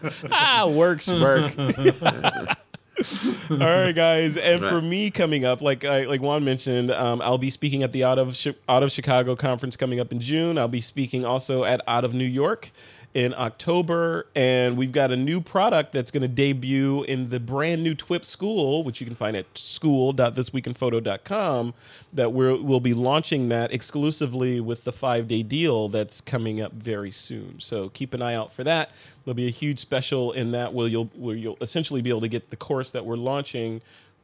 [0.00, 0.10] know.
[0.30, 1.02] ah work.
[1.02, 1.58] Smirk
[3.50, 4.36] all right guys.
[4.36, 7.92] And for me coming up like I, like juan mentioned um, i'll be speaking at
[7.92, 10.58] the out of Chi- out of chicago conference coming up in june.
[10.58, 12.72] I'll be speaking also at out of new york
[13.14, 17.82] in October, and we've got a new product that's going to debut in the brand
[17.82, 21.74] new TWIP school, which you can find at school.thisweekinphoto.com.
[22.12, 26.72] That we're, we'll be launching that exclusively with the five day deal that's coming up
[26.72, 27.58] very soon.
[27.58, 28.90] So keep an eye out for that.
[29.24, 32.28] There'll be a huge special in that where you'll where you'll essentially be able to
[32.28, 33.82] get the course that we're launching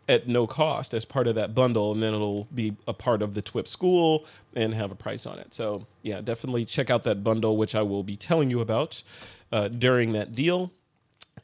[0.08, 3.34] at no cost as part of that bundle, and then it'll be a part of
[3.34, 5.54] the TWIP school and have a price on it.
[5.54, 9.02] So yeah, definitely check out that bundle, which I will be telling you about
[9.52, 10.70] uh, during that deal.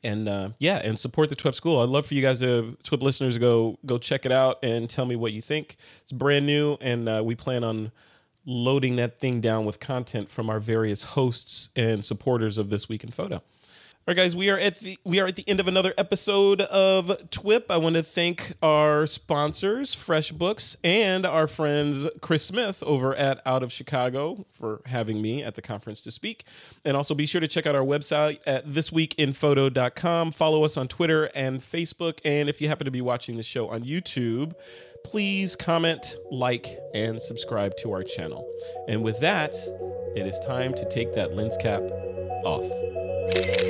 [0.02, 1.80] And uh, yeah, and support the TWIP school.
[1.80, 4.88] I'd love for you guys to TWIP listeners to go go check it out and
[4.88, 5.76] tell me what you think.
[6.02, 7.92] It's brand new, and uh, we plan on
[8.46, 13.04] loading that thing down with content from our various hosts and supporters of this week
[13.04, 13.42] in photo.
[14.08, 16.62] All right, guys, we are at the we are at the end of another episode
[16.62, 17.66] of TWIP.
[17.68, 23.62] I want to thank our sponsors, FreshBooks, and our friends Chris Smith over at Out
[23.62, 26.44] of Chicago for having me at the conference to speak.
[26.82, 30.32] And also be sure to check out our website at thisweekinphoto.com.
[30.32, 32.20] Follow us on Twitter and Facebook.
[32.24, 34.54] And if you happen to be watching the show on YouTube,
[35.04, 38.50] please comment, like, and subscribe to our channel.
[38.88, 39.54] And with that,
[40.16, 41.82] it is time to take that lens cap
[42.44, 43.69] off.